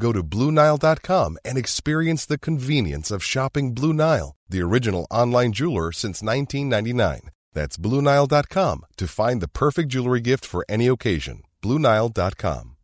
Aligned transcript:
Go 0.00 0.12
to 0.12 0.22
BlueNile.com 0.22 1.38
and 1.44 1.58
experience 1.58 2.24
the 2.26 2.38
convenience 2.38 3.10
of 3.10 3.22
shopping 3.24 3.74
Blue 3.74 3.92
Nile, 3.92 4.36
the 4.48 4.62
original 4.62 5.06
online 5.10 5.52
jeweler 5.52 5.90
since 5.92 6.22
1999. 6.22 7.30
That's 7.52 7.76
BlueNile.com 7.76 8.84
to 8.98 9.08
find 9.08 9.40
the 9.40 9.48
perfect 9.48 9.88
jewelry 9.88 10.20
gift 10.20 10.44
for 10.44 10.64
any 10.68 10.86
occasion. 10.86 11.42
BlueNile.com. 11.62 12.76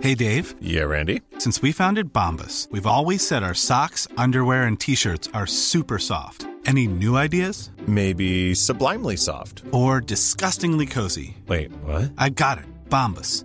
Hey 0.00 0.14
Dave, 0.14 0.54
Yeah, 0.60 0.84
Randy. 0.84 1.20
since 1.38 1.60
we 1.60 1.72
founded 1.72 2.10
Bombus, 2.12 2.68
we've 2.70 2.86
always 2.86 3.26
said 3.26 3.42
our 3.42 3.52
socks, 3.52 4.06
underwear, 4.16 4.64
and 4.66 4.78
t 4.80 4.94
shirts 4.94 5.28
are 5.34 5.46
super 5.46 5.98
soft. 5.98 6.46
Any 6.64 6.86
new 6.86 7.16
ideas? 7.16 7.70
Maybe 7.86 8.54
sublimely 8.54 9.16
soft. 9.16 9.62
Or 9.72 10.00
disgustingly 10.00 10.86
cozy? 10.86 11.36
Wait, 11.48 11.72
what? 11.84 12.12
I 12.16 12.28
got 12.30 12.58
it. 12.58 12.64
Bombus. 12.88 13.44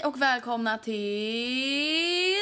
Hej 0.00 0.06
och 0.08 0.22
välkomna 0.22 0.78
till... 0.78 2.34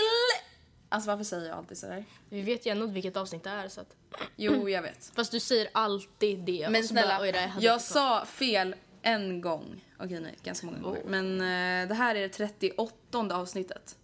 Alltså 0.89 1.11
varför 1.11 1.25
säger 1.25 1.49
jag 1.49 1.59
alltid 1.59 1.79
sådär? 1.79 2.05
Vi 2.29 2.43
vet 2.43 2.67
ju 2.67 2.71
ändå 2.71 2.87
vilket 2.87 3.17
avsnitt 3.17 3.45
det 3.45 3.51
är 3.51 3.69
så 3.69 3.81
att... 3.81 3.97
Jo, 4.37 4.69
jag 4.69 4.83
vet. 4.83 5.13
Fast 5.15 5.33
du 5.33 5.41
säger 5.41 5.69
alltid 5.73 6.39
det. 6.39 6.63
Men 6.71 6.73
bara, 6.73 6.83
snälla, 6.83 7.19
"Oj, 7.21 7.33
det 7.33 7.41
hade 7.41 7.67
jag 7.67 7.75
koll." 7.75 7.81
sa 7.81 8.25
fel 8.25 8.75
en 9.03 9.41
gång. 9.41 9.85
Okej, 9.99 10.21
nej, 10.21 10.37
ganska 10.43 10.67
många 10.67 10.79
gånger. 10.79 11.03
Men 11.07 11.41
eh, 11.41 11.89
det 11.89 11.95
här 11.95 12.15
är 12.15 12.21
det 12.21 12.29
38 12.29 13.37
avsnittet. 13.37 13.97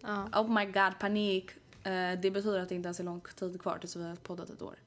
Ja. 0.00 0.28
Oh 0.32 0.50
my 0.50 0.64
god, 0.64 0.98
panik. 1.00 1.50
Eh, 1.82 2.20
det 2.22 2.30
betyder 2.30 2.60
att 2.60 2.68
det 2.68 2.74
inte 2.74 2.86
ens 2.86 3.00
är 3.00 3.04
lång 3.04 3.20
tid 3.20 3.62
kvar 3.62 3.78
tills 3.78 3.96
vi 3.96 4.04
har 4.04 4.16
poddat 4.16 4.50
ett 4.50 4.62
år. 4.62 4.78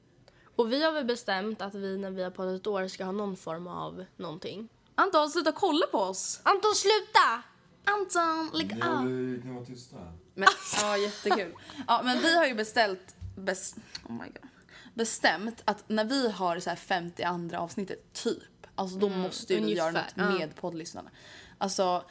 Och 0.56 0.72
vi 0.72 0.84
har 0.84 0.92
väl 0.92 1.04
bestämt 1.04 1.62
att 1.62 1.74
vi 1.74 1.98
när 1.98 2.10
vi 2.10 2.22
har 2.22 2.30
poddat 2.30 2.60
ett 2.60 2.66
år 2.66 2.88
ska 2.88 3.04
ha 3.04 3.12
någon 3.12 3.36
form 3.36 3.66
av 3.66 4.04
någonting. 4.16 4.68
Anton, 4.94 5.30
sluta 5.30 5.52
kolla 5.52 5.86
på 5.86 5.98
oss! 5.98 6.40
Anton 6.42 6.74
sluta! 6.74 7.42
Anton, 7.84 8.50
lägg 8.52 8.82
av! 8.82 9.04
Ni 9.04 9.42
kan 9.42 9.54
vara 9.54 9.64
tysta. 9.64 9.96
Men, 10.34 10.48
ja, 10.80 10.96
jättekul. 10.96 11.54
Ja, 11.86 12.00
men 12.04 12.18
vi 12.18 12.36
har 12.36 12.46
ju 12.46 12.54
beställt, 12.54 13.16
bes, 13.36 13.74
oh 14.08 14.12
my 14.12 14.18
God, 14.18 14.48
bestämt 14.94 15.62
att 15.64 15.88
när 15.88 16.04
vi 16.04 16.30
har 16.30 16.58
så 16.58 16.70
här 16.70 16.76
50 16.76 17.22
andra 17.22 17.60
avsnittet, 17.60 18.12
typ, 18.12 18.66
alltså 18.74 18.98
då 18.98 19.08
måste 19.08 19.54
ju 19.54 19.60
vi 19.60 19.74
göra 19.74 19.90
något 19.90 20.14
ja. 20.14 20.30
med 20.30 20.56
poddlyssnarna. 20.56 21.10
Alltså, 21.58 22.04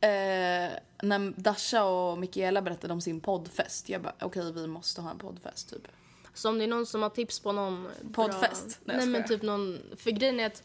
eh, 0.00 0.70
när 1.02 1.40
Dasha 1.40 1.84
och 1.84 2.18
Mikaela 2.18 2.62
berättade 2.62 2.92
om 2.92 3.00
sin 3.00 3.20
poddfest, 3.20 3.88
jag 3.88 4.02
bara 4.02 4.14
okej 4.20 4.52
vi 4.52 4.66
måste 4.66 5.00
ha 5.00 5.10
en 5.10 5.18
poddfest 5.18 5.70
typ. 5.70 5.88
Så 6.34 6.48
om 6.48 6.58
det 6.58 6.64
är 6.64 6.68
någon 6.68 6.86
som 6.86 7.02
har 7.02 7.10
tips 7.10 7.40
på 7.40 7.52
någon... 7.52 7.88
Poddfest? 8.12 8.66
Nej, 8.66 8.76
Bra... 8.84 8.94
jag 8.94 8.98
Nej 8.98 9.06
men 9.06 9.28
typ 9.28 9.42
någon... 9.42 9.80
För 9.96 10.10
grejen 10.10 10.40
är 10.40 10.46
att... 10.46 10.62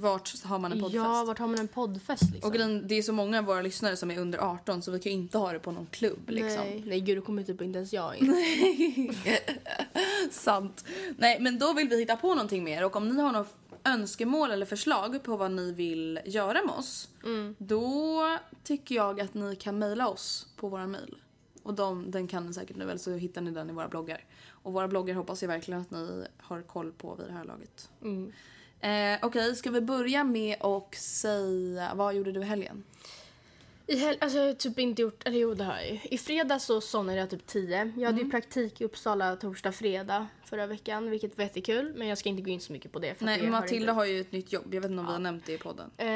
Vart 0.00 0.42
har 0.44 0.58
man 0.58 0.72
en 0.72 0.80
poddfest? 0.80 1.04
Ja, 1.04 1.24
vart 1.26 1.38
har 1.38 1.46
man 1.46 1.58
en 1.58 1.68
poddfest 1.68 2.22
liksom? 2.32 2.48
Och 2.48 2.54
grejen, 2.54 2.88
det 2.88 2.94
är 2.94 3.02
så 3.02 3.12
många 3.12 3.38
av 3.38 3.44
våra 3.44 3.62
lyssnare 3.62 3.96
som 3.96 4.10
är 4.10 4.18
under 4.18 4.38
18 4.38 4.82
så 4.82 4.90
vi 4.90 5.00
kan 5.00 5.12
ju 5.12 5.18
inte 5.18 5.38
ha 5.38 5.52
det 5.52 5.58
på 5.58 5.72
någon 5.72 5.86
klubb 5.86 6.30
liksom. 6.30 6.62
Nej, 6.64 6.82
nej 6.86 7.00
gud 7.00 7.18
då 7.18 7.22
kommer 7.22 7.42
typ 7.42 7.62
inte 7.62 7.76
ens 7.76 7.92
jag 7.92 8.16
in. 8.16 9.14
Sant. 10.30 10.84
Nej, 11.18 11.40
men 11.40 11.58
då 11.58 11.72
vill 11.72 11.88
vi 11.88 11.98
hitta 11.98 12.16
på 12.16 12.28
någonting 12.28 12.64
mer 12.64 12.84
och 12.84 12.96
om 12.96 13.08
ni 13.08 13.22
har 13.22 13.32
några 13.32 13.46
önskemål 13.84 14.50
eller 14.50 14.66
förslag 14.66 15.22
på 15.22 15.36
vad 15.36 15.50
ni 15.50 15.72
vill 15.72 16.20
göra 16.24 16.62
med 16.62 16.74
oss 16.74 17.08
då 17.58 18.38
tycker 18.64 18.94
jag 18.94 19.20
att 19.20 19.34
ni 19.34 19.56
kan 19.56 19.78
mejla 19.78 20.08
oss 20.08 20.46
på 20.56 20.68
våra 20.68 20.86
mejl. 20.86 21.16
Och 21.62 21.74
de, 21.74 22.10
den 22.10 22.26
kan 22.26 22.46
ni 22.46 22.52
säkert 22.54 22.76
nu, 22.76 22.84
eller 22.84 22.96
så 22.96 23.10
hittar 23.10 23.40
ni 23.40 23.50
den 23.50 23.70
i 23.70 23.72
våra 23.72 23.88
bloggar. 23.88 24.24
Och 24.48 24.72
våra 24.72 24.88
bloggar 24.88 25.14
hoppas 25.14 25.42
jag 25.42 25.48
verkligen 25.48 25.80
att 25.80 25.90
ni 25.90 26.24
har 26.38 26.62
koll 26.62 26.92
på 26.92 27.14
vid 27.14 27.26
det 27.26 27.32
här 27.32 27.44
laget. 27.44 27.90
Eh, 28.80 29.18
Okej, 29.22 29.56
ska 29.56 29.70
vi 29.70 29.80
börja 29.80 30.24
med 30.24 30.56
att 30.62 30.94
säga, 30.94 31.94
vad 31.94 32.14
gjorde 32.14 32.32
du 32.32 32.40
i 32.40 32.44
helgen? 32.44 32.84
I 33.86 33.96
hel- 33.96 34.16
alltså 34.20 34.38
jag 34.38 34.46
har 34.46 34.54
typ 34.54 34.78
inte 34.78 35.02
gjort, 35.02 35.26
eller 35.26 35.38
jo 35.38 35.54
det 35.54 35.64
har 35.64 35.74
jag 35.76 35.90
ju. 35.90 35.98
I 36.10 36.18
fredags 36.18 36.64
så 36.64 36.80
somnade 36.80 37.18
jag 37.18 37.30
typ 37.30 37.46
10. 37.46 37.76
Jag 37.78 37.84
hade 37.86 38.06
Mm. 38.08 38.24
ju 38.24 38.30
praktik 38.30 38.80
i 38.80 38.84
Uppsala 38.84 39.36
torsdag, 39.36 39.72
fredag 39.72 40.26
förra 40.44 40.66
veckan 40.66 41.10
vilket 41.10 41.36
var 41.38 41.44
jättekul. 41.44 41.92
Men 41.96 42.08
jag 42.08 42.18
ska 42.18 42.28
inte 42.28 42.42
gå 42.42 42.50
in 42.50 42.60
så 42.60 42.72
mycket 42.72 42.92
på 42.92 42.98
det. 42.98 43.14
För 43.14 43.24
Nej, 43.24 43.36
det 43.38 43.44
men 43.44 43.54
har 43.54 43.60
Matilda 43.60 43.82
inte... 43.82 43.92
har 43.92 44.04
ju 44.04 44.20
ett 44.20 44.32
nytt 44.32 44.52
jobb, 44.52 44.74
jag 44.74 44.80
vet 44.80 44.90
inte 44.90 45.00
om 45.00 45.06
vi 45.06 45.12
har 45.12 45.18
nämnt 45.18 45.46
det 45.46 45.52
i 45.52 45.58
podden. 45.58 45.90
Eh, 45.96 46.06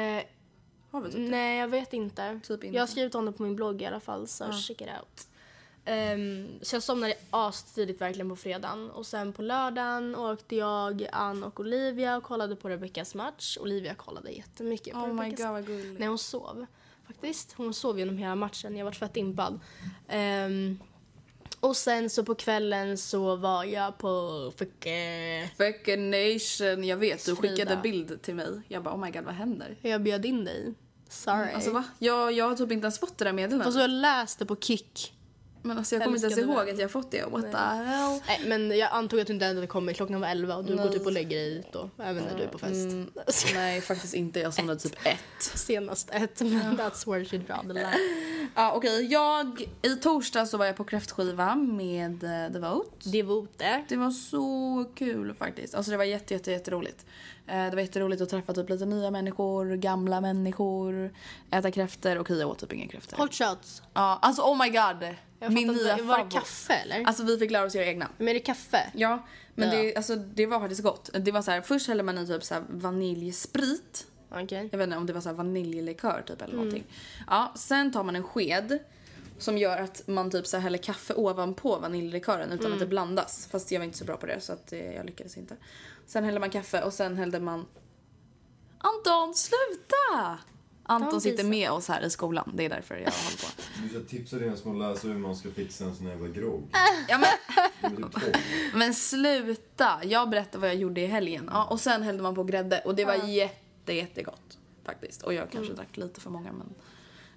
Har 0.91 1.01
vi 1.01 1.05
typ 1.11 1.15
det? 1.15 1.19
nej 1.21 1.59
jag 1.59 1.67
vet 1.67 1.93
inte. 1.93 2.39
Typ 2.43 2.63
inte. 2.63 2.75
Jag 2.75 2.81
har 2.81 2.87
skrivit 2.87 3.15
om 3.15 3.25
det 3.25 3.31
på 3.31 3.43
min 3.43 3.55
blogg 3.55 3.81
i 3.81 3.85
alla 3.85 3.99
fall 3.99 4.27
så 4.27 4.51
check 4.51 4.81
it 4.81 4.87
out. 4.87 5.27
Ehm, 5.85 6.59
så 6.61 6.75
jag 6.75 6.83
somnade 6.83 7.13
astidigt 7.29 8.01
verkligen 8.01 8.29
på 8.29 8.35
fredagen. 8.35 8.91
Och 8.91 9.05
sen 9.05 9.33
på 9.33 9.41
lördagen 9.41 10.15
åkte 10.15 10.55
jag, 10.55 11.07
Ann 11.11 11.43
och 11.43 11.59
Olivia 11.59 12.17
och 12.17 12.23
kollade 12.23 12.55
på 12.55 12.69
Rebeckas 12.69 13.15
match. 13.15 13.57
Olivia 13.57 13.93
kollade 13.93 14.31
jättemycket 14.31 14.93
på 14.93 14.99
Oh 14.99 15.13
my 15.13 15.21
Rebeckas 15.21 15.39
god 15.39 15.51
vad 15.51 15.65
gulligt. 15.65 15.99
Nej, 15.99 16.07
hon 16.07 16.17
sov. 16.17 16.65
Faktiskt. 17.07 17.53
Hon 17.53 17.73
sov 17.73 17.99
genom 17.99 18.17
hela 18.17 18.35
matchen. 18.35 18.77
Jag 18.77 18.85
var 18.85 18.91
fett 18.91 19.17
impad. 19.17 19.59
Ehm, 20.07 20.79
och 21.59 21.77
sen 21.77 22.09
så 22.09 22.23
på 22.23 22.35
kvällen 22.35 22.97
så 22.97 23.35
var 23.35 23.63
jag 23.63 23.97
på 23.97 24.51
Fucke. 24.57 25.49
Fucking 25.57 26.11
nation, 26.11 26.83
jag 26.83 26.97
vet. 26.97 27.25
Du 27.25 27.35
Frida. 27.35 27.55
skickade 27.55 27.81
bild 27.81 28.21
till 28.21 28.35
mig. 28.35 28.61
Jag 28.67 28.83
bara 28.83 28.95
oh 28.95 28.99
my 28.99 29.11
god 29.11 29.23
vad 29.23 29.33
händer? 29.33 29.75
Jag 29.81 30.01
bjöd 30.01 30.25
in 30.25 30.45
dig. 30.45 30.73
Sorry. 31.09 31.51
Alltså 31.51 31.71
va? 31.71 31.83
Jag, 31.99 32.31
jag 32.31 32.49
har 32.49 32.55
typ 32.55 32.71
inte 32.71 32.85
ens 32.85 32.99
fått 32.99 33.17
det 33.17 33.25
där 33.25 33.33
meddelandet. 33.33 33.65
Fast 33.65 33.79
jag 33.79 33.89
läste 33.89 34.45
på 34.45 34.55
Kik. 34.55 35.13
Men 35.65 35.77
alltså 35.77 35.95
jag 35.95 36.03
kommer 36.03 36.17
inte 36.17 36.27
ens 36.27 36.39
ihåg 36.39 36.69
att 36.69 36.79
jag 36.79 36.91
fått 36.91 37.11
det. 37.11 37.25
What 37.31 37.51
the 37.51 37.57
hell? 37.57 38.19
Nej, 38.27 38.41
men 38.45 38.77
jag 38.77 38.89
antog 38.91 39.19
att 39.19 39.27
du 39.27 39.33
inte 39.33 39.45
hade 39.45 39.67
kommit. 39.67 39.95
Klockan 39.95 40.21
var 40.21 40.27
11 40.27 40.55
och 40.55 40.65
du 40.65 40.77
går 40.77 40.89
typ 40.89 41.05
och 41.05 41.11
lägger 41.11 41.37
dig 41.37 41.63
då. 41.71 41.89
Även 42.03 42.23
när 42.23 42.37
du 42.37 42.43
är 42.43 42.47
på 42.47 42.57
fest. 42.57 42.89
Nej 43.53 43.81
faktiskt 43.81 44.13
inte. 44.13 44.39
Jag 44.39 44.53
somnade 44.53 44.79
typ 44.79 44.95
ett. 45.05 45.43
Senast 45.43 46.09
ett, 46.11 46.41
men 46.41 46.77
that's 46.77 47.11
where 47.11 47.25
she 47.25 47.37
draw 47.37 47.61
the 47.67 47.73
line. 47.73 48.49
Ja, 48.55 48.73
okej. 48.75 49.05
Jag, 49.11 49.69
i 49.81 49.95
torsdag 49.95 50.45
så 50.45 50.57
var 50.57 50.65
jag 50.65 50.75
på 50.75 50.83
kräftskiva 50.83 51.55
med 51.55 52.23
eh, 52.23 52.51
Devote. 52.51 53.09
Devote. 53.09 53.83
Det 53.87 53.95
var 53.95 54.11
så 54.11 54.85
kul 54.95 55.33
faktiskt. 55.33 55.75
Alltså 55.75 55.91
det 55.91 55.97
var 55.97 56.03
jätte, 56.03 56.33
jätte, 56.33 56.51
jätteroligt. 56.51 57.05
Eh, 57.47 57.65
Det 57.65 57.71
var 57.75 57.81
jätteroligt 57.81 58.21
att 58.21 58.29
träffa 58.29 58.53
typ 58.53 58.69
lite 58.69 58.85
nya 58.85 59.11
människor, 59.11 59.75
gamla 59.75 60.21
människor, 60.21 61.13
äta 61.51 61.71
kräftor. 61.71 62.19
Okej, 62.19 62.39
jag 62.39 62.49
åt 62.49 62.59
typ 62.59 62.73
inga 62.73 62.87
kräftor. 62.87 63.17
Hot 63.17 63.33
shots. 63.33 63.81
Ja, 63.93 64.19
alltså 64.21 64.41
oh 64.41 64.57
my 64.63 64.69
god. 64.69 65.15
Jag 65.39 65.53
Min 65.53 65.67
nya 65.67 65.91
inte. 65.93 66.03
Var 66.03 66.17
det 66.17 66.23
favorit. 66.23 66.33
kaffe 66.33 66.73
eller? 66.73 67.03
Alltså 67.03 67.23
vi 67.23 67.37
fick 67.37 67.51
lära 67.51 67.65
oss 67.65 67.75
göra 67.75 67.85
egna. 67.85 68.09
Men 68.17 68.27
är 68.27 68.33
det 68.33 68.39
kaffe? 68.39 68.91
Ja, 68.95 69.25
men 69.55 69.69
Ja. 69.69 69.75
Det, 69.83 69.95
alltså, 69.95 70.15
det 70.15 70.45
var 70.45 70.59
faktiskt 70.59 70.83
gott. 70.83 71.09
Det 71.19 71.31
var 71.31 71.41
så 71.41 71.51
här, 71.51 71.61
först 71.61 71.87
hällde 71.87 72.03
man 72.03 72.17
i 72.17 72.27
typ 72.27 72.43
så 72.43 72.53
här 72.53 72.63
vaniljsprit. 72.69 74.07
Okej. 74.29 74.69
Jag 74.71 74.77
vet 74.77 74.85
inte 74.87 74.97
om 74.97 75.05
det 75.05 75.13
var 75.13 75.21
så 75.21 75.29
här 75.29 75.35
vaniljlikör 75.35 76.23
typ 76.27 76.41
eller 76.41 76.53
Mm. 76.53 76.65
någonting. 76.65 76.83
Ja, 77.27 77.53
sen 77.55 77.91
tar 77.91 78.03
man 78.03 78.15
en 78.15 78.23
sked 78.23 78.79
som 79.37 79.57
gör 79.57 79.77
att 79.77 80.07
man 80.07 80.31
typ 80.31 80.47
så 80.47 80.57
här 80.57 80.61
häller 80.63 80.77
kaffe 80.77 81.13
ovanpå 81.13 81.79
vaniljlikören 81.79 82.51
utan 82.51 82.65
Mm. 82.65 82.73
att 82.73 82.79
det 82.79 82.85
blandas. 82.85 83.47
Fast 83.51 83.71
jag 83.71 83.79
var 83.79 83.85
inte 83.85 83.97
så 83.97 84.05
bra 84.05 84.17
på 84.17 84.25
det 84.25 84.41
så 84.41 84.53
att 84.53 84.73
eh, 84.73 84.93
jag 84.95 85.05
lyckades 85.05 85.37
inte. 85.37 85.55
Sen 86.05 86.23
hällde 86.23 86.39
man 86.39 86.49
kaffe 86.49 86.81
och 86.83 86.93
sen 86.93 87.17
hällde 87.17 87.39
man... 87.39 87.65
Anton, 88.77 89.35
sluta! 89.35 90.39
Anton 90.85 91.21
sitter 91.21 91.43
med 91.43 91.71
oss 91.71 91.87
här 91.87 92.05
i 92.05 92.09
skolan. 92.09 92.51
Det 92.53 92.65
är 92.65 92.69
därför 92.69 92.95
jag 92.95 93.11
håller 93.11 93.37
på. 93.37 93.61
Du 93.83 93.89
ska 93.89 93.99
tipsa 94.09 94.37
dina 94.37 94.55
små 94.57 94.73
läsare 94.73 95.11
hur 95.11 95.19
man 95.19 95.35
ska 95.35 95.51
fixa 95.51 95.85
en 95.85 95.95
sån 95.95 96.05
här 96.05 96.13
jävla 96.13 96.27
grogg. 96.27 96.63
Ja, 97.07 97.17
men, 97.17 98.09
typ 98.09 98.35
men 98.73 98.93
sluta! 98.93 99.99
Jag 100.03 100.29
berättar 100.29 100.59
vad 100.59 100.69
jag 100.69 100.75
gjorde 100.75 101.01
i 101.01 101.05
helgen. 101.05 101.49
Ja, 101.53 101.65
och 101.65 101.79
sen 101.79 102.03
hällde 102.03 102.23
man 102.23 102.35
på 102.35 102.43
grädde 102.43 102.81
och 102.85 102.95
det 102.95 103.05
var 103.05 103.15
jätte, 103.27 103.93
jättegott. 103.93 104.57
Faktiskt. 104.85 105.23
Och 105.23 105.33
jag 105.33 105.51
kanske 105.51 105.73
drack 105.73 105.97
lite 105.97 106.21
för 106.21 106.29
många 106.29 106.51
men... 106.51 106.73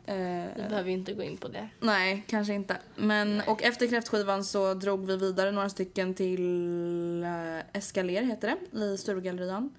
Eh, 0.05 0.49
Vi 0.57 0.63
behöver 0.69 0.91
inte 0.91 1.13
gå 1.13 1.23
in 1.23 1.37
på 1.37 1.49
det. 1.49 1.69
Nej, 1.81 2.25
kanske 2.29 2.55
inte. 2.55 2.77
Men, 2.97 3.41
och 3.47 3.63
efter 3.63 3.87
kräftskivan 3.87 4.45
så 4.45 4.75
drog 4.75 5.07
vi 5.07 5.17
vidare 5.17 5.51
några 5.53 5.69
stycken 5.69 6.15
till 6.15 7.25
Escalier 7.73 8.23
heter 8.23 8.57
det, 8.71 8.79
i 8.85 8.99
Sturegallerian. 8.99 9.71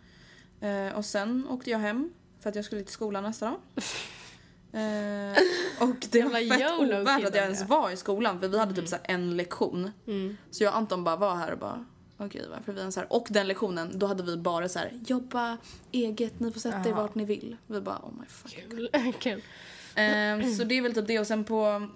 Eh, 0.62 0.98
och 0.98 1.06
sen 1.06 1.48
åkte 1.50 1.70
jag 1.70 1.80
hem 1.80 2.10
för 2.40 2.50
att 2.50 2.56
jag 2.56 2.66
skulle 2.66 2.84
till 2.84 2.94
skolan 2.94 3.24
nästa 3.24 3.46
dag. 3.46 3.60
Eh, 4.72 5.38
och 5.80 5.96
det 6.12 6.24
var 6.24 6.58
fett 6.58 7.02
ovärt 7.02 7.26
att 7.26 7.36
jag 7.36 7.44
ens 7.44 7.64
var 7.64 7.92
i 7.92 7.98
skolan 7.98 8.40
för 8.40 8.48
vi 8.48 8.60
hade 8.60 8.76
typ 8.76 8.88
så 8.88 8.96
här 8.96 9.06
en 9.08 9.38
lektion. 9.38 9.92
Så 10.52 10.64
jag 10.64 10.72
och 10.72 10.78
Anton 10.78 11.04
bara 11.04 11.16
var 11.16 11.36
här 11.36 11.52
och 11.52 11.60
bara 11.60 11.86
okej 12.18 12.46
varför 12.50 12.72
är 12.72 12.76
vi 12.76 12.82
ens 12.82 12.96
här? 12.96 13.14
Och 13.14 13.28
den 13.30 13.48
lektionen 13.48 14.00
då 14.00 14.08
hade 14.08 14.24
vi 14.24 14.38
bara 14.38 14.70
så 14.70 14.80
här 14.80 15.00
jobba 15.08 15.58
eget, 15.92 16.40
ni 16.40 16.52
får 16.52 16.60
sätta 16.60 16.90
er 16.90 16.94
vart 16.94 17.16
ni 17.16 17.26
vill. 17.26 17.58
Vi 17.68 17.82
bara 17.82 17.98
oh 17.98 18.12
my 18.20 18.26
fucking 18.26 18.70
Kul. 18.70 18.90
Kul. 19.20 19.42
Ehm, 19.96 20.56
så 20.56 20.64
det 20.64 20.78
är 20.78 20.82
väl 20.82 20.94
typ 20.94 21.08
det 21.08 21.20
och 21.20 21.28
sen 21.28 21.44
på 21.44 21.88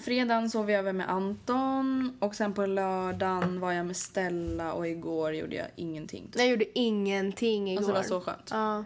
fredagen 0.00 0.50
sov 0.50 0.70
jag 0.70 0.78
över 0.78 0.92
med 0.92 1.10
Anton 1.10 2.16
och 2.20 2.34
sen 2.34 2.54
på 2.54 2.66
lördagen 2.66 3.60
var 3.60 3.72
jag 3.72 3.86
med 3.86 3.96
Stella 3.96 4.72
och 4.72 4.88
igår 4.88 5.34
gjorde 5.34 5.56
jag 5.56 5.66
ingenting. 5.76 6.22
Typ. 6.26 6.40
Jag 6.40 6.48
gjorde 6.48 6.78
ingenting 6.78 7.70
igår. 7.70 7.78
Alltså 7.78 7.92
det 7.92 7.98
var 7.98 8.04
så 8.04 8.20
skönt. 8.20 8.48
Ja. 8.50 8.84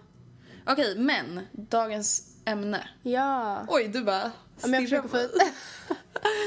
Okej, 0.67 0.99
men 0.99 1.41
dagens 1.53 2.37
ämne. 2.45 2.89
Ja. 3.03 3.65
Oj, 3.69 3.89
du 3.89 4.05
bara 4.05 4.33
Ja, 4.63 4.69
men 4.69 4.73
jag 4.81 4.89
stirrar 4.89 5.03
försöker 5.03 5.27
på 5.29 5.35
få 5.35 5.39
ut... 5.39 5.53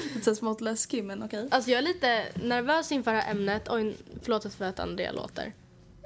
Lite 0.13 0.25
så 0.25 0.36
smått 0.36 0.62
läskig 0.62 1.04
men 1.04 1.24
okej. 1.24 1.48
Alltså 1.51 1.71
jag 1.71 1.77
är 1.77 1.81
lite 1.81 2.25
nervös 2.44 2.92
inför 2.92 3.13
det 3.13 3.19
här 3.19 3.31
ämnet. 3.31 3.69
Oj, 3.69 3.98
förlåt 4.21 4.54
för 4.54 4.66
att 4.66 4.80
Andrea 4.80 5.12
låter. 5.12 5.54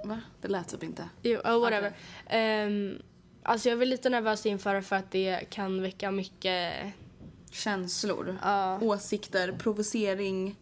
Va? 0.04 0.21
Det 0.42 0.48
lät 0.48 0.69
typ 0.69 0.83
inte. 0.83 1.10
Jo, 1.21 1.39
oh, 1.39 1.60
whatever. 1.60 1.94
Ehm, 2.27 3.01
alltså 3.44 3.69
jag 3.69 3.74
är 3.74 3.80
väl 3.80 3.89
lite 3.89 4.10
nervös 4.10 4.45
inför 4.45 4.75
det 4.75 4.81
för 4.81 4.95
att 4.95 5.12
det 5.12 5.50
kan 5.50 5.81
väcka 5.81 6.12
mycket... 6.12 6.74
Känslor, 7.51 8.38
Ja. 8.42 8.80
åsikter, 8.81 9.51
provocering. 9.51 10.56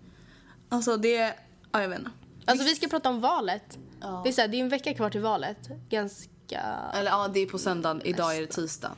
Alltså 0.69 0.97
det, 0.97 1.33
ja 1.71 1.81
jag 1.81 1.89
vet 1.89 1.99
inte. 1.99 2.11
Alltså 2.45 2.65
vi 2.65 2.75
ska 2.75 2.87
prata 2.87 3.09
om 3.09 3.21
valet. 3.21 3.77
Ja. 4.01 4.21
Det 4.23 4.29
är 4.29 4.33
så 4.33 4.41
här, 4.41 4.47
det 4.47 4.57
är 4.57 4.61
en 4.61 4.69
vecka 4.69 4.93
kvar 4.93 5.09
till 5.09 5.21
valet. 5.21 5.69
Ganska... 5.89 6.30
Eller 6.93 7.11
ja, 7.11 7.27
det 7.33 7.39
är 7.39 7.45
på 7.45 7.57
söndagen, 7.57 8.01
idag 8.05 8.37
är 8.37 8.41
det 8.41 8.47
tisdag. 8.47 8.95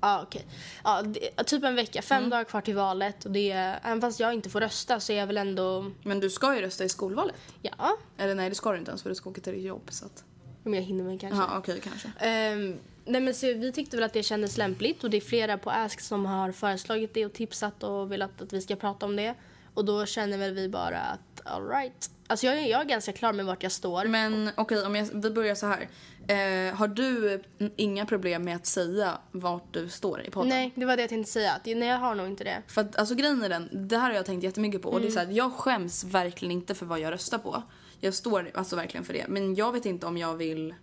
Ja, 0.00 0.22
okej. 0.22 0.46
Ja, 0.84 1.02
det, 1.02 1.44
typ 1.44 1.64
en 1.64 1.74
vecka. 1.74 2.02
Fem 2.02 2.30
dagar 2.30 2.44
kvar 2.44 2.60
till 2.60 2.74
valet. 2.74 3.24
Och 3.24 3.30
det 3.30 3.50
är, 3.50 3.80
även 3.84 4.00
fast 4.00 4.20
jag 4.20 4.34
inte 4.34 4.50
får 4.50 4.60
rösta 4.60 5.00
så 5.00 5.12
är 5.12 5.16
jag 5.16 5.26
väl 5.26 5.36
ändå... 5.36 5.90
Men 6.02 6.20
du 6.20 6.30
ska 6.30 6.54
ju 6.54 6.60
rösta 6.60 6.84
i 6.84 6.88
skolvalet. 6.88 7.36
Ja, 7.62 7.96
Eller 8.18 8.34
nej, 8.34 8.48
det 8.48 8.54
ska 8.54 8.72
du 8.72 8.78
inte 8.78 8.90
ens 8.90 9.02
för 9.02 9.08
du 9.08 9.14
ska 9.14 9.30
åka 9.30 9.40
till 9.40 9.52
ditt 9.52 9.64
jobb 9.64 9.82
så 9.88 10.06
att... 10.06 10.24
om 10.64 10.74
jag 10.74 10.82
hinner 10.82 11.04
väl 11.04 11.18
kanske. 11.18 11.38
Ja, 11.38 11.58
okej 11.58 11.80
kanske. 11.84 12.08
Ehm, 12.18 12.78
nej 13.04 13.20
men 13.20 13.34
så 13.34 13.46
vi 13.46 13.72
tyckte 13.72 13.96
väl 13.96 14.04
att 14.04 14.12
det 14.12 14.22
kändes 14.22 14.56
lämpligt 14.56 15.04
och 15.04 15.10
det 15.10 15.16
är 15.16 15.20
flera 15.20 15.58
på 15.58 15.70
Ask 15.70 16.00
som 16.00 16.26
har 16.26 16.52
föreslagit 16.52 17.14
det 17.14 17.26
och 17.26 17.32
tipsat 17.32 17.82
och 17.82 18.12
velat 18.12 18.42
att 18.42 18.52
vi 18.52 18.60
ska 18.60 18.76
prata 18.76 19.06
om 19.06 19.16
det. 19.16 19.34
Och 19.74 19.84
då 19.84 20.06
känner 20.06 20.38
väl 20.38 20.54
vi 20.54 20.68
bara 20.68 20.98
att 21.00 21.29
alright. 21.50 22.10
Alltså 22.26 22.46
jag 22.46 22.68
jag 22.68 22.80
är 22.80 22.84
ganska 22.84 23.12
klar 23.12 23.32
med 23.32 23.46
vart 23.46 23.62
jag 23.62 23.72
står. 23.72 24.04
Men 24.04 24.50
okej, 24.56 24.82
om 24.86 24.94
jag, 24.96 25.08
vi 25.14 25.30
börjar 25.30 25.54
så 25.54 25.66
här. 25.66 25.88
Eh, 26.28 26.74
har 26.74 26.88
du 26.88 27.34
mm, 27.58 27.72
inga 27.76 28.06
problem 28.06 28.44
med 28.44 28.56
att 28.56 28.66
säga 28.66 29.18
vart 29.32 29.74
du 29.74 29.88
står 29.88 30.22
i 30.26 30.30
podden? 30.30 30.48
Nej, 30.48 30.72
det 30.74 30.84
var 30.86 30.96
det 30.96 31.02
jag 31.02 31.08
tänkte 31.08 31.32
säga. 31.32 31.60
Nej, 31.64 31.88
jag 31.88 31.98
har 31.98 32.14
nog 32.14 32.26
inte 32.26 32.44
det. 32.44 32.62
För 32.66 32.80
att 32.80 32.96
alltså 32.96 33.14
grejen 33.14 33.42
är 33.42 33.48
den, 33.48 33.88
det 33.88 33.96
här 33.98 34.08
har 34.08 34.16
jag 34.16 34.26
tänkt 34.26 34.44
jättemycket 34.44 34.82
på 34.82 34.88
och 34.88 35.00
det 35.00 35.06
är 35.06 35.10
så 35.10 35.18
Mm. 35.18 35.30
här, 35.30 35.36
jag 35.36 35.52
skäms 35.52 36.04
verkligen 36.04 36.52
inte 36.52 36.74
för 36.74 36.86
vad 36.86 37.00
jag 37.00 37.12
röstar 37.12 37.38
på. 37.38 37.62
Jag 38.00 38.14
står 38.14 38.50
alltså 38.54 38.76
verkligen 38.76 39.04
för 39.04 39.12
det. 39.12 39.24
Men 39.28 39.54
jag 39.54 39.72
vet 39.72 39.86
inte 39.86 40.06
om 40.06 40.16
jag 40.18 40.34
vill 40.34 40.74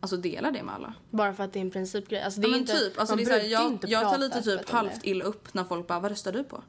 alltså 0.00 0.16
dela 0.16 0.50
det 0.50 0.62
med 0.62 0.74
alla. 0.74 0.94
Bara 1.10 1.34
för 1.34 1.44
att 1.44 1.52
det 1.52 1.58
är 1.58 1.60
en 1.60 1.70
principgrej. 1.70 2.22
Alltså, 2.22 2.40
det 2.40 2.46
Ja, 2.46 2.48
är 2.48 2.52
men 2.52 2.60
inte, 2.60 2.78
typ, 2.78 2.98
alltså 3.00 3.16
det 3.16 3.22
är 3.22 3.26
så 3.26 3.32
här, 3.32 3.40
jag, 3.44 3.78
jag 3.86 4.02
tar 4.02 4.18
lite 4.18 4.42
typ 4.42 4.70
halvt 4.70 5.04
illa 5.04 5.24
upp 5.24 5.54
när 5.54 5.64
folk 5.64 5.86
bara 5.86 6.00
vad 6.00 6.10
röstar 6.10 6.32
du 6.32 6.44
på? 6.44 6.62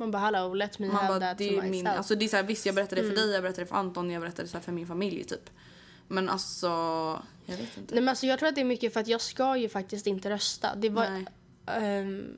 Man 0.00 0.10
bara 0.10 0.18
hello, 0.22 0.54
let 0.54 0.78
me 0.78 0.86
Man 0.86 0.96
have 0.96 1.08
bara, 1.08 1.20
that 1.20 1.38
det 1.38 1.48
for 1.48 1.56
är 1.58 1.62
min, 1.62 1.70
myself. 1.70 1.96
alltså 1.96 2.14
det 2.14 2.24
är 2.24 2.28
så 2.28 2.36
här, 2.36 2.42
visst 2.42 2.66
jag 2.66 2.74
berättar 2.74 2.96
det 2.96 3.02
för 3.02 3.08
Mm. 3.10 3.20
dig, 3.20 3.30
jag 3.32 3.42
berättar 3.42 3.62
det 3.62 3.66
för 3.68 3.76
Anton, 3.76 4.10
jag 4.10 4.20
berättar 4.22 4.42
det 4.42 4.48
så 4.48 4.56
här 4.56 4.62
för 4.64 4.72
min 4.72 4.86
familj 4.86 5.24
typ. 5.24 5.50
Men 6.08 6.28
alltså, 6.28 6.66
jag 7.46 7.56
vet 7.56 7.76
inte. 7.78 7.94
Nej, 7.94 8.02
men 8.02 8.08
alltså, 8.08 8.26
jag 8.26 8.38
tror 8.38 8.48
att 8.48 8.54
det 8.54 8.60
är 8.60 8.64
mycket 8.64 8.92
för 8.92 9.00
att 9.00 9.08
jag 9.08 9.20
ska 9.20 9.56
ju 9.56 9.68
faktiskt 9.68 10.06
inte 10.06 10.30
rösta. 10.30 10.74
Det 10.74 10.88
var, 10.88 11.24
ehm, 11.66 12.36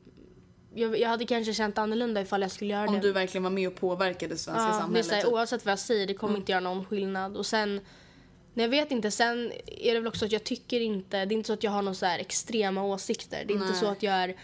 jag, 0.74 0.98
jag 0.98 1.08
hade 1.08 1.24
kanske 1.26 1.54
känt 1.54 1.78
annorlunda 1.78 2.20
ifall 2.20 2.42
jag 2.42 2.50
skulle 2.50 2.72
göra 2.72 2.88
Om 2.88 2.94
det. 2.94 3.00
du 3.00 3.12
verkligen 3.12 3.42
var 3.42 3.50
med 3.50 3.68
och 3.68 3.74
påverkade 3.76 4.34
det 4.34 4.38
svenska 4.38 4.62
Ja, 4.62 4.68
det 4.68 4.74
är 4.76 4.80
samhället. 4.80 5.06
så 5.06 5.14
här, 5.14 5.22
typ. 5.22 5.32
Oavsett 5.32 5.64
vad 5.64 5.72
jag 5.72 5.78
säger, 5.78 6.06
det 6.06 6.14
kommer 6.14 6.36
inte 6.36 6.52
göra 6.52 6.60
någon 6.60 6.84
skillnad. 6.84 7.36
Och 7.36 7.46
sen, 7.46 7.80
nej, 8.54 8.64
jag 8.64 8.68
vet 8.70 8.90
inte, 8.90 9.10
sen 9.10 9.52
är 9.66 9.94
det 9.94 10.00
väl 10.00 10.06
också 10.08 10.24
att 10.24 10.32
jag 10.32 10.44
tycker 10.44 10.80
inte, 10.80 11.24
det 11.24 11.34
är 11.34 11.36
inte 11.36 11.46
så 11.46 11.52
att 11.52 11.62
jag 11.62 11.70
har 11.70 11.82
några 11.82 11.94
så 11.94 12.06
här 12.06 12.18
extrema 12.18 12.82
åsikter. 12.84 13.44
Det 13.46 13.52
är 13.52 13.54
inte 13.56 13.66
Nej. 13.70 13.76
så 13.80 13.86
att 13.86 14.02
jag 14.02 14.14
är 14.14 14.36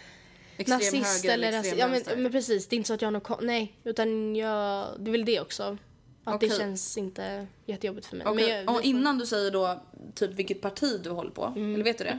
Extrem 0.58 0.78
nazist 0.78 1.22
höger 1.24 1.34
eller 1.34 1.52
rasist. 1.52 1.76
Ja, 1.78 1.88
men, 1.88 2.22
men 2.22 2.32
precis, 2.32 2.68
det 2.68 2.76
är 2.76 2.78
inte 2.78 2.86
så 2.88 2.94
att 2.94 3.02
jag 3.02 3.06
har 3.06 3.12
något, 3.12 3.40
nej, 3.42 3.72
utan 3.84 4.36
jag, 4.36 4.88
det 4.98 5.10
är 5.10 5.12
väl 5.12 5.24
det 5.24 5.40
också. 5.40 5.78
Att 6.24 6.40
det 6.40 6.46
Okej. 6.46 6.58
känns 6.58 6.98
inte 6.98 7.46
jättejobbigt 7.66 8.06
för 8.06 8.16
mig. 8.16 8.26
Men 8.34 8.48
jag, 8.48 8.68
och 8.68 8.74
får- 8.76 8.84
innan 8.84 9.18
du 9.18 9.26
säger 9.26 9.50
då 9.50 9.82
typ 10.14 10.30
vilket 10.34 10.60
parti 10.60 11.00
du 11.04 11.10
håller 11.10 11.30
på, 11.30 11.44
Mm. 11.44 11.74
eller 11.74 11.84
vet 11.84 11.98
du 11.98 12.04
det? 12.04 12.18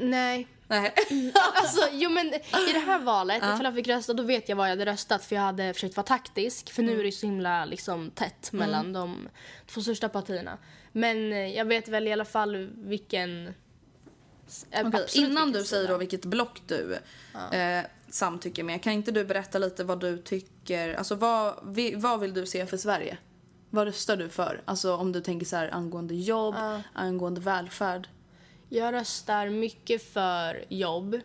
Nej. 0.00 0.46
Nej. 0.68 0.94
Alltså, 1.54 1.88
jo 1.92 2.10
men 2.10 2.26
i 2.34 2.72
det 2.72 2.78
här 2.78 2.98
valet, 2.98 3.36
ifall 3.36 3.64
jag 3.64 3.74
fick 3.74 3.88
rösta, 3.88 4.12
då 4.12 4.22
vet 4.22 4.48
jag 4.48 4.56
vad 4.56 4.66
jag 4.66 4.70
hade 4.70 4.86
röstat 4.86 5.24
för 5.24 5.34
jag 5.36 5.42
hade 5.42 5.74
försökt 5.74 5.96
vara 5.96 6.06
taktisk. 6.06 6.70
För 6.72 6.82
nu 6.82 7.00
är 7.00 7.04
det 7.04 7.12
så 7.12 7.26
himla 7.26 7.64
liksom, 7.64 8.10
tätt 8.10 8.52
mellan 8.52 8.92
de 8.92 9.28
två 9.66 9.80
största 9.80 10.08
partierna. 10.08 10.58
Men 10.92 11.32
eh, 11.32 11.38
jag 11.56 11.64
vet 11.64 11.88
väl 11.88 12.08
i 12.08 12.12
alla 12.12 12.24
fall 12.24 12.56
vilken... 12.74 13.54
eh, 14.70 14.86
absolut 14.86 15.14
innan 15.14 15.52
du 15.52 15.64
säger 15.64 15.88
då 15.88 15.96
vilket 15.98 16.24
block 16.24 16.62
du 16.66 16.98
eh, 17.52 17.84
samtycker 18.08 18.62
med, 18.62 18.82
kan 18.82 18.92
inte 18.92 19.10
du 19.10 19.24
berätta 19.24 19.58
lite 19.58 19.84
vad 19.84 20.00
du 20.00 20.18
tycker, 20.18 20.94
alltså 20.94 21.14
vad, 21.14 21.54
vad 21.94 22.20
vill 22.20 22.34
du 22.34 22.46
se 22.46 22.66
för 22.66 22.76
Sverige? 22.76 23.18
Vad 23.70 23.86
röstar 23.86 24.16
du 24.16 24.28
för? 24.28 24.62
Alltså 24.64 24.96
om 24.96 25.12
du 25.12 25.20
tänker 25.20 25.46
så 25.46 25.56
här 25.56 25.74
angående 25.74 26.14
jobb, 26.14 26.54
angående 26.92 27.40
välfärd. 27.40 28.08
Jag 28.68 28.94
röstar 28.94 29.48
mycket 29.48 30.12
för 30.12 30.64
jobb. 30.68 31.20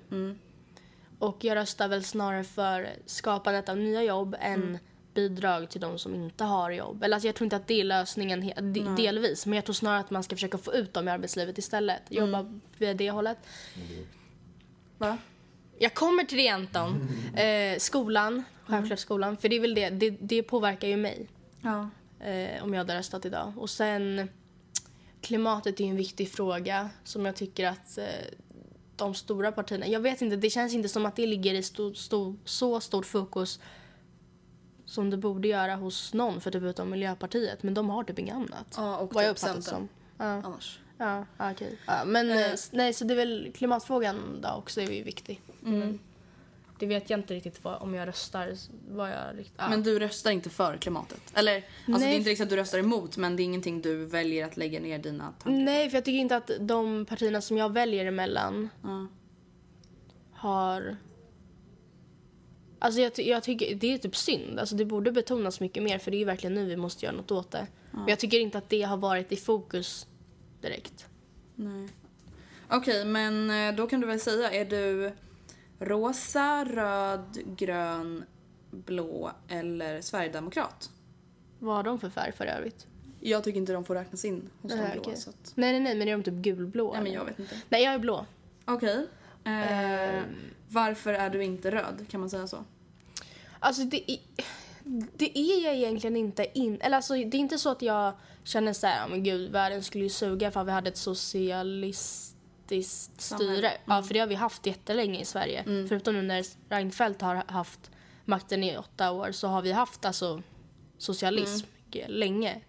Och 1.20 1.44
jag 1.44 1.56
röstar 1.56 1.88
väl 1.88 2.04
snarare 2.04 2.44
för 2.44 2.90
skapandet 3.06 3.70
av 3.70 3.78
nya 3.78 4.04
jobb 4.04 4.36
än 4.40 4.80
bidrag 5.14 5.70
till 5.70 5.82
de 5.82 6.00
som 6.00 6.16
inte 6.16 6.44
har 6.44 6.72
jobb. 6.72 7.04
Eller 7.04 7.16
alltså 7.16 7.28
jag 7.28 7.36
tror 7.36 7.46
inte 7.46 7.56
att 7.56 7.68
det 7.68 7.80
är 7.80 7.84
lösningen 7.84 8.52
de- 8.74 8.96
delvis. 8.96 9.46
Men 9.46 9.56
jag 9.56 9.66
tror 9.66 9.74
snarare 9.74 10.00
att 10.00 10.12
man 10.12 10.24
ska 10.24 10.36
försöka 10.36 10.58
få 10.58 10.74
ut 10.74 10.94
dem 10.94 11.08
i 11.08 11.12
arbetslivet 11.12 11.58
istället. 11.58 12.02
Jobba 12.10 12.60
via 12.78 12.94
det 12.94 13.12
hållet. 13.12 13.38
Va? 14.98 15.18
Jag 15.80 15.94
kommer 15.94 16.24
till 16.24 16.38
det 16.38 16.48
Anton. 16.48 17.08
Eh, 17.36 17.78
skolan, 17.80 18.44
självklart 18.66 19.00
skolan. 19.00 19.38
För 19.38 19.50
det 19.50 19.56
är 19.56 19.60
väl 19.60 19.76
det, 19.76 19.90
det, 19.90 20.10
det 20.10 20.44
påverkar 20.44 20.88
ju 20.88 20.98
mig. 20.98 21.28
Ja. 21.62 21.90
Eh, 22.26 22.64
om 22.64 22.74
jag 22.74 22.78
hade 22.80 22.96
röstat 22.98 23.26
idag. 23.26 23.54
Och 23.58 23.70
sen 23.70 24.30
klimatet 25.22 25.80
är 25.80 25.84
ju 25.84 25.90
en 25.90 25.96
viktig 25.96 26.32
fråga 26.32 26.90
som 27.04 27.26
jag 27.26 27.36
tycker 27.36 27.68
att 27.68 27.98
eh, 27.98 28.06
de 28.96 29.14
stora 29.14 29.52
partierna, 29.52 29.88
jag 29.88 30.00
vet 30.00 30.22
inte, 30.22 30.36
det 30.36 30.50
känns 30.50 30.74
inte 30.74 30.90
som 30.90 31.06
att 31.06 31.16
det 31.16 31.26
ligger 31.28 31.54
i 31.54 31.64
sto, 31.64 31.94
sto, 31.94 32.36
så 32.46 32.80
stort 32.80 33.06
fokus 33.06 33.60
som 34.92 35.10
det 35.10 35.18
borde 35.18 35.48
göra 35.48 35.76
hos 35.76 36.14
någon 36.14 36.42
för 36.42 36.52
typ 36.52 36.64
utom 36.64 36.90
Miljöpartiet. 36.90 37.64
Men 37.64 37.74
de 37.74 37.90
har 37.90 38.04
typ 38.04 38.20
inget 38.20 38.36
annat. 38.36 38.74
Ja, 38.78 38.98
och 38.98 39.14
vad 39.14 39.24
jag 39.24 39.36
typ 39.36 39.42
det 39.44 39.48
Centern. 39.48 39.64
som. 39.64 39.90
Ja, 40.18 40.26
Annars. 40.26 40.80
ja, 40.98 41.26
ja, 41.38 41.52
okej. 41.52 41.78
Ja, 41.88 42.02
men 42.06 42.30
s- 42.32 42.70
nej, 42.74 42.94
så 42.94 43.06
det 43.06 43.14
är 43.14 43.16
väl 43.16 43.52
klimatfrågan 43.56 44.42
då 44.42 44.50
också 44.50 44.82
är 44.82 44.92
ju 44.92 45.04
viktig. 45.04 45.42
det 46.80 46.86
vet 46.86 47.10
jag 47.10 47.20
inte 47.20 47.34
riktigt 47.34 47.64
vad, 47.64 47.82
om 47.82 47.94
jag 47.94 48.08
röstar. 48.08 48.54
Vad 48.90 49.10
jag, 49.10 49.38
rikt- 49.40 49.54
ja. 49.58 49.70
Men 49.70 49.84
du 49.84 50.00
röstar 50.00 50.32
inte 50.32 50.50
för 50.50 50.78
klimatet? 50.78 51.22
Eller, 51.34 51.56
alltså 51.56 51.66
det 51.86 51.98
Nej. 51.98 52.14
är 52.14 52.18
inte 52.18 52.30
riktigt 52.30 52.44
att 52.44 52.50
du 52.50 52.56
röstar 52.56 52.80
emot 52.80 53.18
men 53.18 53.36
det 53.36 53.44
är 53.44 53.46
ingenting 53.46 53.82
du 53.82 54.06
väljer 54.06 54.46
att 54.46 54.58
lägga 54.58 54.80
ner 54.80 55.00
dina 55.00 55.24
tankar 55.44 55.60
Nej, 55.64 55.90
för 55.90 55.98
jag 55.98 56.06
tycker 56.06 56.20
inte 56.20 56.36
att 56.36 56.52
de 56.60 57.06
partierna 57.06 57.42
som 57.42 57.58
jag 57.58 57.74
väljer 57.74 58.06
emellan 58.06 58.70
Ja. 58.84 59.08
har... 60.34 60.98
Alltså 62.84 63.02
jag, 63.02 63.12
jag 63.20 63.44
tycker 63.44 63.76
det 63.76 63.94
är 63.94 63.98
typ 63.98 64.16
synd. 64.16 64.60
Alltså 64.60 64.76
det 64.76 64.86
borde 64.86 65.12
betonas 65.12 65.60
mycket 65.60 65.84
mer 65.84 66.00
för 66.00 66.12
det 66.12 66.18
är 66.18 66.20
ju 66.20 66.26
verkligen 66.26 66.54
nu 66.54 66.66
vi 66.66 66.76
måste 66.78 67.06
göra 67.06 67.16
något 67.16 67.32
åt 67.32 67.52
det. 67.52 67.68
Men 67.92 68.08
jag 68.08 68.20
tycker 68.20 68.40
inte 68.40 68.58
att 68.58 68.70
det 68.70 68.82
har 68.82 68.98
varit 68.98 69.32
i 69.32 69.36
fokus 69.36 70.08
direkt. 70.62 71.06
Nej. 71.56 71.90
Okej, 72.70 73.06
men 73.06 73.52
eh, 73.52 73.76
då 73.76 73.88
kan 73.88 74.02
du 74.02 74.08
väl 74.08 74.20
säga, 74.20 74.52
är 74.52 74.66
du 74.66 75.12
rosa, 75.80 76.66
röd, 76.66 77.38
grön, 77.46 78.24
blå 78.72 79.32
eller 79.48 80.02
sverigedemokrat? 80.02 80.90
Vad 81.60 81.76
har 81.76 81.84
de 81.84 82.00
för 82.00 82.10
färg 82.10 82.32
för 82.32 82.46
övrigt? 82.46 82.88
Jag 83.20 83.44
tycker 83.44 83.58
inte 83.58 83.74
de 83.74 83.86
får 83.86 83.96
räknas 83.96 84.26
in 84.26 84.50
hos 84.62 84.72
de 84.72 84.78
Nej, 84.78 84.92
blå. 84.94 85.02
okej. 85.02 85.16
Så 85.18 85.30
att... 85.30 85.52
Nej, 85.56 85.72
nej, 85.72 85.82
nej, 85.82 85.96
men 85.96 86.08
är 86.08 86.12
de 86.12 86.24
typ 86.24 86.34
gulblå? 86.34 86.94
Nej, 86.94 87.04
men 87.04 87.12
jag 87.12 87.26
vet 87.26 87.40
inte. 87.40 87.56
Nej, 87.70 87.84
jag 87.84 87.94
är 87.94 88.00
blå. 88.00 88.26
Okej. 88.66 89.08
Eh, 89.44 90.24
varför 90.70 91.14
är 91.14 91.30
du 91.30 91.44
inte 91.44 91.72
röd? 91.72 92.06
Kan 92.10 92.20
man 92.20 92.30
säga 92.30 92.48
så? 92.48 92.64
Alltså 93.60 93.84
det 93.84 94.12
är, 94.12 94.18
det 95.18 95.40
är 95.40 95.64
jag 95.66 95.76
egentligen 95.76 96.18
inte 96.18 96.60
in... 96.60 96.82
Eller 96.82 96.96
alltså 96.96 97.14
det 97.14 97.20
är 97.20 97.36
inte 97.36 97.58
så 97.58 97.70
att 97.70 97.82
jag 97.82 98.14
känner 98.44 98.74
så 98.74 98.88
här, 98.88 99.00
"Ja, 99.02 99.08
men 99.08 99.24
gud, 99.24 99.52
världen 99.52 99.84
skulle 99.84 100.04
ju 100.04 100.10
suga 100.10 100.52
för 100.52 100.64
vi 100.64 100.72
hade 100.72 100.90
ett 100.90 100.98
socialistiskt 100.98 103.22
styre. 103.22 103.72
Ja, 103.86 104.04
för 104.04 104.14
det 104.14 104.20
har 104.20 104.28
vi 104.28 104.36
haft 104.36 104.66
jättelänge 104.66 105.22
i 105.22 105.26
Sverige. 105.26 105.64
Förutom 105.90 106.14
nu 106.14 106.22
när 106.22 106.46
Reinfeldt 106.70 107.22
har 107.22 107.44
haft 107.48 107.92
makten 108.26 108.64
i 108.64 108.78
åtta 108.78 109.12
år 109.12 109.32
så 109.32 109.48
har 109.48 109.62
vi 109.62 109.72
haft 109.72 110.06
alltså 110.06 110.42
socialism 110.98 111.66
länge. 112.08 112.62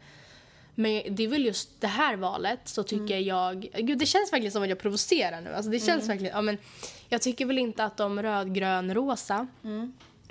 Men 0.75 1.03
det 1.15 1.25
är 1.25 1.29
väl 1.29 1.45
just 1.45 1.81
det 1.81 1.87
här 1.87 2.17
valet 2.17 2.61
så 2.65 2.83
tycker 2.83 3.19
jag... 3.19 3.69
Gud, 3.75 3.99
det 3.99 4.07
känns 4.07 4.33
verkligen 4.33 4.53
som 4.53 4.63
att 4.63 4.69
jag 4.69 4.79
provocerar 4.79 5.41
nu. 5.41 5.55
Alltså 5.55 5.71
det 5.71 5.81
känns 5.81 6.09
verkligen... 6.09 6.35
Ja, 6.35 6.43
men 6.43 6.59
jag 7.09 7.23
tycker 7.23 7.47
väl 7.47 7.59
inte 7.59 7.85
att 7.85 7.97
de 7.97 8.23
röd-grön-rosa 8.23 9.47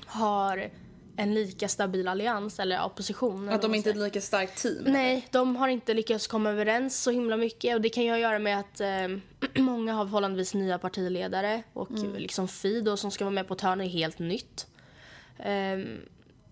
har 0.05 0.69
en 1.15 1.33
lika 1.33 1.67
stabil 1.67 2.07
allians 2.07 2.59
eller 2.59 2.85
opposition. 2.85 3.43
eller 3.43 3.55
Att 3.55 3.61
de 3.61 3.75
inte 3.75 3.89
är 3.89 3.91
ett 3.91 3.97
lika 3.99 4.21
starkt 4.21 4.61
team? 4.61 4.83
Nej, 4.87 5.27
de 5.31 5.55
har 5.55 5.67
inte 5.67 5.93
lyckats 5.93 6.27
komma 6.27 6.49
överens 6.49 7.03
så 7.03 7.11
himla 7.11 7.37
mycket. 7.37 7.75
Och 7.75 7.81
Det 7.81 7.89
kan 7.89 8.03
ju 8.03 8.17
göra 8.17 8.39
med 8.39 8.59
att 8.59 8.81
eh, 8.81 9.07
många 9.63 9.93
har 9.93 10.05
förhållandevis 10.05 10.53
nya 10.53 10.77
partiledare 10.77 11.63
och 11.73 11.91
liksom 12.17 12.47
Fi 12.47 12.81
då, 12.81 12.97
som 12.97 13.11
ska 13.11 13.25
vara 13.25 13.33
med 13.33 13.47
på 13.47 13.53
ett 13.53 13.61
hörn 13.61 13.81
är 13.81 13.87
helt 13.87 14.19
nytt. 14.19 14.67
Ehm, 15.39 15.99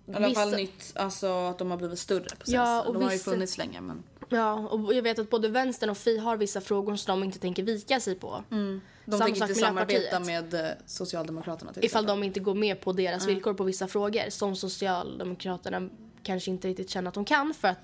I 0.09 0.13
alla 0.15 0.29
fall 0.29 0.45
vissa- 0.45 0.57
nytt, 0.57 0.91
alltså 0.95 1.27
att 1.27 1.57
de 1.57 1.71
har 1.71 1.77
blivit 1.77 1.99
större 1.99 2.29
på 2.29 2.43
Ja, 2.45 2.81
och 2.81 2.93
De 2.93 3.03
har 3.03 3.11
ju 3.11 3.17
funnits 3.17 3.57
länge 3.57 3.81
men... 3.81 4.03
Ja, 4.29 4.53
och 4.53 4.93
jag 4.93 5.01
vet 5.01 5.19
att 5.19 5.29
både 5.29 5.47
vänstern 5.49 5.89
och 5.89 5.97
Fi 5.97 6.17
har 6.17 6.37
vissa 6.37 6.61
frågor 6.61 6.95
som 6.95 7.19
de 7.19 7.25
inte 7.25 7.39
tänker 7.39 7.63
vika 7.63 7.99
sig 7.99 8.15
på. 8.15 8.43
De 8.49 8.81
Samma 9.11 9.25
tänker 9.25 9.41
inte 9.41 9.55
samarbeta 9.55 10.19
med 10.19 10.53
eh, 10.53 10.67
Socialdemokraterna 10.85 11.73
till 11.73 11.85
Ifall 11.85 12.05
de 12.05 12.23
inte 12.23 12.39
går 12.39 12.55
med 12.55 12.81
på 12.81 12.91
deras 12.93 13.27
villkor 13.27 13.53
på 13.53 13.63
vissa 13.63 13.87
frågor 13.87 14.29
som 14.29 14.55
Socialdemokraterna 14.55 15.89
kanske 16.23 16.51
inte 16.51 16.67
riktigt 16.67 16.89
känner 16.89 17.07
att 17.07 17.13
de 17.13 17.25
kan 17.25 17.53
för 17.53 17.67
att, 17.67 17.83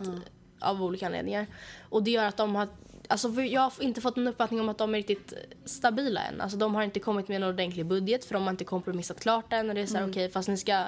av 0.60 0.84
olika 0.84 1.06
anledningar. 1.06 1.48
Och 1.90 2.04
det 2.04 2.12
gör 2.12 2.26
att 2.26 2.38
de 2.38 2.56
har 2.56 2.68
Alltså 3.08 3.42
jag 3.42 3.62
har 3.62 3.74
inte 3.80 4.02
fått 4.02 4.18
en 4.18 4.28
uppfattning 4.28 4.60
om 4.62 4.70
att 4.70 4.78
de 4.78 4.94
är 4.96 4.98
riktigt 4.98 5.34
stabila 5.66 6.22
än. 6.22 6.42
Alltså 6.42 6.58
de 6.58 6.76
har 6.76 6.84
inte 6.84 7.00
kommit 7.00 7.28
med 7.28 7.36
en 7.36 7.44
ordentlig 7.44 7.86
budget 7.86 8.26
för 8.26 8.34
de 8.34 8.44
har 8.44 8.50
inte 8.52 8.64
kompromissat 8.64 9.20
klart 9.20 9.54
än. 9.54 9.70
Och 9.70 9.76
det 9.76 9.82
är 9.82 9.86
så 9.86 9.98
här, 9.98 10.10
okej 10.10 10.30
fast 10.30 10.48
ni 10.50 10.58
ska 10.58 10.84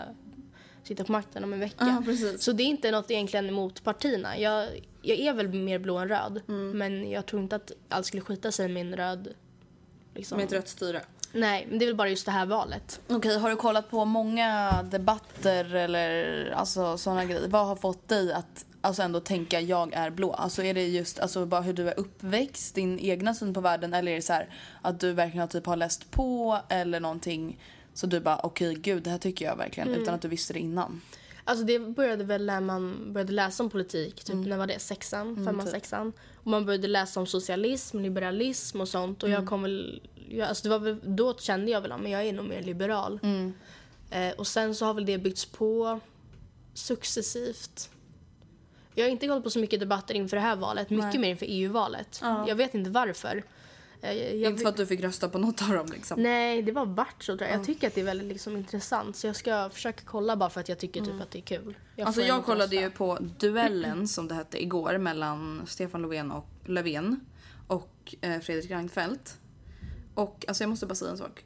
sitta 0.87 1.03
på 1.03 1.11
makten 1.11 1.43
om 1.43 1.53
en 1.53 1.59
vecka. 1.59 2.03
Precis. 2.05 2.43
Så 2.43 2.51
det 2.51 2.63
är 2.63 2.67
inte 2.67 2.91
något 2.91 3.11
egentligen 3.11 3.49
emot 3.49 3.83
partierna. 3.83 4.39
Jag, 4.39 4.67
jag 5.01 5.19
är 5.19 5.33
väl 5.33 5.47
mer 5.47 5.79
blå 5.79 5.97
än 5.97 6.09
röd. 6.09 6.41
Men 6.47 7.11
jag 7.11 7.25
tror 7.25 7.41
inte 7.41 7.55
att 7.55 7.71
allt 7.89 8.05
skulle 8.05 8.21
skita 8.21 8.51
sig 8.51 8.67
med 8.67 8.81
en 8.81 8.95
röd... 8.95 9.33
Liksom. 10.15 10.37
Med 10.37 10.45
ett 10.45 10.53
rött 10.53 10.67
styre. 10.67 11.01
Nej, 11.31 11.65
men 11.69 11.79
det 11.79 11.85
är 11.85 11.87
väl 11.87 11.95
bara 11.95 12.09
just 12.09 12.25
det 12.25 12.31
här 12.31 12.45
valet. 12.45 13.01
Okej, 13.07 13.39
har 13.39 13.49
du 13.49 13.55
kollat 13.55 13.89
på 13.89 14.05
många 14.05 14.71
debatter 14.83 15.75
eller 15.75 16.51
alltså 16.51 16.97
sådana 16.97 17.25
grejer? 17.25 17.47
Vad 17.47 17.67
har 17.67 17.75
fått 17.75 18.07
dig 18.07 18.33
att 18.33 18.65
alltså 18.81 19.01
ändå 19.01 19.19
tänka 19.19 19.61
jag 19.61 19.93
är 19.93 20.09
blå? 20.09 20.33
Alltså 20.33 20.63
är 20.63 20.73
det 20.73 20.87
just 20.87 21.19
alltså 21.19 21.45
bara 21.45 21.61
hur 21.61 21.73
du 21.73 21.89
är 21.89 21.99
uppväxt, 21.99 22.75
din 22.75 22.99
egna 22.99 23.33
syn 23.33 23.53
på 23.53 23.61
världen 23.61 23.93
eller 23.93 24.11
är 24.11 24.15
det 24.15 24.21
så 24.21 24.33
här 24.33 24.49
att 24.81 24.99
du 24.99 25.13
verkligen 25.13 25.41
har 25.41 25.47
typ 25.47 25.65
har 25.65 25.75
läst 25.75 26.11
på 26.11 26.59
eller 26.69 26.99
någonting 26.99 27.59
så 27.97 28.07
du 28.07 28.19
bara 28.19 28.39
okej 28.43 28.75
gud 28.75 29.03
det 29.03 29.09
här 29.09 29.17
tycker 29.17 29.45
jag 29.45 29.55
verkligen 29.55 29.89
utan 29.89 30.13
att 30.13 30.21
du 30.21 30.27
visste 30.27 30.53
det 30.53 30.59
innan? 30.59 31.01
Alltså 31.43 31.65
det 31.65 31.79
började 31.79 32.23
väl 32.23 32.45
när 32.45 32.61
man 32.61 33.13
började 33.13 33.33
läsa 33.33 33.63
om 33.63 33.69
politik, 33.69 34.23
typ 34.23 34.35
när 34.35 34.57
var 34.57 34.67
det? 34.67 34.79
Sexan, 34.79 35.45
femman, 35.45 35.67
sexan. 35.67 36.13
Och 36.35 36.47
man 36.47 36.65
började 36.65 36.87
läsa 36.87 37.19
om 37.19 37.25
socialism, 37.25 37.99
liberalism 37.99 38.81
och 38.81 38.87
sånt. 38.87 39.23
Och 39.23 39.29
jag 39.29 39.47
kom 39.47 39.61
väl, 39.61 40.01
jag, 40.29 40.47
alltså 40.47 40.63
det 40.63 40.69
var 40.69 40.79
väl, 40.79 40.99
då 41.03 41.37
kände 41.37 41.71
jag 41.71 41.81
väl 41.81 41.91
att 41.91 42.09
jag 42.09 42.25
är 42.25 42.33
nog 42.33 42.45
mer 42.45 42.61
liberal. 42.61 43.19
Eh, 44.09 44.31
och 44.37 44.47
sen 44.47 44.75
så 44.75 44.85
har 44.85 44.93
väl 44.93 45.05
det 45.05 45.17
byggts 45.17 45.45
på 45.45 45.99
successivt. 46.73 47.89
Jag 48.95 49.05
har 49.05 49.09
inte 49.09 49.27
gått 49.27 49.43
på 49.43 49.49
så 49.49 49.59
mycket 49.59 49.79
debatter 49.79 50.13
inför 50.13 50.37
det 50.37 50.41
här 50.41 50.55
valet, 50.55 50.89
mycket 50.89 51.21
mer 51.21 51.29
inför 51.29 51.45
EU-valet. 51.49 52.19
Jag 52.47 52.55
vet 52.55 52.75
inte 52.75 52.89
varför. 52.89 53.43
Jag, 54.01 54.15
jag, 54.15 54.51
Inte 54.51 54.61
för 54.61 54.69
att 54.69 54.77
du 54.77 54.85
fick 54.85 55.01
rösta 55.03 55.29
på 55.29 55.37
något 55.37 55.61
av 55.61 55.69
dem 55.69 55.87
liksom. 55.91 56.23
Nej, 56.23 56.61
det 56.61 56.71
var 56.71 56.85
vart 56.85 57.23
så 57.23 57.37
tror 57.37 57.49
jag. 57.49 57.59
Jag 57.59 57.65
tycker 57.65 57.87
att 57.87 57.95
det 57.95 58.01
är 58.01 58.05
väldigt 58.05 58.27
liksom, 58.27 58.57
intressant. 58.57 59.15
Så 59.15 59.27
jag 59.27 59.35
ska 59.35 59.69
försöka 59.69 60.01
kolla 60.05 60.35
bara 60.35 60.49
för 60.49 60.59
att 60.59 60.69
jag 60.69 60.77
tycker 60.77 61.01
typ 61.01 61.21
att 61.21 61.31
det 61.31 61.39
är 61.39 61.41
kul. 61.41 61.77
Jag 61.95 62.05
Alltså 62.05 62.21
jag 62.21 62.45
kollade 62.45 62.63
rösta. 62.63 62.81
ju 62.81 62.89
på 62.89 63.17
duellen 63.39 64.07
som 64.07 64.27
det 64.27 64.35
hette 64.35 64.63
igår 64.63 64.97
mellan 64.97 65.61
Stefan 65.67 66.01
Löfven 66.01 66.31
och 66.31 66.47
Löfven 66.65 67.19
och 67.67 68.15
eh, 68.21 68.39
Fredrik 68.39 68.71
Reinfeldt. 68.71 69.37
Och 70.15 70.45
alltså 70.47 70.63
jag 70.63 70.69
måste 70.69 70.85
bara 70.85 70.95
säga 70.95 71.11
en 71.11 71.17
sak. 71.17 71.43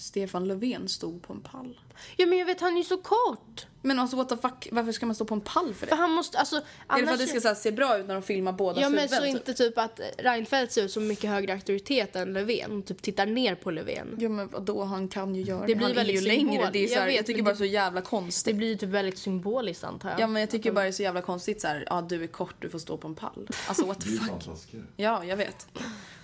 Stefan 0.00 0.48
Löfven 0.48 0.88
stod 0.88 1.22
på 1.22 1.32
en 1.32 1.40
pall. 1.40 1.80
Ja 2.16 2.26
men 2.26 2.38
jag 2.38 2.46
vet, 2.46 2.60
han 2.60 2.72
är 2.72 2.78
ju 2.78 2.84
så 2.84 2.96
kort. 2.96 3.66
Men 3.82 3.98
alltså 3.98 4.16
what 4.16 4.28
the 4.28 4.36
fuck, 4.36 4.68
varför 4.72 4.92
ska 4.92 5.06
man 5.06 5.14
stå 5.14 5.24
på 5.24 5.34
en 5.34 5.40
pall 5.40 5.74
för 5.74 5.86
det? 5.86 5.90
För 5.90 5.96
han 5.96 6.10
måste, 6.10 6.38
alltså 6.38 6.56
Är 6.56 6.60
det 6.60 6.66
för 6.88 6.94
annars... 7.02 7.12
att 7.12 7.18
det 7.18 7.26
ska 7.26 7.40
så 7.40 7.48
här, 7.48 7.54
se 7.54 7.70
bra 7.72 7.98
ut 7.98 8.06
när 8.06 8.14
de 8.14 8.22
filmar 8.22 8.52
båda 8.52 8.80
Ja 8.80 8.88
men 8.88 9.08
så 9.08 9.16
typ? 9.16 9.26
inte 9.28 9.54
typ 9.54 9.78
att 9.78 10.00
Reinfeldt 10.18 10.72
ser 10.72 10.84
ut 10.84 10.90
som 10.92 11.06
mycket 11.06 11.30
högre 11.30 11.52
auktoritet 11.52 12.16
än 12.16 12.32
Löfven. 12.32 12.78
Och 12.78 12.86
typ 12.86 13.02
tittar 13.02 13.26
ner 13.26 13.54
på 13.54 13.70
Löfven. 13.70 14.16
Ja 14.18 14.28
men 14.28 14.48
vadå, 14.48 14.84
han 14.84 15.08
kan 15.08 15.34
ju 15.34 15.42
göra 15.42 15.60
det. 15.60 15.66
Det 15.66 15.74
blir 15.74 15.86
han 15.86 15.96
är 15.96 16.04
ju 16.04 16.06
väldigt 16.06 16.22
längre. 16.22 16.40
symbol. 16.52 16.68
Det 16.72 16.84
är 16.84 16.88
så 16.88 16.94
Jag 16.94 17.00
här, 17.00 17.08
jag, 17.08 17.12
vet, 17.16 17.26
tycker 17.26 17.38
men 17.38 17.44
bara 17.44 17.50
det- 17.52 17.56
så 17.58 17.64
jävla 17.64 18.00
Det 18.00 18.06
konstigt. 18.06 18.56
blir 18.56 18.68
ju 18.68 18.76
typ 18.76 18.88
väldigt 18.88 19.18
symboliskt 19.18 19.84
antar 19.84 20.10
jag. 20.10 20.20
Ja 20.20 20.26
men 20.26 20.40
jag 20.40 20.50
tycker 20.50 20.72
bara 20.72 20.82
det 20.82 20.88
är 20.88 20.92
så 20.92 21.02
jävla 21.02 21.22
konstigt 21.22 21.60
så 21.60 21.68
här, 21.68 21.84
ja 21.90 22.00
du 22.02 22.22
är 22.22 22.26
kort, 22.26 22.54
du 22.58 22.70
får 22.70 22.78
stå 22.78 22.96
på 22.96 23.08
en 23.08 23.14
pall. 23.14 23.48
Alltså 23.68 23.86
what 23.86 24.00
the 24.00 24.08
Det 24.10 24.16
är 24.16 24.20
ju 24.20 24.40
fuck. 24.40 24.84
Ja, 24.96 25.24
jag 25.24 25.36
vet. 25.36 25.66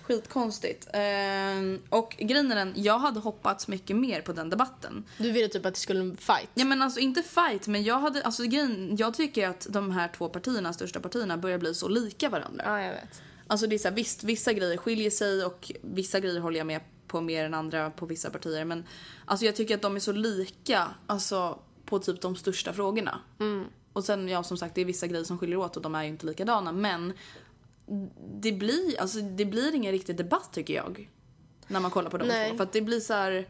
Skitkonstigt. 0.07 0.87
Ehm, 0.93 1.81
och 1.89 2.15
grejen 2.19 2.51
är 2.51 2.55
den, 2.55 2.73
jag 2.75 2.99
hade 2.99 3.19
hoppats 3.19 3.67
mycket 3.67 3.95
mer 3.95 4.21
på 4.21 4.33
den 4.33 4.49
debatten. 4.49 5.03
Du 5.17 5.31
ville 5.31 5.47
typ 5.47 5.65
att 5.65 5.73
det 5.73 5.79
skulle 5.79 5.99
en 5.99 6.17
fight. 6.17 6.49
Ja 6.53 6.65
men 6.65 6.81
alltså 6.81 6.99
inte 6.99 7.23
fight, 7.23 7.67
men 7.67 7.83
jag 7.83 7.99
hade, 7.99 8.23
alltså 8.23 8.43
grejen, 8.43 8.95
jag 8.97 9.13
tycker 9.13 9.49
att 9.49 9.67
de 9.69 9.91
här 9.91 10.11
två 10.17 10.29
partierna, 10.29 10.73
största 10.73 10.99
partierna, 10.99 11.37
börjar 11.37 11.57
bli 11.57 11.73
så 11.73 11.87
lika 11.87 12.29
varandra. 12.29 12.63
Ja, 12.65 12.81
jag 12.81 12.91
vet. 12.91 13.21
Alltså 13.47 13.67
det 13.67 13.75
är 13.75 13.79
så 13.79 13.87
här, 13.87 13.95
visst, 13.95 14.23
vissa 14.23 14.53
grejer 14.53 14.77
skiljer 14.77 15.09
sig 15.09 15.45
och 15.45 15.71
vissa 15.81 16.19
grejer 16.19 16.39
håller 16.39 16.57
jag 16.57 16.67
med 16.67 16.81
på 17.07 17.21
mer 17.21 17.45
än 17.45 17.53
andra 17.53 17.89
på 17.89 18.05
vissa 18.05 18.29
partier. 18.29 18.65
Men 18.65 18.85
alltså 19.25 19.45
jag 19.45 19.55
tycker 19.55 19.75
att 19.75 19.81
de 19.81 19.95
är 19.95 19.99
så 19.99 20.11
lika, 20.11 20.87
alltså 21.07 21.59
på 21.85 21.99
typ 21.99 22.21
de 22.21 22.35
största 22.35 22.73
frågorna. 22.73 23.19
Och 23.93 24.03
sen, 24.03 24.27
ja 24.27 24.43
som 24.43 24.57
sagt, 24.57 24.75
det 24.75 24.81
är 24.81 24.85
vissa 24.85 25.07
grejer 25.07 25.23
som 25.23 25.37
skiljer 25.37 25.57
åt 25.57 25.75
och 25.75 25.81
de 25.81 25.95
är 25.95 26.03
ju 26.03 26.09
inte 26.09 26.25
likadana. 26.25 26.71
Men 26.71 27.13
det 28.33 28.51
blir, 28.51 28.99
alltså, 28.99 29.21
det 29.21 29.45
blir 29.45 29.75
ingen 29.75 29.91
riktig 29.91 30.17
debatt 30.17 30.53
tycker 30.53 30.73
jag. 30.73 31.09
När 31.67 31.79
man 31.79 31.91
kollar 31.91 32.09
på 32.09 32.17
de 32.17 32.27
Nej. 32.27 32.49
två. 32.49 32.57
För 32.57 32.63
att 32.63 32.73
det 32.73 32.81
blir 32.81 32.99
så 32.99 33.13
här... 33.13 33.47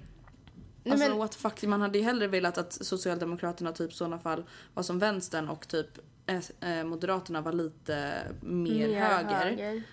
Alltså 0.89 1.10
men- 1.10 1.17
what 1.17 1.32
the 1.32 1.38
fuck, 1.38 1.63
man 1.63 1.82
hade 1.82 1.98
ju 1.98 2.03
hellre 2.03 2.27
velat 2.27 2.58
att 2.58 2.74
Socialdemokraterna 2.74 3.72
typ 3.72 3.94
sådana 3.94 4.20
fall 4.20 4.44
var 4.74 4.84
som 4.84 5.00
vänstern 5.00 5.50
och 5.50 5.67
typ 5.67 5.88
eh, 6.25 6.72
eh, 6.72 6.84
Moderaterna 6.84 7.41
var 7.41 7.53
lite 7.53 8.24
mer, 8.41 9.00
höger. 9.00 9.84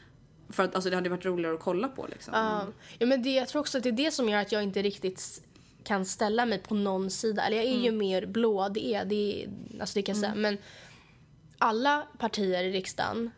För 0.48 0.62
att 0.62 0.74
alltså, 0.74 0.90
det 0.90 0.96
hade 0.96 1.08
varit 1.08 1.24
roligare 1.24 1.54
att 1.54 1.60
kolla 1.60 1.88
på 1.88 2.06
liksom. 2.06 2.34
Ja, 2.34 2.66
ja 2.98 3.06
men 3.06 3.22
det, 3.22 3.34
jag 3.34 3.48
tror 3.48 3.60
också 3.60 3.78
att 3.78 3.84
det 3.84 3.90
är 3.90 3.92
det 3.92 4.10
som 4.10 4.28
gör 4.28 4.38
att 4.38 4.52
jag 4.52 4.62
inte 4.62 4.82
riktigt 4.82 5.42
kan 5.84 6.06
ställa 6.06 6.46
mig 6.46 6.58
på 6.58 6.74
någon 6.74 7.10
sida. 7.10 7.42
Eller 7.42 7.56
jag 7.56 7.66
är 7.66 7.80
ju 7.80 7.92
mer 7.92 8.26
blå, 8.26 8.68
det 8.68 8.86
är 8.86 9.04
det. 9.04 9.44
Är, 9.44 9.50
alltså 9.80 9.94
det 9.94 10.02
kan 10.02 10.14
jag 10.14 10.20
säga. 10.20 10.34
Men 10.34 10.58
alla 11.58 12.06
partier 12.18 12.64
i 12.64 12.72
riksdagen, 12.72 13.30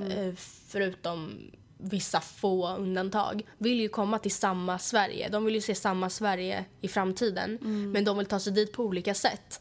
eh, 0.00 0.34
förutom 0.68 1.50
vissa 1.78 2.20
få 2.20 2.76
undantag, 2.76 3.42
vill 3.58 3.80
ju 3.80 3.88
komma 3.88 4.18
till 4.18 4.34
samma 4.34 4.78
Sverige. 4.78 5.28
De 5.28 5.44
vill 5.44 5.54
ju 5.54 5.60
se 5.60 5.74
samma 5.74 6.10
Sverige 6.10 6.64
i 6.80 6.88
framtiden. 6.88 7.58
Men 7.92 8.04
de 8.04 8.18
vill 8.18 8.26
ta 8.26 8.40
sig 8.40 8.52
dit 8.52 8.72
på 8.72 8.84
olika 8.84 9.14
sätt. 9.14 9.60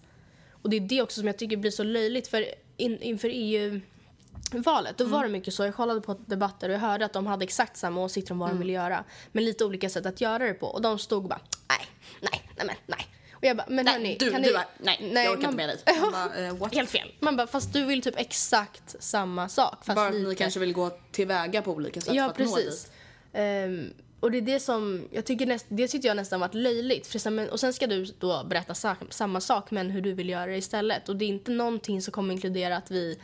Och 0.52 0.70
det 0.70 0.76
är 0.76 0.82
det 0.82 1.02
också 1.02 1.20
som 1.20 1.28
jag 1.28 1.38
tycker 1.38 1.58
blir 1.58 1.72
så 1.72 1.84
löjligt 1.84 2.28
för 2.28 2.46
in, 2.78 3.02
inför 3.02 3.30
EU 3.34 3.82
valet, 4.60 4.98
då 4.98 5.06
var 5.06 5.24
det 5.24 5.30
mycket 5.30 5.54
så. 5.54 5.64
Jag 5.64 5.76
kollade 5.76 6.02
på 6.02 6.14
debatter 6.26 6.70
och 6.70 6.76
jag 6.76 6.80
hörde 6.80 7.06
att 7.06 7.14
de 7.14 7.28
hade 7.28 7.44
exakt 7.44 7.78
samma 7.78 8.02
åsikter 8.02 8.32
om 8.32 8.40
vad 8.40 8.50
de 8.50 8.60
ville 8.60 8.74
göra. 8.74 9.04
Men 9.32 9.46
lite 9.46 9.66
olika 9.66 9.90
sätt 9.90 10.06
att 10.06 10.22
göra 10.22 10.46
det 10.46 10.54
på. 10.54 10.68
Och 10.68 10.82
de 10.82 11.00
stod 11.00 11.24
och 11.24 11.30
bara 11.30 11.42
nej, 11.70 11.88
nej, 12.22 12.66
nej 12.66 12.78
nej. 12.86 13.08
Och 13.42 13.48
jag 13.48 13.58
bara, 13.58 13.66
men 13.70 13.86
Nej, 13.86 13.94
hörni, 13.94 14.18
du, 14.20 14.32
kan 14.32 14.42
du 14.42 14.48
ni... 14.48 14.54
bara, 14.54 14.68
nej, 14.80 14.98
jag 15.26 15.32
orkar 15.32 15.42
man- 15.42 15.44
inte 15.44 15.56
med 15.56 15.70
dig. 15.70 15.78
Man 16.02 16.12
bara, 16.12 16.54
what? 16.60 16.74
Helt 16.76 16.90
fel. 16.90 17.12
Man 17.20 17.38
bara, 17.38 17.48
fast 17.48 17.74
du 17.74 17.86
vill 17.86 18.02
typ 18.02 18.20
exakt 18.20 18.96
samma 19.00 19.50
sak. 19.50 19.86
Fast 19.86 19.96
Bara 19.96 20.08
att 20.08 20.14
ni 20.16 20.36
kanske 20.36 20.60
vill 20.60 20.74
gå 20.74 20.90
tillväga 21.12 21.62
på 21.62 21.72
olika 21.72 22.02
sätt 22.02 22.14
Ja, 22.14 22.24
för 22.24 22.44
att 22.44 22.50
nå 22.50 22.56
precis. 22.56 22.84
dit. 22.84 22.92
Ehm, 23.34 23.94
och 24.20 24.32
det 24.32 24.38
är 24.38 24.42
det 24.42 24.60
som, 24.60 25.08
jag 25.12 25.26
tycker 25.26 25.46
näst, 25.46 25.66
det 25.70 25.88
tyckte 25.88 26.08
jag 26.08 26.18
nästan 26.18 26.40
varit 26.40 26.54
löjligt. 26.54 27.08
För 27.08 27.20
sen, 27.20 27.50
och 27.50 27.60
sen 27.60 27.74
ska 27.74 27.88
du 27.88 28.06
då 28.20 28.44
berätta 28.44 28.74
sa, 28.74 28.96
samma 29.10 29.42
sak 29.42 29.72
men 29.72 29.90
hur 29.90 30.02
du 30.02 30.14
vill 30.14 30.30
göra 30.30 30.46
det 30.46 30.58
istället. 30.58 31.10
Och 31.10 31.16
det 31.16 31.26
är 31.26 31.30
inte 31.30 31.52
någonting 31.52 32.02
som 32.02 32.12
kommer 32.12 32.34
inkludera 32.34 32.78
att 32.78 32.92
vi 32.92 33.20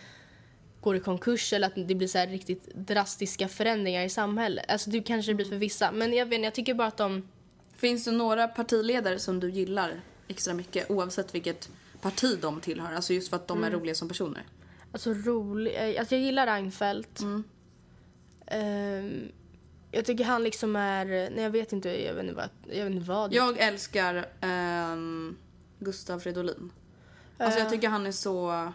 går 0.82 0.96
i 0.96 1.00
konkurs 1.00 1.54
eller 1.54 1.68
att 1.68 1.74
det 1.76 1.96
blir 1.96 2.08
så 2.08 2.18
här 2.18 2.28
riktigt 2.28 2.66
drastiska 2.76 3.48
förändringar 3.48 4.04
i 4.04 4.10
samhället. 4.10 4.66
Alltså 4.68 4.90
det 4.90 5.02
kanske 5.02 5.32
det 5.32 5.36
blir 5.36 5.46
för 5.46 5.56
vissa. 5.56 5.92
Men 5.92 6.14
jag 6.14 6.26
vet 6.26 6.44
jag 6.44 6.54
tycker 6.54 6.74
bara 6.74 6.88
att 6.88 6.98
de... 6.98 7.28
Finns 7.78 8.06
det 8.06 8.12
några 8.12 8.48
partiledare 8.48 9.20
som 9.20 9.40
du 9.40 9.50
gillar 9.50 10.02
extra 10.28 10.54
mycket 10.54 10.92
oavsett 10.92 11.36
vilket 11.36 11.70
parti 12.02 12.38
de 12.42 12.62
tillhör? 12.62 12.94
Alltså 12.94 13.14
just 13.14 13.30
för 13.30 13.36
att 13.36 13.48
de 13.48 13.64
är 13.64 13.72
roliga 13.72 13.96
som 13.96 14.08
personer. 14.08 14.44
Alltså 14.92 15.14
rolig, 15.14 15.76
eh, 15.76 16.00
alltså 16.00 16.16
jag 16.16 16.24
gillar 16.24 16.48
Reinfeldt. 16.48 17.20
Mm. 17.20 17.44
Ehm, 18.48 19.32
jag 19.92 20.06
tycker 20.06 20.24
han 20.24 20.44
liksom 20.44 20.76
är, 20.76 21.06
nej 21.06 21.44
jag 21.44 21.50
vet 21.50 21.74
inte, 21.74 22.06
jag 22.06 22.14
vet 22.14 22.24
inte 22.24 22.36
vad, 22.36 22.50
jag 22.64 22.86
vet 22.86 22.94
inte 22.94 23.10
vad. 23.10 23.34
Jag 23.34 23.58
älskar 23.60 24.30
ehm, 24.42 25.38
Gustav 25.80 26.20
Fridolin. 26.20 26.72
Alltså 27.38 27.60
jag 27.60 27.70
tycker 27.70 27.90
han 27.90 28.08
är 28.08 28.12
så... 28.12 28.72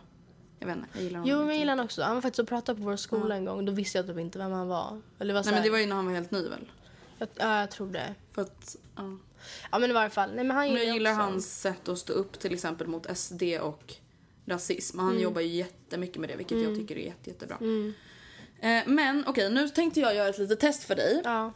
Jag 0.59 0.67
vet 0.67 0.77
inte, 0.77 0.89
jag 0.93 1.03
gillar 1.03 1.19
honom. 1.21 1.31
Jo, 1.31 1.39
men 1.39 1.49
jag 1.49 1.59
gillar 1.59 1.77
han 1.77 1.85
också. 1.85 2.03
Han 2.03 2.15
var 2.15 2.23
faktiskt 2.23 2.39
och 2.39 2.49
pratade 2.49 2.79
på 2.79 2.85
vår 2.85 2.97
skola 2.97 3.35
en 3.35 3.45
gång. 3.45 3.65
Då 3.65 3.73
visste 3.73 3.99
jag 3.99 4.07
typ 4.07 4.19
inte 4.19 4.39
vem 4.39 4.53
han 4.53 4.69
var. 4.69 5.01
Eller 5.19 5.35
vad 5.35 5.45
Nej 5.45 5.55
men 5.55 5.63
det 5.63 5.71
var 5.71 5.79
ju 5.79 5.87
när 5.87 5.97
han 5.97 6.07
var 6.07 6.13
helt 6.13 6.31
ny 6.31 6.49
väl? 6.49 6.71
Jag, 7.37 7.49
ja, 7.49 7.61
jag 7.61 7.71
tror 7.71 7.87
det. 7.93 8.15
För 8.33 8.43
att, 8.43 8.77
ja. 8.97 9.03
Ja, 9.73 9.79
men 9.79 9.91
i 9.91 9.93
varje 9.93 10.11
fall. 10.11 10.35
Nej, 10.35 10.45
men 10.45 10.57
han 10.57 10.67
Men 10.73 10.87
jag 10.87 10.95
gillar 10.95 11.11
också. 11.11 11.21
hans 11.23 11.61
sätt 11.61 11.89
att 11.89 11.99
stå 11.99 12.13
upp 12.13 12.39
till 12.39 12.55
exempel 12.55 12.87
mot 12.87 13.19
SD 13.19 13.43
och 13.61 13.95
rasism. 14.47 14.99
Han 14.99 15.11
Mm. 15.11 15.23
jobbar 15.23 15.41
ju 15.41 15.49
jättemycket 15.49 16.21
med 16.21 16.31
det 16.31 16.37
vilket 16.37 16.63
jag 16.63 16.77
tycker 16.77 16.97
är 16.99 17.01
jätte, 17.07 17.31
jättebra. 17.31 17.57
Eh, 18.61 18.83
men 18.87 19.25
okej, 19.27 19.51
nu 19.51 19.69
tänkte 19.69 20.01
jag 20.01 20.15
göra 20.15 20.29
ett 20.29 20.39
litet 20.39 20.61
test 20.61 20.85
för 20.85 20.95
dig. 20.95 21.21
Ja. 21.25 21.53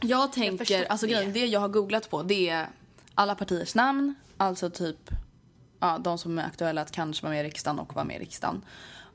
Jag 0.00 0.32
tänker, 0.32 0.56
förstår 0.58 0.84
alltså 0.84 1.06
det. 1.06 1.12
grejen, 1.12 1.32
det 1.32 1.46
jag 1.46 1.60
har 1.60 1.68
googlat 1.68 2.10
på 2.10 2.22
det 2.22 2.48
är 2.48 2.68
alla 3.14 3.34
partiers 3.34 3.74
namn, 3.74 4.14
alltså 4.36 4.70
typ 4.70 5.10
ja, 5.80 5.98
de 5.98 6.18
som 6.18 6.38
är 6.38 6.44
aktuella 6.46 6.80
att 6.80 6.90
kanske 6.92 7.22
vara 7.22 7.32
med 7.34 7.44
i 7.44 7.48
riksdagen 7.48 7.78
och 7.78 7.94
vara 7.94 8.04
med 8.04 8.16
i 8.16 8.18
riksdagen. 8.18 8.64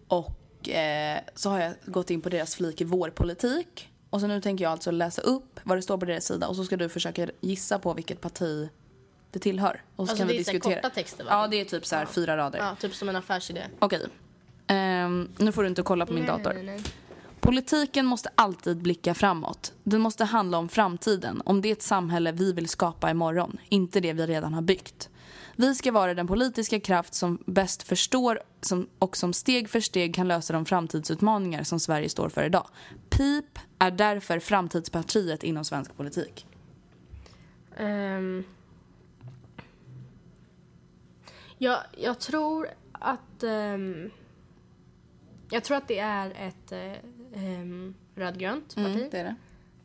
Och 0.08 0.70
eh, 0.70 1.20
så 1.36 1.50
har 1.50 1.60
jag 1.60 1.74
gått 1.86 2.10
in 2.10 2.22
på 2.22 2.30
deras 2.30 2.56
flik 2.56 2.82
i 2.82 2.84
vår 2.84 3.10
politik. 3.10 3.90
Och 4.16 4.22
så 4.22 4.28
nu 4.28 4.42
tänker 4.42 4.64
jag 4.66 4.72
alltså 4.72 4.92
läsa 4.92 5.22
upp 5.22 5.60
vad 5.64 5.78
det 5.78 5.82
står 5.82 5.98
på 5.98 6.06
deras 6.06 6.26
sida 6.26 6.48
och 6.48 6.56
så 6.56 6.64
ska 6.66 6.78
du 6.78 6.90
försöka 6.90 7.28
gissa 7.42 7.80
på 7.80 7.94
vilket 7.94 8.22
parti 8.22 8.70
det 9.32 9.40
tillhör. 9.40 9.82
Och 9.96 10.08
så 10.08 10.12
Alltså, 10.12 10.18
kan 10.18 10.28
det 10.28 10.34
vi 10.34 10.40
är 10.40 10.44
diskutera. 10.44 10.76
korta 10.76 10.90
texter, 10.90 11.24
va? 11.24 11.30
Ja, 11.32 11.48
det 11.48 11.62
är 11.62 11.66
typ 11.66 11.86
så 11.86 11.96
här 11.96 12.06
fyra 12.06 12.38
rader. 12.38 12.60
ja, 12.60 12.76
typ 12.80 12.96
som 12.96 13.10
en 13.10 13.16
affärsidé. 13.16 13.64
Okej. 13.80 14.06
Ehm, 14.68 15.30
nu 15.38 15.52
får 15.52 15.62
du 15.64 15.70
inte 15.70 15.82
kolla 15.82 16.06
på 16.06 16.14
min 16.14 16.26
dator. 16.26 16.54
Nej, 16.54 16.64
nej, 16.64 16.76
nej. 16.76 16.84
Politiken 17.40 18.06
måste 18.06 18.30
alltid 18.36 18.78
blicka 18.78 19.14
framåt. 19.14 19.74
Den 19.84 20.02
måste 20.02 20.26
handla 20.26 20.58
om 20.58 20.70
framtiden, 20.70 21.42
om 21.46 21.62
det 21.62 21.82
samhälle 21.82 22.32
vi 22.32 22.54
vill 22.54 22.68
skapa 22.68 23.10
imorgon, 23.12 23.58
inte 23.70 24.00
det 24.00 24.14
vi 24.14 24.26
redan 24.26 24.54
har 24.54 24.62
byggt. 24.62 25.10
Vi 25.56 25.76
ska 25.76 25.92
vara 25.92 26.14
den 26.14 26.28
politiska 26.28 26.80
kraft 26.80 27.14
som 27.14 27.44
bäst 27.46 27.84
förstår 27.84 28.40
och 29.00 29.18
som 29.18 29.34
steg 29.34 29.70
för 29.70 29.80
steg 29.80 30.16
kan 30.16 30.28
lösa 30.28 30.54
de 30.54 30.66
framtidsutmaningar 30.66 31.64
som 31.64 31.80
Sverige 31.80 32.10
står 32.10 32.30
för 32.30 32.44
idag. 32.44 32.68
PIP 33.10 33.60
är 33.80 33.92
därför 33.92 34.40
framtidspartiet 34.40 35.44
inom 35.44 35.66
svensk 35.66 35.98
politik. 35.98 36.48
Ehm. 37.78 38.44
jag, 41.58 41.80
jag 41.98 42.20
tror 42.20 42.68
att... 42.92 43.44
ehm, 43.44 44.12
jag 45.50 45.64
tror 45.64 45.78
att 45.78 45.88
det 45.88 46.00
är 46.00 46.32
ett 46.32 46.72
uh, 46.72 47.92
rödgrönt 48.16 48.76
parti. 48.76 48.96
Mm, 48.96 49.10
det 49.12 49.20
är 49.20 49.24
det. 49.24 49.36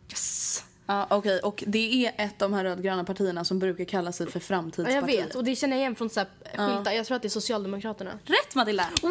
Yes. 0.09 0.64
Ja, 0.91 1.07
okej. 1.11 1.41
Och 1.41 1.65
det 1.67 2.07
är 2.07 2.13
ett 2.17 2.43
av 2.43 2.51
de 2.51 2.57
här 2.57 2.65
rödgröna 2.65 3.05
partierna 3.05 3.45
som 3.45 3.59
brukar 3.59 3.85
kalla 3.85 4.13
sig 4.13 4.27
för 4.27 4.39
Ja, 4.39 4.45
framtidspartiet. 4.45 4.95
jag 5.19 5.25
vet, 5.27 5.35
och 5.35 5.45
det 5.45 5.57
känner 5.57 5.77
jag 5.77 5.81
igen 5.81 5.95
från 5.95 6.11
så 6.11 6.21
skyltar. 6.57 6.93
Jag 6.93 7.07
tror 7.07 7.17
att 7.17 7.23
det 7.23 7.29
är 7.29 7.31
Socialdemokraterna. 7.31 8.11
Rätt 8.25 8.55
Matilda! 8.55 8.85
Woo! 9.03 9.11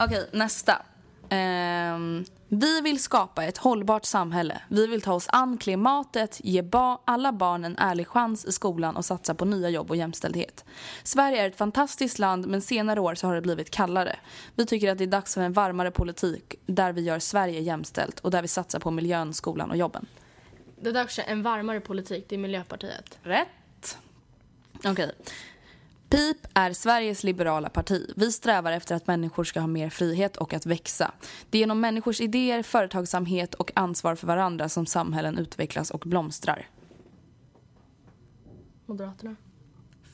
Okej, 0.00 0.28
nästa. 0.32 0.82
Ehm, 1.28 2.24
vi 2.48 2.80
vill 2.80 3.02
skapa 3.02 3.44
ett 3.44 3.58
hållbart 3.58 4.04
samhälle. 4.04 4.60
Vi 4.68 4.86
vill 4.86 5.02
ta 5.02 5.12
oss 5.14 5.26
an 5.28 5.58
klimatet, 5.58 6.40
ge 6.44 6.62
ba- 6.62 6.98
alla 7.04 7.32
barn 7.32 7.64
en 7.64 7.78
ärlig 7.78 8.08
chans 8.08 8.44
i 8.44 8.52
skolan 8.52 8.96
och 8.96 9.04
satsa 9.04 9.34
på 9.34 9.44
nya 9.44 9.68
jobb 9.68 9.90
och 9.90 9.96
jämställdhet. 9.96 10.64
Sverige 11.02 11.42
är 11.42 11.46
ett 11.48 11.56
fantastiskt 11.56 12.18
land 12.18 12.46
men 12.46 12.60
senare 12.62 13.00
år 13.00 13.14
så 13.14 13.26
har 13.26 13.34
det 13.34 13.40
blivit 13.40 13.70
kallare. 13.70 14.16
Vi 14.54 14.66
tycker 14.66 14.92
att 14.92 14.98
det 14.98 15.04
är 15.04 15.08
dags 15.08 15.34
för 15.34 15.40
en 15.40 15.52
varmare 15.52 15.90
politik 15.90 16.54
där 16.66 16.92
vi 16.92 17.00
gör 17.02 17.18
Sverige 17.18 17.60
jämställt 17.60 18.20
och 18.20 18.30
där 18.30 18.42
vi 18.42 18.48
satsar 18.48 18.78
på 18.78 18.90
miljön, 18.90 19.34
skolan 19.34 19.70
och 19.70 19.76
jobben. 19.76 20.06
Det 20.82 20.90
är 20.90 21.04
också 21.04 21.22
en 21.26 21.42
varmare 21.42 21.80
politik, 21.80 22.24
det 22.28 22.34
är 22.34 22.38
Miljöpartiet. 22.38 23.18
Rätt. 23.22 23.98
Okej. 24.84 25.12
PIP 26.08 26.36
är 26.54 26.72
Sveriges 26.72 27.24
liberala 27.24 27.68
parti. 27.68 28.12
Vi 28.16 28.32
strävar 28.32 28.72
efter 28.72 28.94
att 28.94 29.06
människor 29.06 29.44
ska 29.44 29.60
ha 29.60 29.66
mer 29.66 29.90
frihet 29.90 30.36
och 30.36 30.54
att 30.54 30.66
växa. 30.66 31.12
Det 31.50 31.58
är 31.58 31.60
genom 31.60 31.80
människors 31.80 32.20
idéer, 32.20 32.62
företagsamhet 32.62 33.54
och 33.54 33.72
ansvar 33.74 34.14
för 34.14 34.26
varandra 34.26 34.68
som 34.68 34.86
samhällen 34.86 35.38
utvecklas 35.38 35.90
och 35.90 36.00
blomstrar. 36.06 36.68
Moderaterna. 38.86 39.36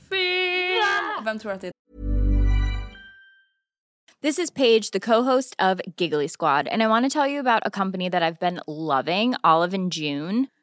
Fel! 0.09 1.25
Vem 1.25 1.39
tror 1.39 1.53
att 1.53 1.61
det 1.61 1.67
är? 1.67 1.73
This 4.23 4.39
is 4.39 4.51
Paige, 4.51 4.91
the 4.93 5.01
co-host 5.01 5.55
of 5.59 5.81
Giggly 5.97 6.29
Squad, 6.29 6.69
and 6.69 6.83
I 6.83 6.87
want 6.87 7.13
to 7.13 7.21
tell 7.21 7.31
you 7.31 7.41
about 7.41 7.63
a 7.67 7.71
company 7.71 8.11
that 8.11 8.23
I've 8.23 8.39
been 8.41 8.61
loving, 8.67 9.35
Olive 9.45 9.75
and 9.75 9.95
June. 9.95 10.47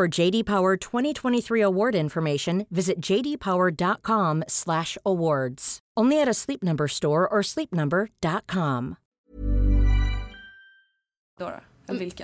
For 0.00 0.08
JD 0.20 0.46
Power 0.46 0.76
2023 0.76 1.64
award 1.64 1.94
information, 1.94 2.66
visit 2.70 2.94
jdpower.com/awards. 3.06 5.78
Only 6.00 6.22
at 6.22 6.28
a 6.28 6.34
Sleep 6.34 6.62
Number 6.62 6.88
store 6.88 7.28
or 7.28 7.42
sleepnumber.com. 7.42 8.94
Då? 11.38 11.52
Eller 11.88 11.98
vilka? 11.98 12.22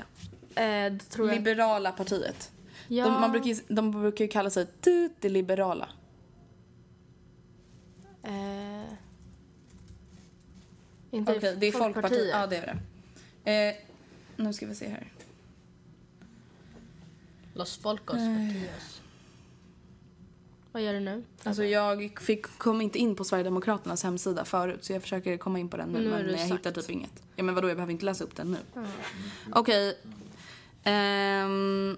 Eh, 0.54 0.92
det 0.92 0.98
tror 1.10 1.28
jag. 1.28 1.36
Liberala 1.36 1.92
partiet. 1.92 2.52
Ja. 2.88 3.04
De, 3.04 3.20
man 3.20 3.30
brukar, 3.32 3.48
ju- 3.48 3.60
de 3.68 3.90
brukar 3.90 4.24
ju 4.24 4.28
kalla 4.28 4.50
sig 4.50 4.66
"Du, 4.80 5.10
det 5.20 5.28
liberala. 5.28 5.88
Eh, 8.22 8.92
inte 11.10 11.32
Okej, 11.36 11.56
det 11.60 11.66
är 11.66 11.72
Folkpartiet. 11.72 12.28
Ja, 12.32 12.46
det 12.46 12.56
är 12.56 12.78
det. 13.44 13.52
Eh, 13.52 13.74
nu 14.36 14.52
ska 14.52 14.66
vi 14.66 14.74
se 14.74 14.88
här. 14.88 15.06
Los 17.56 17.76
Folcos 17.76 18.16
Partidos. 18.16 19.00
Vad 20.72 20.82
gör 20.82 20.92
du 20.92 21.00
nu? 21.00 21.24
Alltså 21.44 21.64
jag 21.64 22.18
fick, 22.20 22.46
kom 22.58 22.80
inte 22.80 22.98
in 22.98 23.16
på 23.16 23.24
Sverigedemokraternas 23.24 24.02
hemsida 24.02 24.44
förut 24.44 24.84
så 24.84 24.92
jag 24.92 25.02
försöker 25.02 25.36
komma 25.36 25.58
in 25.58 25.68
på 25.68 25.76
den 25.76 25.88
nu, 25.88 25.98
Nu 26.00 26.10
men 26.10 26.30
jag 26.30 26.40
sagt. 26.40 26.52
hittar 26.52 26.70
typ 26.70 26.90
inget. 26.90 27.22
Ja 27.36 27.42
men 27.44 27.54
vadå 27.54 27.68
jag 27.68 27.76
behöver 27.76 27.92
inte 27.92 28.04
läsa 28.04 28.24
upp 28.24 28.36
den 28.36 28.50
nu. 28.74 28.84
Okej. 29.52 29.98
Ehm, 30.84 31.96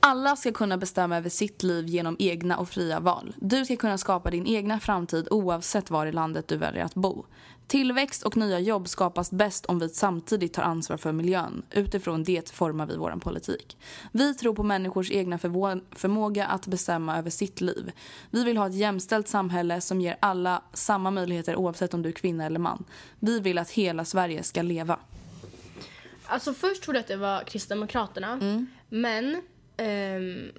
alla 0.00 0.36
ska 0.36 0.52
kunna 0.52 0.76
bestämma 0.76 1.16
över 1.16 1.28
sitt 1.28 1.62
liv 1.62 1.86
genom 1.86 2.16
egna 2.18 2.56
och 2.58 2.68
fria 2.68 3.00
val. 3.00 3.34
Du 3.40 3.64
ska 3.64 3.76
kunna 3.76 3.98
skapa 3.98 4.30
din 4.30 4.46
egna 4.46 4.80
framtid 4.80 5.28
oavsett 5.30 5.90
var 5.90 6.06
i 6.06 6.12
landet 6.12 6.48
du 6.48 6.56
väljer 6.56 6.84
att 6.84 6.94
bo. 6.94 7.24
Tillväxt 7.66 8.22
och 8.22 8.36
nya 8.36 8.60
jobb 8.60 8.88
skapas 8.88 9.30
bäst 9.30 9.66
om 9.66 9.78
vi 9.78 9.88
samtidigt 9.88 10.52
tar 10.52 10.62
ansvar 10.62 10.96
för 10.96 11.12
miljön. 11.12 11.62
Utifrån 11.70 12.24
det 12.24 12.50
formar 12.50 12.86
vi 12.86 12.96
vår 12.96 13.10
politik. 13.10 13.76
Vi 14.12 14.34
tror 14.34 14.54
på 14.54 14.62
människors 14.62 15.10
egna 15.10 15.38
förmåga 15.38 16.46
att 16.46 16.66
bestämma 16.66 17.18
över 17.18 17.30
sitt 17.30 17.60
liv. 17.60 17.92
Vi 18.30 18.44
vill 18.44 18.56
ha 18.56 18.66
ett 18.66 18.74
jämställt 18.74 19.28
samhälle 19.28 19.80
som 19.80 20.00
ger 20.00 20.16
alla 20.20 20.62
samma 20.72 21.10
möjligheter 21.10 21.56
oavsett 21.56 21.94
om 21.94 22.02
du 22.02 22.08
är 22.08 22.12
kvinna 22.12 22.46
eller 22.46 22.58
man. 22.58 22.84
Vi 23.20 23.40
vill 23.40 23.58
att 23.58 23.70
hela 23.70 24.04
Sverige 24.04 24.42
ska 24.42 24.62
leva. 24.62 24.98
Alltså 26.26 26.54
först 26.54 26.82
trodde 26.82 26.98
jag 26.98 27.02
att 27.02 27.08
det 27.08 27.16
var 27.16 27.42
Kristdemokraterna. 27.42 28.38
Men 28.88 29.42
ehm, 29.76 30.50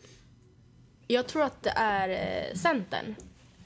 jag 1.08 1.28
tror 1.28 1.44
att 1.44 1.64
det 1.64 1.74
är 1.76 2.10
eh, 2.10 2.56
Centern. 2.56 3.16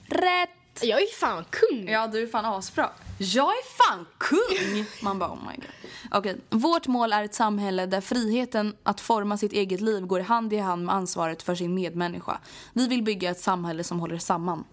Rätt! 0.06 0.50
Jag 0.82 1.02
är 1.02 1.20
fan 1.20 1.46
kung! 1.50 1.90
Ja, 1.90 2.08
du 2.08 2.24
är 2.24 2.28
fan 2.28 2.46
asbra. 2.46 2.90
Jag 3.24 3.48
är 3.48 3.88
fan 3.88 4.06
kung! 4.18 4.86
Man 5.02 5.20
bara 5.20 5.32
oh 5.32 5.40
my 5.50 5.56
god. 5.56 5.92
Okej, 6.12 6.38
vårt 6.50 6.88
mål 6.88 7.14
är 7.14 7.24
ett 7.24 7.34
samhälle 7.34 7.86
där 7.86 8.02
friheten 8.02 8.76
att 8.84 9.02
forma 9.02 9.38
sitt 9.38 9.54
eget 9.54 9.82
liv 9.82 10.06
går 10.06 10.20
hand 10.20 10.54
i 10.54 10.58
hand 10.58 10.86
med 10.86 10.96
ansvaret 10.96 11.44
för 11.44 11.56
sin 11.56 11.74
medmänniska. 11.74 12.40
Vi 12.74 12.88
vill 12.88 13.04
bygga 13.04 13.32
ett 13.32 13.40
samhälle 13.40 13.84
som 13.84 14.00
håller 14.00 14.18
samman. 14.18 14.64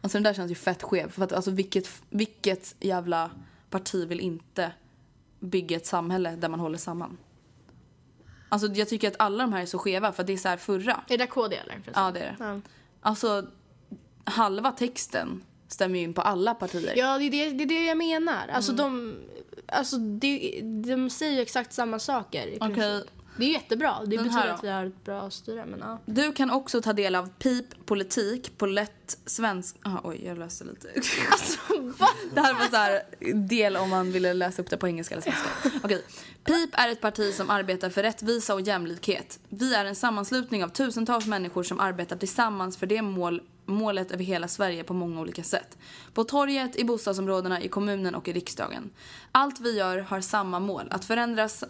Alltså 0.00 0.16
den 0.16 0.22
där 0.22 0.34
känns 0.34 0.50
ju 0.50 0.54
fett 0.54 0.82
skev. 0.82 1.10
För 1.10 1.22
att 1.22 1.32
alltså 1.32 1.50
vilket, 1.50 2.02
vilket 2.10 2.74
jävla 2.80 3.30
parti 3.70 4.08
vill 4.08 4.20
inte 4.20 4.72
bygga 5.40 5.76
ett 5.76 5.86
samhälle 5.86 6.36
där 6.36 6.48
man 6.48 6.60
håller 6.60 6.78
samman? 6.78 7.16
Alltså 8.48 8.68
jag 8.68 8.88
tycker 8.88 9.08
att 9.08 9.16
alla 9.20 9.44
de 9.44 9.52
här 9.52 9.62
är 9.62 9.66
så 9.66 9.78
skeva 9.78 10.12
för 10.12 10.22
att 10.22 10.26
det 10.26 10.32
är 10.32 10.36
så 10.36 10.48
här 10.48 10.56
förra. 10.56 11.00
Är 11.08 11.18
det 11.18 11.26
KD 11.26 11.56
eller? 11.56 11.82
Ja 11.94 12.10
det 12.10 12.20
är 12.20 12.36
det. 12.38 12.44
Ja. 12.44 12.60
Alltså 13.00 13.46
halva 14.24 14.72
texten 14.72 15.42
stämmer 15.74 15.98
ju 15.98 16.04
in 16.04 16.14
på 16.14 16.20
alla 16.20 16.54
partier. 16.54 16.94
Ja, 16.96 17.18
det 17.18 17.24
är 17.24 17.30
det, 17.30 17.50
det, 17.50 17.64
är 17.64 17.68
det 17.68 17.84
jag 17.84 17.98
menar. 17.98 18.48
Alltså 18.52 18.72
de, 18.72 19.16
alltså 19.66 19.96
det, 19.96 20.60
de 20.62 21.10
säger 21.10 21.32
ju 21.32 21.40
exakt 21.40 21.72
samma 21.72 21.98
saker. 21.98 22.56
Okej. 22.60 22.74
princip. 22.74 23.10
Det 23.36 23.44
är 23.44 23.52
jättebra. 23.52 23.94
Det 24.04 24.16
Den 24.16 24.24
betyder 24.24 24.48
att 24.48 24.64
vi 24.64 24.68
har 24.68 24.86
ett 24.86 25.04
bra 25.04 25.30
styre. 25.30 25.66
Men 25.66 25.80
ja. 25.80 25.98
Du 26.06 26.32
kan 26.32 26.50
också 26.50 26.82
ta 26.82 26.92
del 26.92 27.14
av 27.14 27.28
PIP, 27.38 27.86
politik, 27.86 28.58
på 28.58 28.66
lätt 28.66 29.18
svensk... 29.26 29.76
Ah, 29.82 29.98
oj, 30.04 30.20
jag 30.24 30.38
läste 30.38 30.64
lite. 30.64 30.88
Alltså, 31.30 31.58
va? 31.98 32.08
Det 32.34 32.40
här 32.40 32.54
var 32.54 32.66
så 32.66 32.76
här 32.76 33.02
del 33.34 33.76
om 33.76 33.90
man 33.90 34.12
ville 34.12 34.34
läsa 34.34 34.62
upp 34.62 34.70
det 34.70 34.76
på 34.76 34.88
engelska 34.88 35.14
eller 35.14 35.22
svenska. 35.22 35.78
Okej. 35.82 36.04
PIP 36.44 36.70
är 36.72 36.88
ett 36.88 37.00
parti 37.00 37.34
som 37.34 37.50
arbetar 37.50 37.90
för 37.90 38.02
rättvisa 38.02 38.54
och 38.54 38.60
jämlikhet. 38.60 39.38
Vi 39.48 39.74
är 39.74 39.84
en 39.84 39.94
sammanslutning 39.94 40.64
av 40.64 40.68
tusentals 40.68 41.26
människor 41.26 41.62
som 41.62 41.80
arbetar 41.80 42.16
tillsammans 42.16 42.76
för 42.76 42.86
det 42.86 43.02
mål, 43.02 43.42
målet 43.66 44.10
över 44.10 44.24
hela 44.24 44.48
Sverige 44.48 44.84
på 44.84 44.94
många 44.94 45.20
olika 45.20 45.42
sätt. 45.42 45.78
På 46.14 46.24
torget, 46.24 46.76
i 46.76 46.84
bostadsområdena, 46.84 47.62
i 47.62 47.68
kommunen 47.68 48.14
och 48.14 48.28
i 48.28 48.32
riksdagen. 48.32 48.90
Allt 49.32 49.60
vi 49.60 49.78
gör 49.78 49.98
har 49.98 50.20
samma 50.20 50.58
mål, 50.60 50.88
att 50.90 51.04
förändra 51.04 51.44
s- 51.44 51.64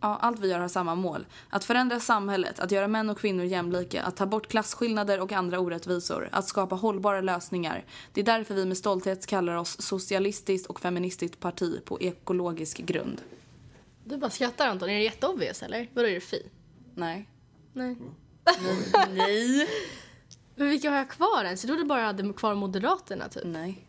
Ja, 0.00 0.16
allt 0.20 0.40
vi 0.40 0.48
gör 0.48 0.58
har 0.60 0.68
samma 0.68 0.94
mål. 0.94 1.26
Att 1.50 1.64
förändra 1.64 2.00
samhället, 2.00 2.60
att 2.60 2.70
göra 2.70 2.88
män 2.88 3.10
och 3.10 3.18
kvinnor 3.18 3.44
jämlika, 3.44 4.02
att 4.02 4.16
ta 4.16 4.26
bort 4.26 4.46
klasskillnader 4.48 5.20
och 5.20 5.32
andra 5.32 5.58
orättvisor, 5.60 6.28
att 6.32 6.48
skapa 6.48 6.74
hållbara 6.74 7.20
lösningar. 7.20 7.84
Det 8.12 8.20
är 8.20 8.24
därför 8.24 8.54
vi 8.54 8.64
med 8.66 8.76
stolthet 8.76 9.26
kallar 9.26 9.54
oss 9.54 9.80
socialistiskt 9.82 10.66
och 10.66 10.80
feministiskt 10.80 11.40
parti 11.40 11.84
på 11.84 12.00
ekologisk 12.00 12.78
grund. 12.78 13.20
Du 14.04 14.16
bara 14.16 14.30
skrattar 14.30 14.68
Anton. 14.68 14.88
Är 14.90 14.94
det 14.94 15.02
jätteobvious 15.02 15.62
eller? 15.62 15.90
Vadå 15.94 16.08
är 16.08 16.14
det 16.14 16.20
fi? 16.20 16.46
Nej. 16.94 17.28
Nej. 17.72 17.96
Nej. 19.16 19.68
Men 20.58 20.68
vilka 20.68 20.90
har 20.90 20.96
jag 20.96 21.10
kvar 21.10 21.44
ens? 21.44 21.64
Jag 21.64 21.68
trodde 21.68 21.84
bara 21.84 22.00
jag 22.00 22.06
hade 22.06 22.32
kvar 22.32 22.54
Moderaterna 22.54 23.28
typ. 23.28 23.42
Nej. 23.46 23.86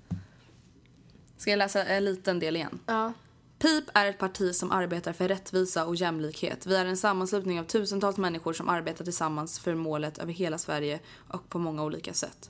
Ska 1.37 1.49
jag 1.49 1.57
läsa 1.57 1.85
en 1.85 2.05
liten 2.05 2.39
del 2.39 2.55
igen? 2.55 2.79
Ja. 2.85 3.13
PIP 3.59 3.83
är 3.93 4.05
ett 4.05 4.17
parti 4.17 4.55
som 4.55 4.71
arbetar 4.71 5.13
för 5.13 5.27
rättvisa 5.27 5.85
och 5.85 5.95
jämlikhet. 5.95 6.65
Vi 6.65 6.75
är 6.75 6.85
en 6.85 6.97
sammanslutning 6.97 7.59
av 7.59 7.63
tusentals 7.63 8.17
människor 8.17 8.53
som 8.53 8.69
arbetar 8.69 9.03
tillsammans 9.03 9.59
för 9.59 9.75
målet 9.75 10.17
över 10.17 10.33
hela 10.33 10.57
Sverige 10.57 10.99
och 11.27 11.49
på 11.49 11.59
många 11.59 11.83
olika 11.83 12.13
sätt. 12.13 12.49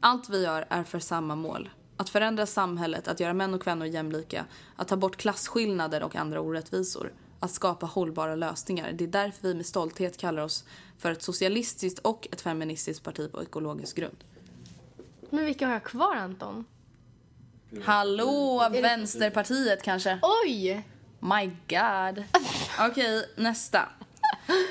Allt 0.00 0.28
vi 0.28 0.42
gör 0.42 0.66
är 0.68 0.84
för 0.84 0.98
samma 0.98 1.36
mål. 1.36 1.70
Att 1.96 2.08
förändra 2.08 2.46
samhället, 2.46 3.08
att 3.08 3.20
göra 3.20 3.32
män 3.32 3.54
och 3.54 3.62
kvinnor 3.62 3.86
jämlika, 3.86 4.44
att 4.76 4.88
ta 4.88 4.96
bort 4.96 5.16
klasskillnader 5.16 6.02
och 6.02 6.16
andra 6.16 6.40
orättvisor, 6.40 7.12
att 7.42 7.50
skapa 7.50 7.86
hållbara 7.86 8.34
lösningar. 8.34 8.92
Det 8.92 9.04
är 9.04 9.08
därför 9.08 9.48
vi 9.48 9.54
med 9.54 9.66
stolthet 9.66 10.16
kallar 10.16 10.42
oss 10.42 10.64
för 10.98 11.10
ett 11.10 11.22
socialistiskt 11.22 11.98
och 11.98 12.28
ett 12.32 12.40
feministiskt 12.40 13.04
parti 13.04 13.32
på 13.32 13.42
ekologisk 13.42 13.96
grund. 13.96 14.24
Men 15.30 15.44
vilka 15.44 15.66
har 15.66 15.72
jag 15.72 15.84
kvar 15.84 16.16
Anton? 16.16 16.64
Hallå, 17.84 18.68
Vänsterpartiet 18.72 19.82
kanske? 19.82 20.18
Oj! 20.44 20.86
My 21.20 21.46
God. 21.68 22.24
Okej, 22.80 23.24
nästa. 23.36 23.88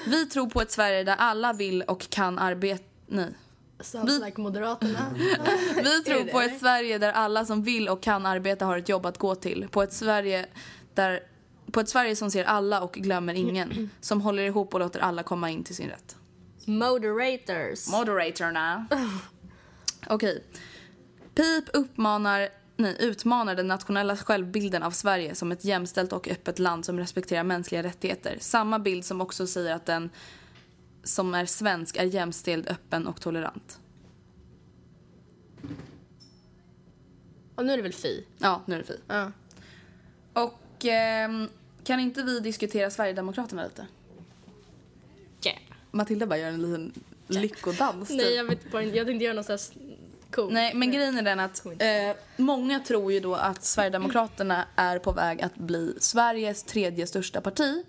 Vi 0.06 0.26
tror 0.26 0.50
på 0.50 0.62
ett 0.62 0.72
Sverige 0.72 1.04
där 1.04 1.16
alla 1.16 1.54
vill 1.54 1.82
och 1.82 2.10
kan 2.10 2.40
arbeta... 2.40 2.84
Nej. 3.08 3.34
Sounds 3.80 4.26
like 4.26 4.42
Moderaterna. 4.42 5.14
Vi 5.76 6.04
tror 6.04 6.26
det 6.26 6.32
på 6.32 6.40
det? 6.40 6.46
ett 6.46 6.60
Sverige 6.60 6.98
där 6.98 7.12
alla 7.12 7.46
som 7.46 7.64
vill 7.64 7.90
och 7.90 8.02
kan 8.02 8.26
arbeta 8.26 8.66
har 8.66 8.78
ett 8.78 8.90
jobb 8.90 9.06
att 9.06 9.18
gå 9.18 9.36
till. 9.36 9.68
På 9.72 9.84
ett 9.84 9.94
Sverige 9.94 10.46
där... 10.94 11.31
På 11.72 11.80
ett 11.80 11.90
Sverige 11.90 12.16
som 12.16 12.32
ser 12.32 12.44
alla 12.44 12.82
och 12.82 12.94
glömmer 12.94 13.34
ingen. 13.34 13.90
Som 14.02 14.22
håller 14.22 14.44
ihop 14.44 14.74
och 14.74 14.80
låter 14.80 15.00
alla 15.00 15.24
komma 15.24 15.50
in 15.50 15.64
till 15.64 15.76
sin 15.76 15.90
rätt. 15.90 16.16
Moderators. 16.66 17.88
Moderatorna. 17.88 18.88
Okej. 20.08 20.44
PIP 21.36 21.70
uppmanar, 21.74 22.50
nej, 22.78 22.96
utmanar 23.00 23.56
den 23.56 23.68
nationella 23.68 24.18
självbilden 24.18 24.84
av 24.84 24.92
Sverige 24.92 25.36
som 25.36 25.52
ett 25.52 25.66
jämställt 25.66 26.14
och 26.14 26.28
öppet 26.28 26.60
land 26.60 26.86
som 26.86 27.00
respekterar 27.00 27.44
mänskliga 27.44 27.84
rättigheter. 27.84 28.38
Samma 28.40 28.80
bild 28.80 29.06
som 29.06 29.22
också 29.22 29.48
säger 29.48 29.76
att 29.76 29.86
den 29.86 30.10
som 31.04 31.34
är 31.34 31.46
svensk 31.46 31.98
är 31.98 32.04
jämställd, 32.04 32.68
öppen 32.68 33.08
och 33.08 33.22
tolerant. 33.22 33.80
Och 37.56 37.66
nu 37.66 37.74
är 37.74 37.78
det 37.78 37.84
väl 37.84 37.94
fi? 37.94 38.26
Ja, 38.38 38.62
nu 38.66 38.76
är 38.76 38.80
det 38.80 38.86
fi. 38.86 39.00
Ja. 39.08 39.32
Och 40.34 40.86
ehm, 40.86 41.50
kan 41.84 42.00
inte 42.00 42.24
vi 42.24 42.40
diskutera 42.40 42.90
Sverigedemokraterna 42.90 43.64
lite? 43.64 43.88
Yeah. 45.46 45.60
Matilda 45.92 46.26
bara 46.26 46.40
gör 46.40 46.48
en 46.48 46.62
liten 46.62 46.94
lyckodans. 47.28 48.08
typ. 48.08 48.18
Nej, 48.18 48.34
jag 48.36 48.44
vet 48.44 48.72
bara 48.72 48.84
inte. 48.84 48.98
Jag 48.98 49.08
tänkte 49.08 49.24
göra 49.26 49.34
något 49.34 49.46
sånt 49.46 49.74
cool. 50.32 50.54
Nej, 50.54 50.74
men 50.76 50.92
grejen 50.92 51.18
är 51.18 51.22
den 51.22 51.40
att 51.40 51.66
eh, 51.66 52.16
många 52.38 52.80
tror 52.80 53.14
ju 53.14 53.20
då 53.20 53.36
att 53.36 53.64
Sverigedemokraterna 53.64 54.66
är 54.76 55.00
på 55.00 55.12
väg 55.12 55.42
att 55.42 55.56
bli 55.56 55.94
Sveriges 56.00 56.64
tredje 56.64 57.08
största 57.08 57.42
parti. 57.42 57.86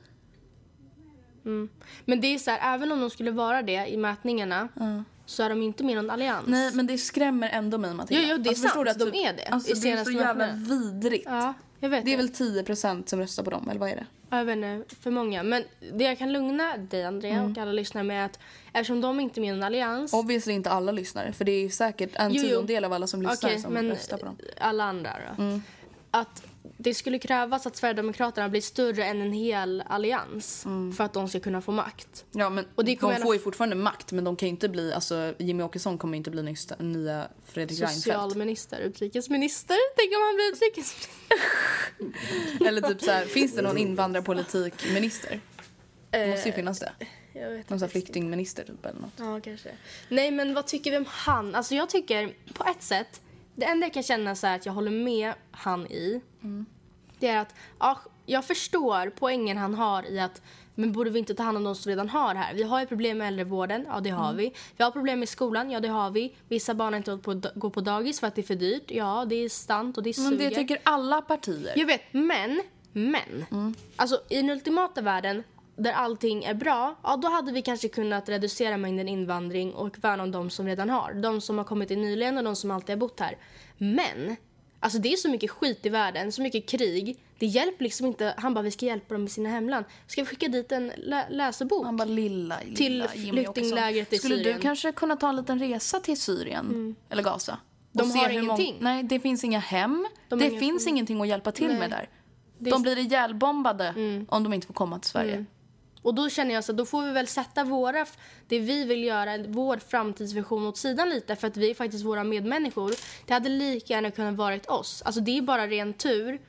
Men 2.04 2.20
det 2.20 2.26
är 2.26 2.38
så 2.38 2.50
här, 2.50 2.74
även 2.74 2.92
om 2.92 3.00
de 3.00 3.10
skulle 3.10 3.30
vara 3.30 3.62
det 3.62 3.86
i 3.86 3.96
mätningarna 3.96 4.68
så 5.26 5.42
är 5.42 5.48
de 5.48 5.62
inte 5.62 5.84
med 5.84 5.92
i 5.92 5.96
någon 5.96 6.10
allians. 6.10 6.46
Nej, 6.46 6.70
men 6.74 6.86
det 6.86 6.98
skrämmer 6.98 7.48
ändå 7.48 7.78
mig 7.78 7.94
Matilda. 7.94 8.22
Jo, 8.22 8.28
jo, 8.30 8.38
det 8.42 8.50
är 8.50 8.54
förstår 8.54 8.68
sant. 8.68 8.84
du 8.84 8.90
att 8.90 8.98
De 8.98 9.04
typ- 9.04 9.14
är 9.14 9.32
det. 9.32 9.46
Alltså, 9.46 9.74
det 9.74 9.90
är 9.90 10.04
så 10.04 10.10
jävla 10.10 10.52
vidrigt. 10.52 11.24
Ja. 11.26 11.54
Jag 11.82 11.88
vet 11.88 12.04
Det 12.04 12.12
är 12.12 12.16
väl 12.16 12.28
10% 12.28 13.06
som 13.06 13.18
röstar 13.18 13.42
på 13.42 13.50
dem, 13.50 13.68
eller 13.68 13.80
vad 13.80 13.90
är 13.90 13.96
det? 13.96 14.06
Ja, 14.30 14.36
Jag 14.38 14.44
vet 14.44 14.56
inte, 14.56 14.94
för 15.00 15.10
många. 15.10 15.42
Men 15.42 15.64
det 15.92 16.04
jag 16.04 16.18
kan 16.18 16.32
lugna 16.32 16.76
dig, 16.76 17.04
Andrea, 17.04 17.32
Mm. 17.38 17.50
och 17.52 17.58
alla 17.58 17.72
lyssnare 17.72 18.04
med 18.04 18.20
är 18.20 18.24
att 18.24 18.38
eftersom 18.72 19.00
de 19.00 19.20
inte 19.20 19.40
är 19.40 19.42
med 19.42 19.48
i 19.54 19.56
en 19.56 19.62
allians... 19.62 20.12
Obviously 20.12 20.52
inte 20.54 20.70
alla 20.70 20.92
lyssnare, 20.92 21.32
för 21.32 21.44
det 21.44 21.52
är 21.52 21.68
säkert 21.68 22.10
en 22.14 22.32
tiondel 22.32 22.84
av 22.84 22.92
alla 22.92 23.06
som 23.06 23.22
lyssnar 23.22 23.48
Okej, 23.50 23.60
som 23.60 23.76
röstar 23.76 24.16
på 24.18 24.24
dem. 24.26 24.36
alla 24.60 24.84
andra 24.84 25.10
då. 25.36 25.42
Mm. 25.42 25.62
Att 26.10 26.42
det 26.62 26.94
skulle 26.94 27.18
krävas 27.18 27.66
att 27.66 27.76
Sverigedemokraterna 27.76 28.48
blir 28.48 28.60
större 28.60 29.04
än 29.04 29.20
en 29.20 29.32
hel 29.32 29.82
allians 29.86 30.62
för 30.96 31.04
att 31.04 31.12
de 31.12 31.28
ska 31.28 31.40
kunna 31.40 31.62
få 31.62 31.72
makt. 31.72 32.24
Ja, 32.32 32.50
men 32.50 32.64
Och 32.74 32.84
det 32.84 32.96
kommer 32.96 33.14
de 33.14 33.22
får 33.22 33.34
ju 33.34 33.40
fortfarande 33.40 33.76
makt, 33.76 34.12
men 34.12 34.24
de 34.24 34.36
kan 34.36 34.48
inte 34.48 34.68
bli, 34.68 34.92
alltså 34.92 35.34
Jimmy 35.38 35.62
Åkesson 35.62 35.98
kommer 35.98 36.16
inte 36.16 36.30
bli 36.30 36.42
nysta, 36.42 36.76
nya 36.78 37.28
Fredrik 37.44 37.80
Reinfeldt. 37.80 38.02
Socialminister, 38.02 38.80
utrikesminister. 38.80 39.76
Tänk 39.96 40.12
om 40.16 40.22
han 40.22 40.34
blir 40.34 40.52
utrikesminister. 40.52 41.10
Eller 42.68 42.80
typ 42.88 43.02
så 43.02 43.10
här, 43.10 43.24
finns 43.24 43.54
det 43.54 43.62
någon 43.62 43.78
invandrarpolitikminister? 43.78 45.40
Det 46.10 46.26
måste 46.26 46.48
ju 46.48 46.54
finnas 46.54 46.80
det. 46.80 46.92
Jag 47.32 47.50
vet 47.50 47.70
Någon 47.70 47.80
sån 47.80 47.88
flyktingminister 47.88 48.64
typ 48.64 48.86
eller 48.86 49.00
något. 49.00 49.12
Ja, 49.16 49.40
kanske. 49.40 49.70
Nej, 50.08 50.30
men 50.30 50.54
vad 50.54 50.66
tycker 50.66 50.90
vi 50.90 50.96
om 50.96 51.04
han? 51.08 51.54
Alltså 51.54 51.74
jag 51.74 51.90
tycker 51.90 52.34
på 52.54 52.64
ett 52.64 52.82
sätt, 52.82 53.20
det 53.54 53.64
enda 53.64 53.86
jag 53.86 53.94
kan 53.94 54.02
känna 54.02 54.34
så 54.34 54.46
att 54.46 54.66
jag 54.66 54.72
håller 54.72 54.90
med 54.90 55.34
han 55.50 55.86
i, 55.86 56.20
det 57.18 57.28
är 57.28 57.38
att 57.38 57.54
ja, 57.78 57.98
jag 58.26 58.44
förstår 58.44 59.10
poängen 59.18 59.56
han 59.58 59.74
har 59.74 60.10
i 60.10 60.20
att 60.20 60.42
men 60.74 60.92
borde 60.92 61.10
vi 61.10 61.18
inte 61.18 61.34
ta 61.34 61.42
hand 61.42 61.56
om 61.56 61.64
de 61.64 61.74
som 61.74 61.90
redan 61.90 62.08
har 62.08 62.34
här? 62.34 62.54
Vi 62.54 62.62
har 62.62 62.80
ju 62.80 62.86
problem 62.86 63.18
med 63.18 63.28
äldrevården, 63.28 63.86
ja 63.88 64.00
det 64.00 64.10
har 64.10 64.24
Mm. 64.24 64.36
vi. 64.36 64.52
Vi 64.76 64.84
har 64.84 64.90
problem 64.90 65.18
med 65.18 65.28
skolan, 65.28 65.70
ja 65.70 65.80
det 65.80 65.88
har 65.88 66.10
vi. 66.10 66.34
Vissa 66.48 66.74
barn 66.74 66.92
har 66.92 66.98
inte 66.98 67.10
råd 67.10 67.22
på 67.22 67.30
att 67.30 67.46
gå 67.54 67.70
på 67.70 67.80
dagis 67.80 68.20
för 68.20 68.26
att 68.26 68.34
det 68.34 68.40
är 68.40 68.46
för 68.46 68.54
dyrt, 68.54 68.90
ja 68.90 69.24
det 69.28 69.34
är 69.34 69.48
sant 69.48 69.96
och 69.96 70.02
det 70.02 70.12
suger. 70.14 70.28
Men 70.30 70.38
det 70.38 70.50
tycker 70.50 70.78
alla 70.82 71.22
partier. 71.22 71.72
Jag 71.76 71.86
vet, 71.86 72.00
men, 72.12 72.62
men. 72.92 73.44
Alltså 73.96 74.20
i 74.28 74.36
den 74.36 74.50
ultimata 74.50 75.00
världen 75.00 75.42
där 75.76 75.92
allting 75.92 76.44
är 76.44 76.54
bra, 76.54 76.94
ja 77.02 77.16
då 77.16 77.28
hade 77.28 77.52
vi 77.52 77.62
kanske 77.62 77.88
kunnat 77.88 78.28
reducera 78.28 78.76
mängden 78.76 79.08
invandring 79.08 79.74
och 79.74 79.98
värna 80.04 80.22
om 80.22 80.30
de 80.30 80.50
som 80.50 80.66
redan 80.66 80.90
har. 80.90 81.12
De 81.12 81.40
som 81.40 81.58
har 81.58 81.64
kommit 81.64 81.90
in 81.90 82.02
nyligen 82.02 82.38
och 82.38 82.44
de 82.44 82.56
som 82.56 82.70
alltid 82.70 82.90
har 82.90 83.00
bott 83.00 83.20
här. 83.20 83.36
Men, 83.78 84.36
alltså 84.82 84.98
det 84.98 85.12
är 85.12 85.16
så 85.16 85.28
mycket 85.30 85.50
skit 85.50 85.86
i 85.86 85.88
världen, 85.88 86.32
så 86.32 86.42
mycket 86.42 86.68
krig. 86.68 87.18
Det 87.38 87.46
hjälper 87.46 87.84
liksom 87.84 88.06
inte, 88.06 88.34
han 88.36 88.54
bara 88.54 88.62
vi 88.62 88.70
ska 88.70 88.86
hjälpa 88.86 89.14
dem 89.14 89.24
i 89.26 89.28
sina 89.28 89.48
hemland. 89.48 89.84
Ska 90.06 90.20
vi 90.22 90.26
skicka 90.26 90.48
dit 90.48 90.72
en 90.72 90.92
lä- 90.96 91.28
läsebok? 91.30 91.84
Han 91.84 91.96
bara 91.96 92.04
lilla, 92.04 92.58
lilla 92.64 92.76
Till 92.76 93.08
flyktinglägret 93.08 94.12
i 94.12 94.18
Skulle 94.18 94.36
Syrien. 94.36 94.56
du 94.56 94.62
kanske 94.62 94.92
kunna 94.92 95.16
ta 95.16 95.28
en 95.28 95.36
liten 95.36 95.58
resa 95.58 96.00
till 96.00 96.20
Syrien? 96.20 96.96
Eller 97.10 97.22
Gaza? 97.22 97.58
De 97.92 98.10
har 98.10 98.28
hur 98.28 98.42
många- 98.42 98.42
ingenting. 98.42 98.76
Nej, 98.80 99.02
det 99.02 99.20
finns 99.20 99.44
inga 99.44 99.58
hem. 99.58 100.06
De 100.28 100.38
det 100.38 100.48
inga 100.50 100.60
finns 100.60 100.86
ingenting 100.86 101.20
att 101.20 101.28
hjälpa 101.28 101.52
till 101.52 101.66
Nej. 101.68 101.78
med 101.78 101.90
där. 101.90 102.08
De 102.58 102.82
blir 102.82 102.98
ihjälbombade 102.98 103.94
om 104.28 104.42
de 104.44 104.52
inte 104.52 104.66
får 104.66 104.74
komma 104.74 104.98
till 104.98 105.10
Sverige. 105.10 105.44
Och 106.02 106.14
då 106.14 106.28
känner 106.28 106.54
jag 106.54 106.64
så 106.64 106.72
att 106.72 106.78
då 106.78 106.86
får 106.86 107.02
vi 107.02 107.12
väl 107.12 107.26
sätta 107.26 107.64
våra, 107.64 108.06
det 108.48 108.58
vi 108.58 108.84
vill 108.84 109.04
göra, 109.04 109.38
vår 109.48 109.76
framtidsvision 109.76 110.66
åt 110.66 110.76
sidan 110.76 111.08
lite 111.10 111.36
för 111.36 111.48
att 111.48 111.56
vi 111.56 111.70
är 111.70 111.74
faktiskt 111.74 112.04
våra 112.04 112.24
medmänniskor. 112.24 112.94
Det 113.26 113.34
hade 113.34 113.48
lika 113.48 113.94
gärna 113.94 114.10
kunnat 114.10 114.34
varit 114.34 114.66
oss. 114.66 115.02
Alltså 115.02 115.20
det 115.20 115.38
är 115.38 115.42
bara 115.42 115.66
ren 115.66 115.92
tur 115.92 116.40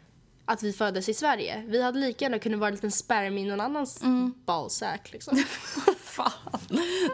att 0.46 0.64
vi 0.64 0.74
föddes 0.74 1.10
i 1.10 1.14
Sverige. 1.14 1.64
Vi 1.68 1.82
hade 1.82 2.00
lika 2.00 2.26
gärna 2.26 2.40
kunnat 2.40 2.60
vara 2.60 2.68
en 2.68 2.76
liten 2.76 2.92
spermie 2.92 3.46
i 3.46 3.48
någon 3.48 3.62
annans 3.62 4.02
balsäck 4.46 5.12
liksom. 5.12 5.38
Fan. 5.98 6.32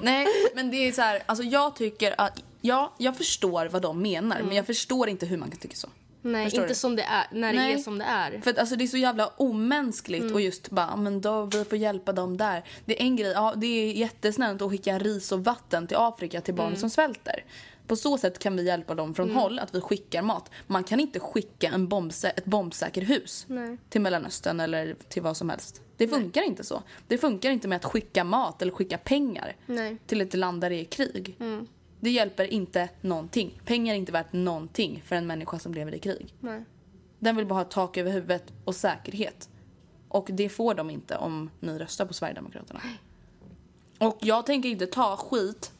Nej, 0.01 0.27
men 0.55 0.71
det 0.71 0.77
är 0.77 0.91
så 0.91 1.01
här, 1.01 1.23
alltså 1.25 1.43
jag 1.43 1.75
tycker 1.75 2.15
att, 2.17 2.43
ja, 2.61 2.93
jag 2.97 3.17
förstår 3.17 3.65
vad 3.65 3.81
de 3.81 4.01
menar, 4.01 4.41
men 4.41 4.55
jag 4.55 4.65
förstår 4.65 5.09
inte 5.09 5.25
hur 5.25 5.37
man 5.37 5.49
kan 5.49 5.59
tycka 5.59 5.75
så. 5.75 5.89
Nej, 6.21 6.43
Förstår 6.45 6.61
inte 6.63 6.71
du? 6.73 6.75
som 6.75 6.95
det 6.95 7.03
är, 7.03 7.27
när 7.31 7.53
det 7.53 7.59
Nej. 7.59 7.73
är 7.73 7.77
som 7.77 7.97
det 7.97 8.05
är. 8.05 8.41
För 8.41 8.51
att 8.51 8.57
alltså 8.57 8.75
det 8.75 8.83
är 8.83 8.87
så 8.87 8.97
jävla 8.97 9.27
omänskligt 9.27 10.31
och 10.33 10.41
just 10.41 10.69
bara, 10.69 10.95
men 10.95 11.21
då 11.21 11.45
vi 11.45 11.65
får 11.65 11.77
hjälpa 11.77 12.13
dem 12.13 12.37
där. 12.37 12.63
Det 12.85 13.01
är 13.01 13.05
en 13.05 13.15
grej, 13.15 13.31
ja 13.31 13.53
det 13.57 13.67
är 13.67 13.93
jättesnällt 13.93 14.61
att 14.61 14.69
skicka 14.71 14.99
ris 14.99 15.31
och 15.31 15.43
vatten 15.43 15.87
till 15.87 15.97
Afrika 15.97 16.41
till 16.41 16.53
barn 16.53 16.75
som 16.75 16.89
svälter. 16.89 17.43
På 17.87 17.95
så 17.95 18.17
sätt 18.17 18.39
kan 18.39 18.55
vi 18.55 18.65
hjälpa 18.65 18.95
dem 18.95 19.15
från 19.15 19.31
håll, 19.35 19.59
att 19.59 19.75
vi 19.75 19.81
skickar 19.81 20.21
mat. 20.21 20.51
Man 20.67 20.83
kan 20.83 20.99
inte 20.99 21.19
skicka 21.19 21.67
en 21.67 21.87
bombsä- 21.87 22.31
ett 22.35 22.45
bombsäker 22.45 23.01
hus 23.01 23.45
Nej. 23.49 23.77
till 23.89 24.01
Mellanöstern 24.01 24.59
eller 24.59 24.95
till 25.09 25.21
vad 25.21 25.37
som 25.37 25.49
helst. 25.49 25.81
Det 25.97 26.07
funkar 26.07 26.41
inte 26.41 26.63
så. 26.63 26.83
Det 27.07 27.17
funkar 27.17 27.49
inte 27.49 27.67
med 27.67 27.75
att 27.75 27.85
skicka 27.85 28.23
mat 28.23 28.61
eller 28.61 28.71
skicka 28.71 28.97
pengar 28.97 29.55
Nej. 29.65 29.97
till 30.07 30.21
ett 30.21 30.33
land 30.33 30.61
där 30.61 30.69
det 30.69 30.75
är 30.75 30.85
krig. 30.85 31.35
Det 31.99 32.09
hjälper 32.09 32.53
inte 32.53 32.89
någonting. 33.01 33.61
Pengar 33.65 33.93
är 33.93 33.97
inte 33.97 34.11
värt 34.11 34.33
någonting 34.33 35.03
för 35.05 35.15
en 35.15 35.27
människa 35.27 35.59
som 35.59 35.73
lever 35.73 35.95
i 35.95 35.99
krig. 35.99 36.33
Nej. 36.39 36.63
Den 37.19 37.35
vill 37.35 37.45
bara 37.45 37.59
ha 37.59 37.63
tak 37.63 37.97
över 37.97 38.11
huvudet 38.11 38.53
och 38.65 38.75
säkerhet. 38.75 39.49
Och 40.07 40.29
det 40.31 40.49
får 40.49 40.73
de 40.73 40.89
inte 40.89 41.17
om 41.17 41.49
ni 41.59 41.79
röstar 41.79 42.05
på 42.05 42.13
Sverigedemokraterna. 42.13 42.81
Och 43.97 44.17
jag 44.21 44.45
tänker 44.45 44.69
inte 44.69 44.87
ta 44.87 45.17
skit 45.17 45.71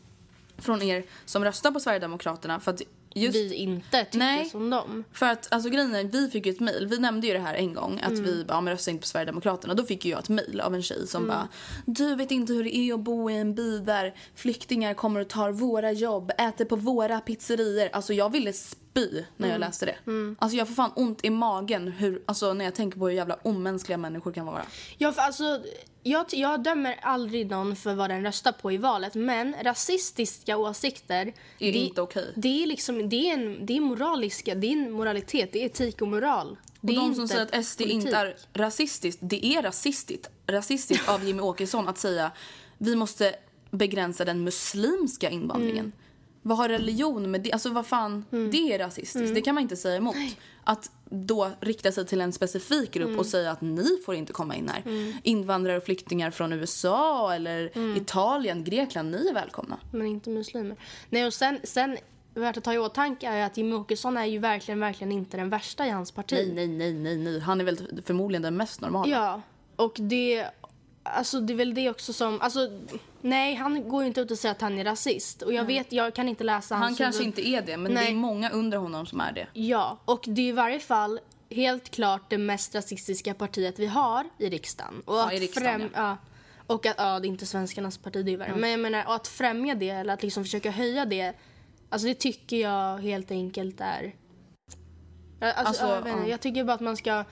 från 0.58 0.82
er 0.82 1.04
som 1.26 1.44
röstar 1.44 1.72
på 1.72 1.80
Sverigedemokraterna 1.80 2.60
för 2.60 2.72
att 2.72 2.82
just... 3.16 3.36
Vi 3.36 3.54
inte 3.54 4.04
tycker 4.06 4.18
Nej. 4.20 4.46
som 4.50 4.70
dem. 4.70 5.04
För 5.14 5.26
att 5.26 5.48
alltså 5.54 5.70
grejen 5.70 5.96
är, 5.96 6.04
vi 6.04 6.30
fick 6.30 6.46
ju 6.46 6.52
ett 6.52 6.60
mail, 6.60 6.88
vi 6.88 6.98
nämnde 7.00 7.28
ju 7.28 7.34
det 7.34 7.40
här 7.40 7.54
en 7.56 7.74
gång 7.74 8.00
att 8.04 8.12
Mm. 8.12 8.24
vi 8.24 8.44
bara, 8.46 8.54
ja, 8.54 8.62
men 8.62 8.74
inte 8.88 9.02
på 9.02 9.08
Sverigedemokraterna. 9.08 9.74
Då 9.74 9.84
fick 9.84 10.06
ju 10.06 10.12
jag 10.12 10.20
ett 10.20 10.30
mail 10.30 10.62
av 10.62 10.76
en 10.76 10.84
tjej 10.84 11.08
som 11.08 11.24
Mm. 11.24 11.36
bara, 11.36 11.48
du 11.86 12.16
vet 12.16 12.32
inte 12.32 12.54
hur 12.54 12.64
det 12.64 12.76
är 12.76 12.94
att 12.94 13.00
bo 13.00 13.30
i 13.30 13.38
en 13.38 13.56
by 13.56 13.80
där 13.80 14.16
flyktingar 14.36 14.94
kommer 14.94 15.20
och 15.20 15.28
tar 15.28 15.52
våra 15.52 15.92
jobb, 15.92 16.32
äter 16.38 16.66
på 16.66 16.76
våra 16.76 17.20
pizzerior. 17.20 17.90
Alltså 17.94 18.14
jag 18.14 18.32
ville 18.32 18.54
spy 18.54 19.24
när 19.38 19.48
jag 19.48 19.56
Mm. 19.56 19.60
läste 19.68 19.86
det. 19.86 19.96
Alltså 20.40 20.58
jag 20.58 20.68
får 20.68 20.76
fan 20.76 20.92
ont 20.96 21.26
i 21.26 21.30
magen 21.30 21.88
hur, 21.88 22.22
alltså 22.26 22.54
när 22.54 22.66
jag 22.66 22.76
tänker 22.76 23.00
på 23.00 23.08
hur 23.08 23.16
jävla 23.16 23.36
omänskliga 23.44 23.98
människor 23.98 24.32
kan 24.32 24.46
vara. 24.46 24.62
Ja, 24.98 25.12
för 25.12 25.22
alltså, 25.22 25.60
jag, 26.04 26.26
jag 26.32 26.64
dömer 26.64 27.00
aldrig 27.02 27.50
någon 27.50 27.76
för 27.76 27.96
vad 27.96 28.10
den 28.10 28.24
röstar 28.24 28.52
på 28.52 28.72
i 28.72 28.78
valet, 28.78 29.16
men 29.16 29.56
rasistiska 29.62 30.58
åsikter... 30.58 31.34
Är 31.60 31.72
det, 31.72 31.80
inte 31.80 32.02
okej. 32.02 32.34
Det 32.36 32.64
är 32.64 32.68
liksom, 32.68 33.10
det 33.10 33.30
är, 33.30 33.34
en, 33.34 33.66
det 33.66 33.78
är 33.78 33.82
moraliska, 33.82 34.56
det 34.56 34.68
är 34.68 34.72
en 34.72 34.92
moralitet, 34.92 35.54
det 35.54 35.62
är 35.62 35.66
etik 35.66 36.02
och 36.02 36.08
moral. 36.08 36.58
Det 36.82 36.98
Och 36.98 37.04
de 37.04 37.16
som 37.16 37.28
säger 37.28 37.42
att 37.42 37.66
SD 37.66 37.78
politik. 37.78 37.96
inte 37.96 38.18
är 38.18 38.36
rasistiskt, 38.54 39.20
det 39.24 39.46
är 39.46 39.62
rasistiskt, 39.62 40.30
rasistiskt 40.48 41.10
av 41.10 41.24
Jimmy 41.24 41.42
Åkesson 41.42 41.88
att 41.88 41.98
säga 41.98 42.32
vi 42.78 42.96
måste 42.96 43.36
begränsa 43.72 44.26
den 44.26 44.44
muslimska 44.44 45.30
invandringen. 45.30 45.86
Mm. 45.86 45.92
Vad 46.42 46.58
har 46.58 46.70
religion 46.70 47.32
med 47.32 47.42
det? 47.42 47.52
Alltså 47.52 47.70
vad 47.70 47.86
fan, 47.86 48.26
det 48.30 48.74
är 48.74 48.80
rasistiskt. 48.80 49.16
Mm. 49.16 49.34
Det 49.34 49.42
kan 49.42 49.56
man 49.56 49.62
inte 49.62 49.76
säga 49.76 49.96
emot. 49.96 50.16
Att 50.64 50.92
då 51.10 51.52
rikta 51.60 51.92
sig 51.92 52.06
till 52.06 52.22
en 52.22 52.34
specifik 52.34 52.92
grupp 52.92 53.08
Mm. 53.08 53.20
och 53.20 53.26
säga 53.26 53.52
att 53.52 53.62
ni 53.62 53.86
får 54.06 54.16
inte 54.16 54.34
komma 54.34 54.56
in 54.56 54.70
här. 54.70 54.84
Invandrare 55.24 55.78
och 55.78 55.84
flyktingar 55.84 56.32
från 56.32 56.54
USA 56.54 57.34
eller 57.34 57.72
Mm. 57.76 57.98
Italien, 57.98 58.64
Grekland, 58.64 59.12
ni 59.12 59.28
är 59.30 59.34
välkomna. 59.34 59.78
Men 59.92 60.08
inte 60.08 60.30
muslimer. 60.30 60.78
Nej, 61.10 61.26
och 61.26 61.34
sen, 61.34 61.60
sen 61.64 61.98
värt 62.34 62.58
att 62.58 62.64
ta 62.64 62.74
i 62.74 62.78
åtanke 62.78 63.28
är 63.28 63.46
att 63.46 63.58
Jimmie 63.58 63.76
Åkesson 63.76 64.18
är 64.18 64.26
ju 64.26 64.40
verkligen, 64.40 64.80
verkligen 64.80 65.12
inte 65.12 65.38
den 65.38 65.50
värsta 65.50 65.88
i 65.88 65.90
hans 65.90 66.12
parti. 66.12 66.34
Nej, 66.34 66.68
nej, 66.68 66.68
nej, 66.68 66.94
nej, 66.94 67.18
nej. 67.18 67.40
Han 67.40 67.62
är 67.62 67.66
väl 67.66 68.02
förmodligen 68.06 68.42
den 68.42 68.58
mest 68.58 68.82
normala. 68.82 69.12
Ja, 69.12 69.42
och 69.76 69.94
det... 70.00 70.46
Alltså 71.04 71.40
det 71.40 71.54
är 71.54 71.58
väl 71.58 71.74
det 71.74 71.90
också 71.90 72.14
som... 72.14 72.42
Alltså, 72.42 72.70
nej, 73.22 73.56
han 73.56 73.90
går 73.90 74.02
ju 74.04 74.08
inte 74.08 74.22
ut 74.22 74.32
och 74.32 74.38
säger 74.38 74.56
att 74.56 74.62
han 74.62 74.78
är 74.80 74.84
rasist. 74.84 75.42
Och 75.42 75.54
jag 75.54 75.64
vet, 75.66 75.92
jag 75.92 76.16
kan 76.16 76.30
inte 76.30 76.44
läsa 76.44 76.76
Han 76.76 76.84
hans 76.84 76.98
kanske 76.98 77.24
huvud. 77.24 77.40
inte 77.40 77.50
är 77.50 77.62
det, 77.62 77.78
men 77.78 77.94
det 77.94 78.00
Nej. 78.02 78.12
är 78.12 78.16
många 78.16 78.50
under 78.50 78.78
honom 78.78 79.06
som 79.06 79.22
är 79.22 79.32
det. 79.32 79.48
Ja, 79.54 80.00
och 80.06 80.24
det 80.28 80.42
är 80.42 80.46
i 80.50 80.52
varje 80.52 80.80
fall 80.80 81.20
helt 81.50 81.90
klart 81.90 82.30
det 82.30 82.38
mest 82.38 82.76
rasistiska 82.76 83.34
partiet 83.34 83.80
vi 83.80 83.86
har 83.86 84.26
i 84.38 84.50
riksdagen. 84.50 85.02
Och 85.06 85.16
Ja, 85.16 85.34
i 85.34 85.40
riksdagen, 85.40 85.90
ja. 85.96 86.18
Och 86.68 86.86
att, 86.86 86.96
ja, 86.98 87.20
det 87.20 87.28
är 87.28 87.30
inte 87.30 87.46
svenskarnas 87.46 87.98
parti, 87.98 88.26
det 88.26 88.34
är 88.34 88.38
värre. 88.38 88.56
Men 88.56 88.70
jag 88.70 88.80
menar, 88.80 89.04
att 89.16 89.28
främja 89.28 89.76
det, 89.76 89.90
eller 89.90 90.14
att 90.14 90.24
liksom 90.24 90.44
försöka 90.44 90.72
höja 90.72 91.06
det, 91.06 91.34
alltså 91.90 92.08
det 92.08 92.14
tycker 92.14 92.58
jag 92.58 92.98
helt 92.98 93.32
enkelt 93.32 93.82
är... 93.82 94.16
Alltså, 95.42 95.60
Alltså, 95.68 95.84
ja, 95.86 95.96
jag, 95.96 96.02
vet 96.02 96.16
ja. 96.24 96.28
jag 96.28 96.42
tycker 96.42 96.64
bara 96.64 96.74
att 96.74 96.82
man 96.82 96.98
ska... 96.98 97.26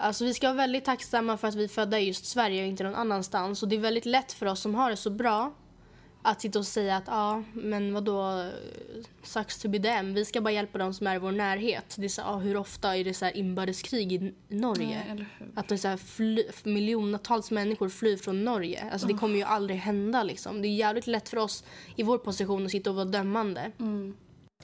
Alltså 0.00 0.24
vi 0.24 0.34
ska 0.34 0.46
vara 0.46 0.56
väldigt 0.56 0.84
tacksamma 0.84 1.36
för 1.36 1.48
att 1.48 1.54
vi 1.54 1.64
är 1.64 1.68
födda 1.68 2.00
i 2.00 2.06
just 2.06 2.24
Sverige 2.24 2.62
och 2.62 2.68
inte 2.68 2.84
någon 2.84 2.94
annanstans. 2.94 3.62
Och 3.62 3.68
det 3.68 3.76
är 3.76 3.80
väldigt 3.80 4.06
lätt 4.06 4.32
för 4.32 4.46
oss 4.46 4.60
som 4.60 4.74
har 4.74 4.90
det 4.90 4.96
så 4.96 5.10
bra 5.10 5.52
att 6.22 6.40
sitta 6.40 6.58
och 6.58 6.66
säga 6.66 6.96
att 6.96 7.04
ja, 7.06 7.42
men 7.52 7.94
vadå, 7.94 8.50
sucks 9.22 9.58
to 9.58 9.68
be 9.68 9.78
them. 9.78 10.14
Vi 10.14 10.24
ska 10.24 10.40
bara 10.40 10.50
hjälpa 10.50 10.78
dem 10.78 10.94
som 10.94 11.06
är 11.06 11.14
i 11.14 11.18
vår 11.18 11.32
närhet. 11.32 11.94
Det 11.98 12.04
är 12.04 12.08
så, 12.08 12.20
ja, 12.20 12.36
hur 12.36 12.56
ofta 12.56 12.96
är 12.96 13.04
det 13.04 13.14
så 13.14 13.24
här 13.24 13.36
inbördeskrig 13.36 14.12
i 14.12 14.34
Norge? 14.48 15.04
Nej? 15.14 15.26
Att 15.54 15.68
det 15.68 15.74
är 15.74 15.76
så 15.76 15.88
här 15.88 15.96
fly, 15.96 16.44
miljontals 16.64 17.50
människor 17.50 17.88
flyr 17.88 18.16
från 18.16 18.44
Norge. 18.44 18.88
Alltså 18.92 19.06
det 19.06 19.14
kommer 19.14 19.36
ju 19.36 19.42
aldrig 19.42 19.78
hända 19.78 20.22
liksom. 20.22 20.62
Det 20.62 20.68
är 20.68 20.74
jävligt 20.74 21.06
lätt 21.06 21.28
för 21.28 21.36
oss 21.36 21.64
i 21.96 22.02
vår 22.02 22.18
position 22.18 22.64
att 22.64 22.70
sitta 22.70 22.90
och 22.90 22.96
vara 22.96 23.04
dömande. 23.04 23.72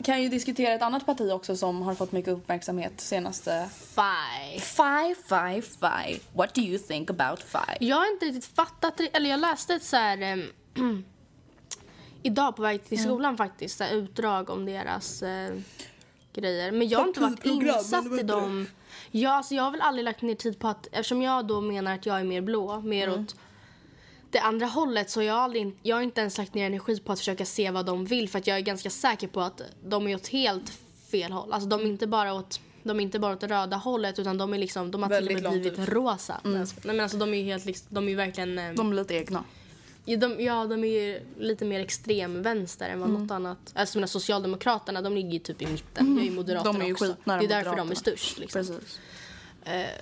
Kan 0.03 0.23
ju 0.23 0.29
diskutera 0.29 0.75
ett 0.75 0.83
annat 0.83 1.07
parti 1.07 1.31
också 1.33 1.57
som 1.57 1.83
har 1.83 1.95
fått 1.95 2.13
mycket 2.13 2.33
uppmärksamhet 2.33 3.01
senaste... 3.01 3.69
Five. 3.95 4.61
Five, 4.61 5.15
five, 5.29 5.63
five. 5.63 6.19
What 6.33 6.55
do 6.55 6.61
you 6.61 6.79
think 6.79 7.11
about 7.11 7.43
five? 7.43 7.77
Jag 7.81 7.97
har 7.97 8.13
inte 8.13 8.27
riktigt 8.27 8.45
fattat 8.57 8.97
det. 8.97 9.17
Eller 9.17 9.31
jag 9.31 9.41
läste 9.41 9.75
ett 9.75 9.83
så 9.85 9.97
här... 9.97 10.19
ehm, 10.23 10.45
idag 12.23 12.57
på 12.57 12.63
väg 12.63 12.85
till 12.85 13.03
skolan 13.03 13.37
faktiskt. 13.37 13.79
Så 13.79 13.85
här, 13.85 13.93
utdrag 13.95 14.51
om 14.51 14.67
deras... 14.67 15.23
eh, 15.23 15.55
grejer. 16.35 16.73
Men 16.73 16.89
jag 16.89 16.99
har 16.99 17.07
inte 17.09 17.21
varit 17.21 17.45
insatt 17.45 18.21
i 18.21 18.23
dem. 18.23 18.67
Ja, 19.11 19.31
alltså 19.33 19.55
jag 19.55 19.63
har 19.63 19.71
väl 19.71 19.81
aldrig 19.81 20.05
lagt 20.05 20.23
ner 20.23 20.35
tid 20.35 20.59
på 20.59 20.69
att, 20.69 20.87
eftersom 20.93 21.23
jag 21.23 21.47
då 21.47 21.61
menar 21.61 21.95
att 21.95 22.07
jag 22.07 22.21
är 22.21 22.25
mer 22.25 22.41
blå, 22.41 22.81
mer 22.81 23.09
Mm. 23.09 23.21
åt 23.25 23.37
det 24.35 24.40
andra 24.40 24.66
hållet 24.66 25.11
så 25.11 25.23
jag 25.23 25.35
har, 25.35 25.40
aldrig, 25.40 25.73
jag 25.83 25.97
har 25.97 26.03
inte 26.03 26.20
ens 26.20 26.38
lagt 26.38 26.55
ner 26.55 26.66
energi 26.66 27.01
på 27.01 27.12
att 27.12 27.18
försöka 27.18 27.44
se 27.44 27.70
vad 27.70 27.87
de 27.87 28.05
vill 28.05 28.29
för 28.29 28.38
att 28.38 28.47
jag 28.47 28.57
är 28.57 28.61
ganska 28.61 28.90
säker 28.90 29.29
på 29.29 29.40
att 29.40 29.61
de 29.85 30.09
är 30.09 30.14
åt 30.14 30.29
helt 30.29 30.73
fel 31.11 31.33
håll. 31.33 31.53
Alltså 31.53 31.68
de 31.68 31.81
är 31.81 31.85
inte 31.87 32.07
bara 32.07 32.35
åt 32.35 32.61
de 32.83 32.99
är 32.99 33.03
inte 33.03 33.18
bara 33.18 33.33
åt 33.33 33.40
det 33.40 33.47
röda 33.47 33.77
hållet 33.77 34.18
utan 34.18 34.38
de 34.38 34.55
är 34.55 34.59
liksom, 34.59 34.90
de 34.90 35.03
har 35.03 35.11
till 35.20 35.37
och 35.37 35.42
med 35.42 35.53
blivit 35.53 35.79
ut. 35.79 35.88
rosa. 35.88 36.40
Nej 36.42 36.66
men 36.85 37.01
alltså 37.01 37.16
de 37.18 37.35
är 37.35 37.38
ju 37.38 37.44
helt 37.44 37.64
liksom, 37.64 37.87
de 37.90 38.05
är 38.05 38.09
ju 38.09 38.16
verkligen 38.16 38.59
eh, 38.59 38.73
De 38.73 38.90
är 38.92 38.94
lite 38.94 39.14
egna. 39.14 39.44
Ja, 40.05 40.16
de, 40.16 40.40
ja, 40.44 40.66
de 40.66 40.85
är 40.85 40.88
ju 40.88 41.20
lite 41.38 41.64
mer 41.64 41.81
extremvänster 41.81 42.88
än 42.88 43.01
vad 43.01 43.09
Mm. 43.09 43.23
något 43.23 43.31
annat. 43.31 43.59
Alltså 43.75 43.99
mina 43.99 44.07
Socialdemokraterna, 44.07 45.03
de 45.03 45.14
ligger 45.14 45.31
ju 45.31 45.38
typ 45.38 45.62
i 45.62 45.66
mitten. 45.66 46.14
Jag 46.16 46.20
är 46.27 46.31
ju 46.31 46.37
Moderaterna 46.37 46.73
De 46.73 46.83
är 46.83 46.87
ju 46.87 46.92
också. 46.92 47.05
skitnära 47.05 47.38
Det 47.38 47.44
är 47.44 47.49
därför 47.49 47.77
de 47.77 47.90
är 47.90 47.94
störst. 47.94 48.38
Liksom. 48.38 48.59
Precis. 48.66 49.01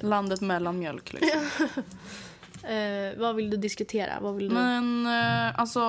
Landet 0.00 0.40
mellan 0.40 0.78
mjölk 0.78 1.12
liksom. 1.12 1.40
Eh, 2.64 3.18
vad 3.18 3.36
vill 3.36 3.50
du 3.50 3.56
diskutera? 3.56 4.12
Vad 4.20 4.34
vill 4.34 4.48
du? 4.48 4.54
Men 4.54 5.06
eh, 5.06 5.60
alltså, 5.60 5.80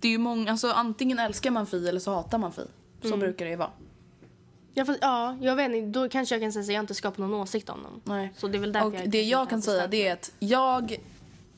det 0.00 0.08
är 0.08 0.12
ju 0.12 0.18
många, 0.18 0.50
alltså 0.50 0.70
antingen 0.70 1.18
älskar 1.18 1.50
man 1.50 1.66
Fi 1.66 1.88
eller 1.88 2.00
så 2.00 2.14
hatar 2.14 2.38
man 2.38 2.52
Fi. 2.52 2.62
Så 3.00 3.06
Mm. 3.06 3.20
brukar 3.20 3.44
det 3.44 3.50
ju 3.50 3.56
vara. 3.56 3.70
Ja, 4.74 4.84
fast, 4.84 4.98
ja, 5.02 5.36
jag 5.40 5.56
vet 5.56 5.74
inte. 5.74 5.98
Då 6.00 6.08
kanske 6.08 6.34
jag 6.34 6.42
kan 6.42 6.52
säga 6.52 6.62
att 6.62 6.68
jag 6.72 6.82
inte 6.82 6.94
skapat 6.94 7.18
någon 7.18 7.34
åsikt 7.34 7.68
om 7.68 7.82
dem. 7.82 8.00
Nej. 8.04 8.32
Så 8.36 8.48
det 8.48 8.58
är 8.58 8.60
väl 8.60 8.72
därför 8.72 8.86
Och 8.88 8.94
jag 8.94 9.00
det 9.10 9.18
kanske 9.18 9.30
jag 9.30 9.42
inte 9.42 9.50
kan 9.50 9.62
säga 9.62 9.86
det 9.86 10.06
är 10.08 10.12
att 10.12 10.32
jag 10.38 10.96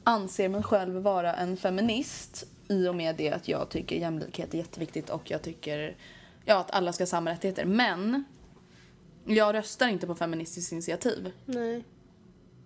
anser 0.04 0.48
mig 0.48 0.62
själv 0.62 0.94
vara 1.02 1.35
en 1.35 1.57
feminist 1.57 2.44
i 2.68 2.88
och 2.88 2.94
med 2.94 3.16
det 3.16 3.31
att 3.31 3.48
jag 3.48 3.68
tycker 3.68 3.96
jämlikhet 3.96 4.54
är 4.54 4.59
jätteviktigt 4.59 5.11
och 5.11 5.31
jag 5.31 5.42
tycker 5.42 5.96
ja, 6.44 6.59
att 6.61 6.70
alla 6.70 6.92
ska 6.92 7.02
ha 7.02 7.07
samma 7.07 7.31
rättigheter. 7.31 7.64
Men 7.64 8.24
jag 9.24 9.54
röstar 9.54 9.88
inte 9.88 10.07
på 10.07 10.14
Feministiskt 10.14 10.72
initiativ. 10.72 11.33
Nej. 11.44 11.85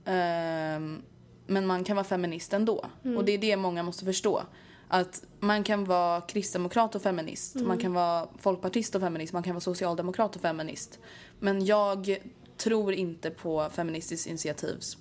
Ehm, 0.04 1.02
men 1.46 1.66
man 1.66 1.84
kan 1.84 1.96
vara 1.96 2.04
feminist 2.04 2.52
ändå. 2.52 2.84
Mm. 3.04 3.16
Och 3.16 3.24
det 3.24 3.32
är 3.32 3.38
det 3.38 3.56
många 3.56 3.82
måste 3.82 4.04
förstå. 4.04 4.42
Att 4.88 5.24
man 5.40 5.64
kan 5.64 5.84
vara 5.84 6.20
kristdemokrat 6.20 6.94
och 6.94 7.02
feminist, 7.02 7.54
Mm. 7.54 7.68
man 7.68 7.78
kan 7.78 7.92
vara 7.92 8.28
folkpartist 8.38 8.94
och 8.94 9.00
feminist, 9.00 9.32
man 9.32 9.42
kan 9.42 9.54
vara 9.54 9.60
socialdemokrat 9.60 10.36
och 10.36 10.42
feminist. 10.42 10.98
Men 11.40 11.64
jag 11.64 12.18
tror 12.56 12.92
inte 12.92 13.30
på 13.30 13.68
Feministiskt 13.72 14.26
initiativs 14.28 14.96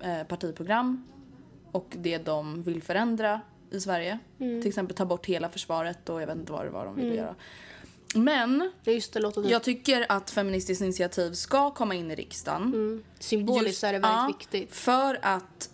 eh, 0.00 0.22
partiprogram 0.26 1.04
och 1.72 1.86
det 1.98 2.18
de 2.18 2.62
vill 2.62 2.82
förändra 2.82 3.40
i 3.70 3.80
Sverige. 3.80 4.18
Mm. 4.40 4.60
Till 4.62 4.68
exempel 4.68 4.96
ta 4.96 5.04
bort 5.04 5.26
hela 5.26 5.48
försvaret 5.48 6.08
och 6.08 6.22
jag 6.22 6.26
vet 6.26 6.36
inte 6.36 6.52
vad 6.52 6.64
det 6.66 6.70
var 6.70 6.84
de 6.84 6.94
ville 6.94 7.06
Mm. 7.08 7.18
göra. 7.18 7.34
Men 8.14 8.70
just 8.84 9.12
det, 9.12 9.32
jag 9.44 9.62
tycker 9.62 10.06
att 10.08 10.30
Feministiskt 10.30 10.82
initiativ 10.82 11.32
ska 11.32 11.70
komma 11.70 11.94
in 11.94 12.10
i 12.10 12.14
riksdagen. 12.14 13.04
Symboliskt 13.18 13.66
Just- 13.66 13.84
är 13.84 13.92
det 13.92 13.98
väldigt 13.98 14.20
ja, 14.20 14.34
viktigt. 14.38 14.74
För 14.74 15.18
att 15.22 15.68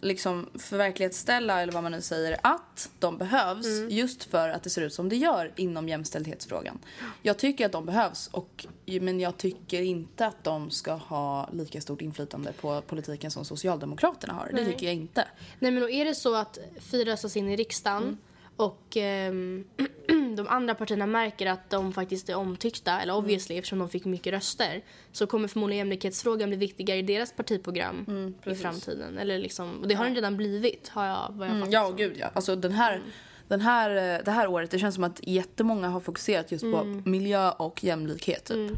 liksom 0.00 0.48
förverklighetsställa, 0.58 1.62
eller 1.62 1.72
vad 1.72 1.82
man 1.82 1.92
nu 1.92 2.00
säger, 2.00 2.36
att 2.42 2.90
de 2.98 3.18
behövs 3.18 3.66
Mm. 3.66 3.88
just 3.90 4.24
för 4.24 4.48
att 4.48 4.62
det 4.62 4.70
ser 4.70 4.82
ut 4.82 4.94
som 4.94 5.08
det 5.08 5.16
gör 5.16 5.52
inom 5.56 5.88
jämställdhetsfrågan. 5.88 6.78
Jag 7.22 7.36
tycker 7.38 7.66
att 7.66 7.72
de 7.72 7.86
behövs, 7.86 8.28
och, 8.32 8.66
men 9.00 9.20
jag 9.20 9.36
tycker 9.36 9.82
inte 9.82 10.26
att 10.26 10.44
de 10.44 10.70
ska 10.70 10.92
ha 10.92 11.48
lika 11.52 11.80
stort 11.80 12.02
inflytande 12.02 12.52
på 12.52 12.80
politiken 12.80 13.30
som 13.30 13.44
Socialdemokraterna 13.44 14.32
har. 14.32 14.46
Det 14.46 14.52
Nej. 14.54 14.64
tycker 14.72 14.86
jag 14.86 14.94
inte. 14.94 15.28
Nej 15.58 15.70
men 15.70 15.80
då 15.82 15.90
är 15.90 16.04
det 16.04 16.14
så 16.14 16.34
att 16.34 16.58
Fi 16.80 17.04
röstas 17.04 17.36
in 17.36 17.48
i 17.48 17.56
riksdagen 17.56 18.02
Mm. 18.02 18.18
Och 18.56 18.96
ehm, 18.96 19.64
de 20.36 20.46
andra 20.48 20.74
partierna 20.74 21.06
märker 21.06 21.46
att 21.46 21.70
de 21.70 21.92
faktiskt 21.92 22.28
är 22.28 22.34
omtyckta, 22.34 22.90
Mm. 22.90 23.02
eller 23.02 23.14
obviously 23.16 23.56
eftersom 23.58 23.78
de 23.78 23.88
fick 23.88 24.04
mycket 24.04 24.32
röster, 24.32 24.84
så 25.12 25.26
kommer 25.26 25.48
förmodligen 25.48 25.78
jämlikhetsfrågan 25.78 26.48
bli 26.48 26.56
viktigare 26.58 26.98
i 26.98 27.02
deras 27.02 27.32
partiprogram 27.32 28.04
i 28.08 28.10
Mm, 28.10 28.34
precis. 28.42 28.62
framtiden. 28.62 29.18
Eller 29.18 29.38
liksom, 29.38 29.80
och 29.80 29.88
det 29.88 29.94
har 29.94 30.04
den 30.04 30.14
redan 30.14 30.36
blivit, 30.36 30.88
har 30.88 31.06
jag, 31.06 31.28
vad 31.32 31.48
jag 31.48 31.56
Mm, 31.56 31.70
ja, 31.70 31.90
gud 31.90 32.16
ja. 32.18 32.30
Alltså 32.34 32.56
den 32.56 32.72
här, 32.72 33.02
den 33.48 33.60
här, 33.60 33.90
eh, 34.18 34.24
det 34.24 34.30
här 34.30 34.46
året, 34.46 34.70
det 34.70 34.78
känns 34.78 34.94
som 34.94 35.04
att 35.04 35.20
jättemånga 35.22 35.88
har 35.88 36.00
fokuserat 36.00 36.52
just 36.52 36.62
på 36.72 36.76
Mm. 36.78 37.02
miljö 37.06 37.50
och 37.50 37.84
jämlikhet 37.84 38.44
typ. 38.44 38.56
Mm. 38.56 38.76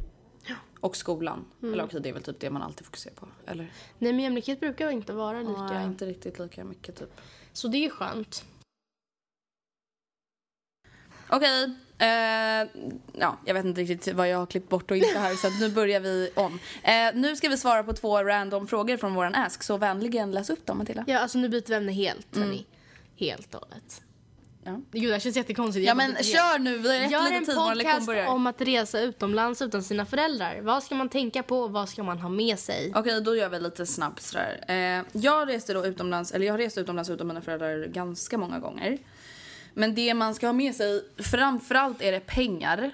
Och 0.81 0.97
skolan. 0.97 1.45
Mm. 1.62 1.75
Eller 1.75 1.85
okej, 1.85 2.01
det 2.01 2.09
är 2.09 2.12
väl 2.12 2.23
typ 2.23 2.41
det 2.41 2.51
man 2.51 2.62
alltid 2.62 2.87
fokuserar 2.87 3.15
på. 3.15 3.27
Eller? 3.47 3.67
Nej 3.99 4.12
men 4.12 4.21
jämlikhet 4.25 4.61
brukar 4.61 4.91
inte 4.91 5.12
vara 5.12 5.41
lika. 5.41 5.62
Nej, 5.62 5.85
inte 5.87 6.07
riktigt 6.07 6.39
lika 6.39 6.65
mycket 6.65 6.97
typ. 6.99 7.21
Så 7.53 7.69
det 7.69 7.85
är 7.85 7.91
skönt. 7.91 8.45
Okej. 11.29 11.71
eh, 11.99 12.69
ja, 13.12 13.37
jag 13.45 13.55
vet 13.55 13.65
inte 13.65 13.81
riktigt 13.81 14.15
vad 14.15 14.29
jag 14.29 14.39
har 14.39 14.47
klippt 14.47 14.69
bort 14.69 14.91
och 14.91 14.97
inte 14.97 15.19
här 15.19 15.35
så 15.35 15.51
nu 15.51 15.69
börjar 15.69 16.01
vi 16.01 16.31
om. 16.35 16.59
Eh, 16.83 16.93
nu 17.15 17.37
ska 17.37 17.49
vi 17.49 17.57
svara 17.57 17.83
på 17.83 17.93
två 17.93 18.23
random 18.25 18.67
frågor 18.67 18.97
från 18.97 19.15
våran 19.15 19.35
Ask 19.35 19.62
så 19.62 19.77
vänligen 19.77 20.31
läs 20.33 20.51
upp 20.51 20.67
dem 20.67 20.79
Matilda. 20.79 21.05
Ja 21.07 21.19
alltså 21.19 21.39
nu 21.39 21.49
byter 21.49 21.69
vi 21.69 21.75
ämne 21.75 21.93
helt, 21.93 22.37
Mm. 22.37 22.49
hörni. 22.49 22.67
Helt 23.19 23.55
och 23.55 23.61
hållet. 23.61 24.03
Ja. 24.65 24.81
Gud 24.93 25.12
det 25.12 25.21
känns 25.21 25.37
jättekonstigt. 25.37 25.87
Ja 25.87 25.95
men 25.95 26.11
byter 26.15 26.23
kör 26.25 26.59
nu, 26.59 26.79
vi 26.79 26.89
har 27.05 27.11
Gör 27.11 27.23
lite 27.23 27.35
en 27.37 27.45
tid, 27.45 27.55
podcast 27.55 28.09
om 28.29 28.47
att 28.47 28.61
resa 28.61 29.01
utomlands 29.01 29.62
utan 29.62 29.83
sina 29.83 30.07
föräldrar. 30.07 30.61
Vad 30.61 30.83
ska 30.83 30.95
man 30.95 31.09
tänka 31.09 31.43
på? 31.43 31.69
Vad 31.69 31.89
ska 31.89 32.03
man 32.03 32.19
ha 32.19 32.29
med 32.29 32.59
sig? 32.59 32.93
Okej, 32.95 33.21
då 33.21 33.37
gör 33.37 33.49
vi 33.49 33.59
lite 33.61 33.87
snabbt 33.87 34.23
sådär. 34.23 34.65
Eh, 34.69 35.05
jag 35.23 35.49
reste 35.49 35.73
då 35.75 35.87
utomlands, 35.87 36.33
eller 36.33 36.47
jag 36.47 36.53
har 36.53 36.59
rest 36.59 36.79
utomlands 36.79 37.11
utan 37.11 37.27
mina 37.27 37.41
föräldrar 37.43 37.87
ganska 37.87 38.39
många 38.39 38.59
gånger. 38.59 38.99
Men 39.79 39.95
det 39.95 40.15
man 40.15 40.35
ska 40.35 40.47
ha 40.47 40.53
med 40.53 40.75
sig, 40.75 41.05
framförallt 41.19 42.03
är 42.03 42.12
det 42.12 42.21
pengar. 42.21 42.91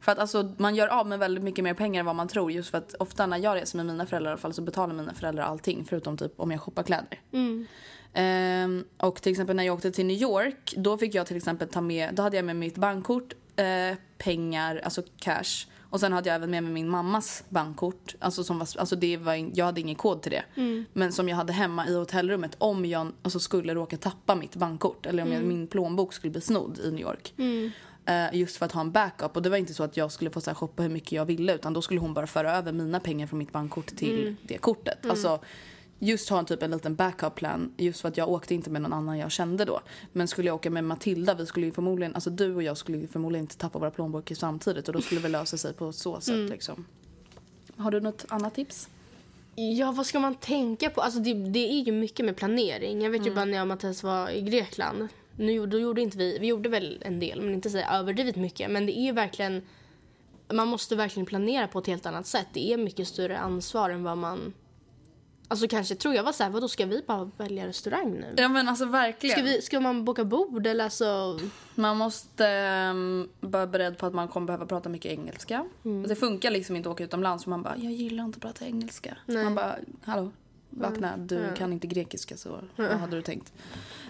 För 0.00 0.12
att 0.12 0.18
alltså, 0.18 0.54
man 0.56 0.74
gör 0.74 0.88
av 0.88 1.06
med 1.06 1.18
väldigt 1.18 1.44
mycket 1.44 1.64
mer 1.64 1.74
pengar 1.74 2.00
än 2.00 2.06
vad 2.06 2.16
man 2.16 2.28
tror. 2.28 2.52
Just 2.52 2.70
för 2.70 2.78
att 2.78 2.94
ofta 2.94 3.26
när 3.26 3.38
jag 3.38 3.56
reser 3.56 3.76
med 3.76 3.86
mina 3.86 4.06
föräldrar 4.06 4.30
i 4.30 4.32
alla 4.32 4.40
fall 4.40 4.54
så 4.54 4.62
betalar 4.62 4.94
mina 4.94 5.14
föräldrar 5.14 5.44
allting. 5.44 5.86
Förutom 5.88 6.16
typ 6.16 6.32
om 6.36 6.50
jag 6.50 6.60
shoppar 6.60 6.82
kläder. 6.82 7.20
Mm. 7.32 7.66
Ehm, 8.12 8.84
och 8.96 9.22
till 9.22 9.32
exempel 9.32 9.56
när 9.56 9.64
jag 9.64 9.74
åkte 9.74 9.92
till 9.92 10.06
New 10.06 10.16
York, 10.16 10.74
då 10.76 10.98
fick 10.98 11.14
jag 11.14 11.26
till 11.26 11.36
exempel 11.36 11.68
ta 11.68 11.80
med, 11.80 12.14
då 12.14 12.22
hade 12.22 12.36
jag 12.36 12.44
med 12.44 12.56
mitt 12.56 12.76
bankkort, 12.76 13.32
eh, 13.56 13.96
pengar, 14.18 14.80
alltså 14.84 15.02
cash. 15.18 15.66
Och 15.92 16.00
sen 16.00 16.12
hade 16.12 16.28
jag 16.28 16.36
även 16.36 16.50
med 16.50 16.62
mig 16.62 16.72
min 16.72 16.88
mammas 16.88 17.44
bankkort. 17.48 18.14
Alltså 18.18 18.44
som 18.44 18.58
var, 18.58 18.68
alltså 18.78 18.96
det 18.96 19.16
var, 19.16 19.50
jag 19.54 19.64
hade 19.66 19.80
ingen 19.80 19.94
kod 19.96 20.22
till 20.22 20.30
det. 20.32 20.42
Mm. 20.54 20.84
Men 20.92 21.12
som 21.12 21.28
jag 21.28 21.36
hade 21.36 21.52
hemma 21.52 21.88
i 21.88 21.94
hotellrummet 21.94 22.54
om 22.58 22.84
jag 22.84 23.12
alltså, 23.22 23.40
skulle 23.40 23.74
råka 23.74 23.96
tappa 23.96 24.34
mitt 24.34 24.56
bankkort. 24.56 25.06
Eller 25.06 25.22
om 25.22 25.28
jag, 25.28 25.36
Mm. 25.42 25.48
min 25.48 25.66
plånbok 25.66 26.12
skulle 26.12 26.30
bli 26.30 26.40
snodd 26.40 26.78
i 26.84 26.90
New 26.90 27.00
York. 27.00 27.34
Mm. 27.36 27.70
Eh, 28.06 28.38
just 28.38 28.56
för 28.56 28.66
att 28.66 28.72
ha 28.72 28.80
en 28.80 28.92
backup. 28.92 29.36
Och 29.36 29.42
det 29.42 29.50
var 29.50 29.56
inte 29.56 29.74
så 29.74 29.82
att 29.82 29.96
jag 29.96 30.12
skulle 30.12 30.30
få 30.30 30.40
så 30.40 30.50
här, 30.50 30.54
shoppa 30.54 30.82
hur 30.82 30.90
mycket 30.90 31.12
jag 31.12 31.24
ville. 31.24 31.54
Utan 31.54 31.72
då 31.72 31.82
skulle 31.82 32.00
hon 32.00 32.14
bara 32.14 32.26
föra 32.26 32.56
över 32.56 32.72
mina 32.72 33.00
pengar 33.00 33.26
från 33.26 33.38
mitt 33.38 33.52
bankkort 33.52 33.86
till 33.86 34.20
Mm. 34.22 34.36
det 34.42 34.58
kortet. 34.58 34.98
Mm. 35.04 35.10
Alltså 35.10 35.40
just 36.02 36.28
ha 36.28 36.38
en 36.38 36.44
typ 36.44 36.62
en 36.62 36.70
liten 36.70 36.94
backup 36.94 37.34
plan. 37.34 37.74
Just 37.76 38.00
för 38.00 38.08
att 38.08 38.16
jag 38.16 38.28
åkte 38.28 38.54
inte 38.54 38.70
med 38.70 38.82
någon 38.82 38.92
annan 38.92 39.18
jag 39.18 39.30
kände 39.30 39.64
då. 39.64 39.80
Men 40.12 40.28
skulle 40.28 40.48
jag 40.48 40.54
åka 40.54 40.70
med 40.70 40.84
Matilda, 40.84 41.34
vi 41.34 41.46
skulle 41.46 41.66
ju 41.66 41.72
förmodligen, 41.72 42.14
alltså 42.14 42.30
du 42.30 42.54
och 42.54 42.62
jag 42.62 42.76
skulle 42.76 42.98
ju 42.98 43.06
förmodligen 43.06 43.44
inte 43.44 43.56
tappa 43.58 43.78
våra 43.78 43.90
plånböcker 43.90 44.34
samtidigt. 44.34 44.88
Och 44.88 44.94
då 44.94 45.00
skulle 45.00 45.20
det 45.20 45.28
lösa 45.28 45.56
sig 45.56 45.72
på 45.74 45.92
så 45.92 46.20
sätt 46.20 46.34
Mm. 46.34 46.50
liksom. 46.50 46.84
Har 47.76 47.90
du 47.90 48.00
något 48.00 48.24
annat 48.28 48.54
tips? 48.54 48.88
Ja, 49.54 49.92
vad 49.92 50.06
ska 50.06 50.20
man 50.20 50.34
tänka 50.34 50.90
på? 50.90 51.00
Alltså 51.00 51.20
det, 51.20 51.34
det 51.34 51.72
är 51.72 51.82
ju 51.84 51.92
mycket 51.92 52.26
med 52.26 52.36
planering. 52.36 53.02
Jag 53.02 53.10
vet 53.10 53.20
ju 53.20 53.26
Mm. 53.26 53.34
bara 53.34 53.44
när 53.44 53.52
jag 53.52 53.62
och 53.62 53.68
Mattias 53.68 54.02
var 54.02 54.30
i 54.30 54.40
Grekland. 54.40 55.08
Nu, 55.36 55.66
då 55.66 55.78
gjorde 55.78 56.00
inte 56.00 56.18
vi, 56.18 56.38
vi 56.38 56.46
gjorde 56.46 56.68
väl 56.68 56.98
en 57.04 57.20
del, 57.20 57.40
men 57.40 57.54
inte 57.54 57.70
så 57.70 57.78
överdrivet 57.78 58.36
mycket. 58.36 58.70
Men 58.70 58.86
det 58.86 58.98
är 58.98 59.02
ju 59.04 59.12
verkligen, 59.12 59.62
man 60.52 60.68
måste 60.68 60.96
verkligen 60.96 61.26
planera 61.26 61.68
på 61.68 61.78
ett 61.78 61.86
helt 61.86 62.06
annat 62.06 62.26
sätt. 62.26 62.46
Det 62.52 62.72
är 62.72 62.76
mycket 62.76 63.08
större 63.08 63.38
ansvar 63.38 63.90
än 63.90 64.02
vad 64.02 64.18
man... 64.18 64.52
Alltså 65.52 65.68
kanske 65.68 65.94
tror 65.94 66.14
jag 66.14 66.22
var 66.22 66.32
så 66.32 66.42
här, 66.42 66.50
vadå 66.50 66.68
ska 66.68 66.86
vi 66.86 67.02
bara 67.06 67.30
välja 67.36 67.66
restaurang 67.66 68.12
nu? 68.12 68.34
Ja 68.36 68.48
men 68.48 68.68
alltså 68.68 68.84
verkligen. 68.84 69.36
Ska, 69.36 69.42
vi, 69.44 69.62
ska 69.62 69.80
man 69.80 70.04
boka 70.04 70.24
bord 70.24 70.66
eller 70.66 70.84
alltså? 70.84 71.40
Man 71.74 71.96
måste 71.96 72.44
um, 72.90 73.28
vara 73.40 73.66
beredd 73.66 73.98
på 73.98 74.06
att 74.06 74.14
man 74.14 74.28
kommer 74.28 74.46
behöva 74.46 74.66
prata 74.66 74.88
mycket 74.88 75.12
engelska. 75.12 75.64
Mm. 75.84 76.08
Det 76.08 76.16
funkar 76.16 76.50
liksom 76.50 76.76
inte 76.76 76.88
att 76.88 76.92
åka 76.94 77.04
utomlands 77.04 77.44
och 77.44 77.50
man 77.50 77.62
bara, 77.62 77.76
jag 77.76 77.92
gillar 77.92 78.24
inte 78.24 78.36
att 78.36 78.42
prata 78.42 78.66
engelska. 78.66 79.16
Nej. 79.26 79.44
Man 79.44 79.54
bara, 79.54 79.76
hallå, 80.04 80.30
vakna, 80.70 81.16
du 81.16 81.34
Ja. 81.34 81.54
kan 81.56 81.72
inte 81.72 81.86
grekiska 81.86 82.36
så 82.36 82.58
vad 82.76 82.86
hade 82.90 83.16
du 83.16 83.22
tänkt? 83.22 83.52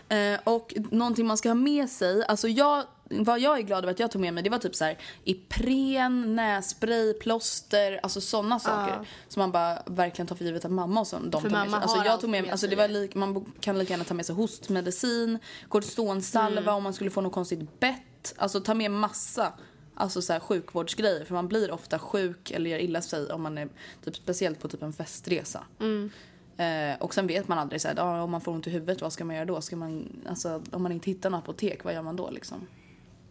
Eh, 0.09 0.41
och 0.45 0.75
någonting 0.91 1.27
man 1.27 1.37
ska 1.37 1.49
ha 1.49 1.55
med 1.55 1.91
sig, 1.91 2.25
alltså 2.25 2.49
jag, 2.49 2.85
vad 3.19 3.41
jag 3.41 3.59
är 3.59 3.63
glad 3.63 3.85
över 3.85 3.93
att 3.93 3.99
jag 3.99 4.11
tog 4.11 4.21
med 4.21 4.35
mig 4.35 4.43
det 4.43 4.51
var 4.51 4.59
typ 4.59 4.75
så 4.75 4.85
här 4.85 4.99
Ipren, 5.25 6.37
nässpray, 6.37 7.13
plåster, 7.15 8.01
alltså 8.03 8.21
sådana 8.21 8.59
saker. 8.59 9.09
Som 9.29 9.41
man 9.41 9.53
bara 9.53 9.83
verkligen 9.87 10.27
tar 10.27 10.37
för 10.37 10.45
givet 10.45 10.65
att 10.65 10.71
mamma 10.71 11.01
och 11.01 11.07
sånt, 11.07 11.33
de 11.33 11.43
För 11.43 11.51
tar 11.51 11.59
med 11.59 11.71
sig. 11.71 11.81
Alltså 11.81 12.05
jag 12.05 12.21
tog 12.21 12.31
med, 12.31 12.43
med 12.43 12.53
alltså 12.53 12.67
det 12.67 12.77
var 12.77 12.89
lik, 12.89 13.15
man 13.15 13.53
kan 13.61 13.79
lika 13.79 13.93
gärna 13.93 14.05
ta 14.05 14.15
med 14.15 14.27
sig 14.27 14.35
hostmedicin, 14.35 15.39
kortisonsalva 15.69 16.61
Mm. 16.61 16.75
om 16.75 16.83
man 16.83 16.95
skulle 16.95 17.11
få 17.11 17.21
något 17.21 17.33
konstigt 17.33 17.81
bett. 17.81 18.35
Alltså 18.37 18.61
ta 18.61 18.75
med 18.75 18.91
massa 18.91 19.53
alltså 19.95 20.23
så 20.23 20.33
här 20.33 20.41
sjukvårdsgrejer 20.41 21.25
för 21.25 21.35
man 21.35 21.49
blir 21.49 21.71
ofta 21.71 21.99
sjuk 21.99 22.51
eller 22.51 22.71
gör 22.71 22.79
illa 22.79 23.03
sig 23.03 23.33
om 23.33 23.43
man 23.43 23.59
är 23.59 23.69
typ 24.05 24.17
speciellt 24.17 24.61
på 24.61 24.69
typ 24.69 24.83
en 24.83 24.93
festresa. 24.93 25.65
Mm. 25.81 26.11
Eh, 26.57 27.03
och 27.03 27.15
sen 27.15 27.27
vet 27.27 27.49
man 27.49 27.59
aldrig 27.59 27.81
så 27.81 27.89
här, 27.89 28.01
ah, 28.01 28.23
om 28.23 28.31
man 28.31 28.41
får 28.41 28.53
ont 28.53 28.67
i 28.67 28.71
huvudet 28.71 29.03
vad 29.03 29.13
ska 29.13 29.25
man 29.25 29.37
göra 29.37 29.45
då? 29.45 29.61
Ska 29.61 29.77
man, 29.77 30.23
alltså, 30.29 30.63
om 30.71 30.83
man 30.83 30.93
inte 30.93 31.11
hittar 31.11 31.31
något 31.31 31.39
apotek 31.39 31.85
vad 31.85 31.95
gör 31.95 32.03
man 32.03 32.17
då 32.17 32.31
liksom? 32.31 32.67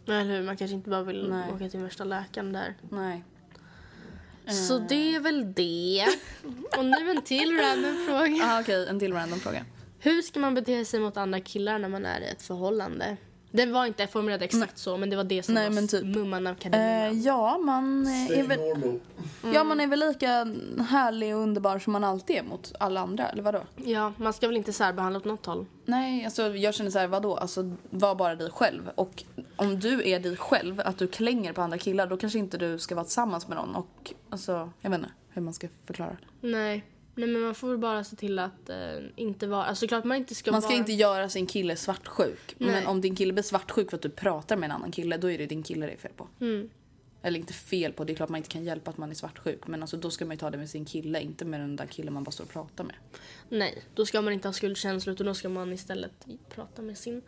Eller 0.06 0.24
hur? 0.24 0.42
Man 0.42 0.56
kanske 0.56 0.74
inte 0.74 0.90
bara 0.90 1.02
vill 1.02 1.30
Nej. 1.30 1.52
åka 1.52 1.68
till 1.68 1.80
värsta 1.80 2.04
läkaren 2.04 2.52
där. 2.52 2.74
Nej. 2.90 3.24
Så 4.46 4.78
det 4.78 5.14
är 5.14 5.20
väl 5.20 5.52
det. 5.52 6.06
Och 6.78 6.84
nu 6.84 7.10
en 7.10 7.22
till 7.22 7.58
random 7.60 8.06
fråga. 8.06 8.44
Ah, 8.44 8.60
Okej, 8.60 8.88
en 8.88 8.98
till 8.98 9.12
random 9.12 9.40
fråga. 9.40 9.64
Hur 9.98 10.22
ska 10.22 10.40
man 10.40 10.54
bete 10.54 10.84
sig 10.84 11.00
mot 11.00 11.16
andra 11.16 11.40
killar 11.40 11.78
när 11.78 11.88
man 11.88 12.06
är 12.06 12.20
i 12.20 12.26
ett 12.26 12.42
förhållande? 12.42 13.16
Den 13.54 13.72
var 13.72 13.86
inte 13.86 14.06
formulerad 14.06 14.42
exakt 14.42 14.78
så, 14.78 14.96
men 14.96 15.10
det 15.10 15.16
var 15.16 15.24
det 15.24 15.42
som 15.42 15.54
Nej, 15.54 15.68
var 15.68 15.74
men 15.74 15.88
typ. 15.88 16.04
mumman 16.04 16.46
av 16.46 16.52
Eh, 16.52 16.58
kardemumman. 16.58 17.22
ja, 17.22 17.58
man 17.58 18.06
eh, 18.06 18.38
är 18.38 18.42
väl... 18.46 18.58
normal. 18.58 19.00
Ja, 19.54 19.64
man 19.64 19.80
är 19.80 19.86
väl 19.86 19.98
lika 19.98 20.28
härlig 20.88 21.36
och 21.36 21.42
underbar 21.42 21.78
som 21.78 21.92
man 21.92 22.04
alltid 22.04 22.36
är 22.36 22.42
mot 22.42 22.72
alla 22.80 23.00
andra, 23.00 23.28
eller 23.28 23.42
vadå? 23.42 23.60
Ja, 23.76 24.12
man 24.16 24.32
ska 24.32 24.46
väl 24.46 24.56
inte 24.56 24.72
särbehandla 24.72 25.18
åt 25.18 25.24
något 25.24 25.46
håll. 25.46 25.66
Nej, 25.84 26.24
alltså 26.24 26.56
jag 26.56 26.74
känner 26.74 26.90
så 26.90 26.98
här, 26.98 27.06
vadå? 27.06 27.36
Alltså 27.36 27.70
var 27.90 28.14
bara 28.14 28.34
dig 28.34 28.50
själv. 28.50 28.90
Och 28.94 29.24
om 29.56 29.80
du 29.80 30.08
är 30.08 30.20
dig 30.20 30.36
själv, 30.36 30.80
att 30.84 30.98
du 30.98 31.06
klänger 31.08 31.52
på 31.52 31.62
andra 31.62 31.78
killar, 31.78 32.06
då 32.06 32.16
kanske 32.16 32.38
inte 32.38 32.58
du 32.58 32.78
ska 32.78 32.94
vara 32.94 33.04
tillsammans 33.04 33.48
med 33.48 33.56
någon. 33.56 33.74
Och 33.76 34.12
alltså, 34.30 34.70
jag 34.80 34.90
vet 34.90 34.98
inte 34.98 35.12
hur 35.28 35.42
man 35.42 35.54
ska 35.54 35.68
förklara. 35.86 36.16
Nej. 36.40 36.84
Nej, 37.14 37.28
men 37.28 37.42
man 37.42 37.54
får 37.54 37.76
bara 37.76 38.04
se 38.04 38.16
till 38.16 38.38
att 38.38 38.68
eh, 38.68 38.76
inte 39.16 39.46
vara... 39.46 39.64
Alltså 39.64 39.86
klart 39.86 40.04
man 40.04 40.16
inte 40.16 40.34
ska 40.34 40.52
Man 40.52 40.62
ska 40.62 40.68
vara... 40.68 40.78
inte 40.78 40.92
göra 40.92 41.28
sin 41.28 41.46
kille 41.46 41.76
svartsjuk. 41.76 42.54
Men 42.58 42.68
Nej. 42.68 42.86
om 42.86 43.00
din 43.00 43.16
kille 43.16 43.32
blir 43.32 43.42
svartsjuk 43.42 43.90
för 43.90 43.96
att 43.96 44.02
du 44.02 44.08
pratar 44.08 44.56
med 44.56 44.64
en 44.70 44.76
annan 44.76 44.90
kille, 44.92 45.16
då 45.16 45.30
är 45.30 45.38
det 45.38 45.46
din 45.46 45.62
kille 45.62 45.86
det 45.86 45.92
är 45.92 45.96
fel 45.96 46.12
på. 46.16 46.28
Mm. 46.40 46.70
Eller 47.22 47.38
inte 47.38 47.52
fel 47.52 47.92
på, 47.92 48.04
det 48.04 48.12
är 48.12 48.14
klart 48.14 48.28
man 48.28 48.36
inte 48.36 48.48
kan 48.48 48.64
hjälpa 48.64 48.90
att 48.90 48.98
man 48.98 49.10
är 49.10 49.14
svartsjuk. 49.14 49.66
Men 49.66 49.82
alltså 49.82 49.96
då 49.96 50.10
ska 50.10 50.24
man 50.24 50.34
ju 50.34 50.38
ta 50.38 50.50
det 50.50 50.58
med 50.58 50.70
sin 50.70 50.84
kille, 50.84 51.20
inte 51.20 51.44
med 51.44 51.60
den 51.60 51.76
där 51.76 51.86
killen 51.86 52.14
man 52.14 52.24
bara 52.24 52.30
står 52.30 52.44
och 52.44 52.50
pratar 52.50 52.84
med. 52.84 52.94
Nej, 53.48 53.82
då 53.94 54.06
ska 54.06 54.22
man 54.22 54.32
inte 54.32 54.48
ha 54.48 54.52
skuldkänslor 54.52 55.12
utan 55.14 55.26
då 55.26 55.34
ska 55.34 55.48
man 55.48 55.72
istället 55.72 56.26
prata 56.48 56.82
med 56.82 56.98
sin 56.98 57.22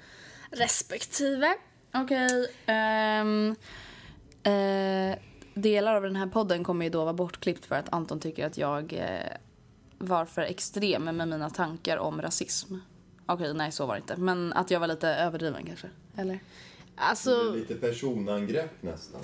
respektive. 0.51 1.55
Okej. 1.95 2.49
ehm, 2.67 3.57
eh, 4.43 5.19
delar 5.55 5.95
av 5.95 6.03
den 6.03 6.17
här 6.17 6.27
podden 6.27 6.65
kommer 6.65 6.85
ju 6.85 6.91
då 6.91 7.03
vara 7.05 7.15
bortklippt 7.15 7.67
för 7.67 7.77
att 7.77 7.93
Anton 7.93 8.21
tycker 8.21 8.47
att 8.47 8.59
jag 8.59 8.93
eh, 8.93 9.37
var 10.07 10.25
för 10.25 10.43
extrem 10.43 11.05
med 11.05 11.29
mina 11.29 11.51
tankar 11.51 11.97
om 11.97 12.23
rasism. 12.23 12.75
Okej, 13.27 13.55
nej 13.55 13.73
så 13.73 13.87
var 13.87 13.95
det 13.95 14.01
inte. 14.01 14.17
Men 14.17 14.53
att 14.53 14.71
jag 14.71 14.81
var 14.81 14.87
lite 14.87 15.09
överdriven 15.09 15.67
kanske. 15.67 15.89
Eller? 16.17 16.35
Det 16.35 16.41
Alltså, 16.97 17.51
lite 17.53 17.75
personangrepp 17.75 18.83
nästan. 18.83 19.21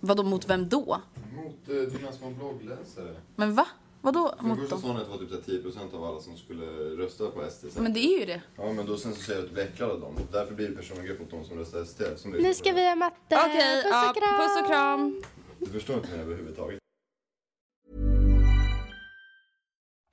Vadå, 0.00 0.22
mot 0.22 0.48
vem 0.50 0.68
då? 0.68 1.00
Mot 1.36 1.68
eh, 1.68 1.74
dina 1.98 2.12
små 2.12 2.30
bloggläsare. 2.30 3.14
Men 3.36 3.54
va? 3.54 3.66
Vadå 4.00 4.34
För 4.38 4.44
mot 4.44 4.58
första 4.58 4.74
dem? 4.74 4.82
sa 4.82 4.88
hon 4.88 4.96
att 4.96 5.04
det 5.04 5.10
var 5.10 5.18
typ 5.18 5.28
så 5.30 5.52
här 5.76 5.82
10% 5.88 5.96
av 5.96 6.04
alla 6.04 6.20
som 6.20 6.36
skulle 6.36 6.66
rösta 7.04 7.30
på 7.30 7.44
SD. 7.50 7.64
Men 7.80 7.92
det 7.92 8.00
är 8.00 8.20
ju 8.20 8.26
det. 8.26 8.42
Ja, 8.56 8.72
men 8.72 8.86
då 8.86 8.96
sen 8.96 9.14
så 9.14 9.22
säger 9.22 9.38
du 9.40 9.44
att 9.44 9.50
du 9.50 9.54
blir 9.54 9.64
äcklad 9.64 9.90
av 9.90 10.00
dem. 10.00 10.14
Därför 10.32 10.54
blir 10.54 10.68
det 10.68 10.74
personangrepp 10.76 11.20
mot 11.20 11.30
de 11.30 11.44
som 11.44 11.58
röstar 11.58 11.84
SD. 11.84 12.02
Som 12.16 12.30
nu 12.30 12.44
på 12.48 12.54
ska 12.54 12.68
det. 12.68 12.74
vi 12.74 12.88
ha 12.88 12.94
matte. 12.94 13.16
Okej, 13.46 13.82
puss, 13.82 13.90
ja, 13.92 14.14
puss 14.40 14.62
och 14.62 14.66
kram. 14.68 15.22
Du 15.58 15.66
förstår 15.66 15.96
inte 15.96 16.08
mig 16.10 16.20
överhuvudtaget. 16.20 16.77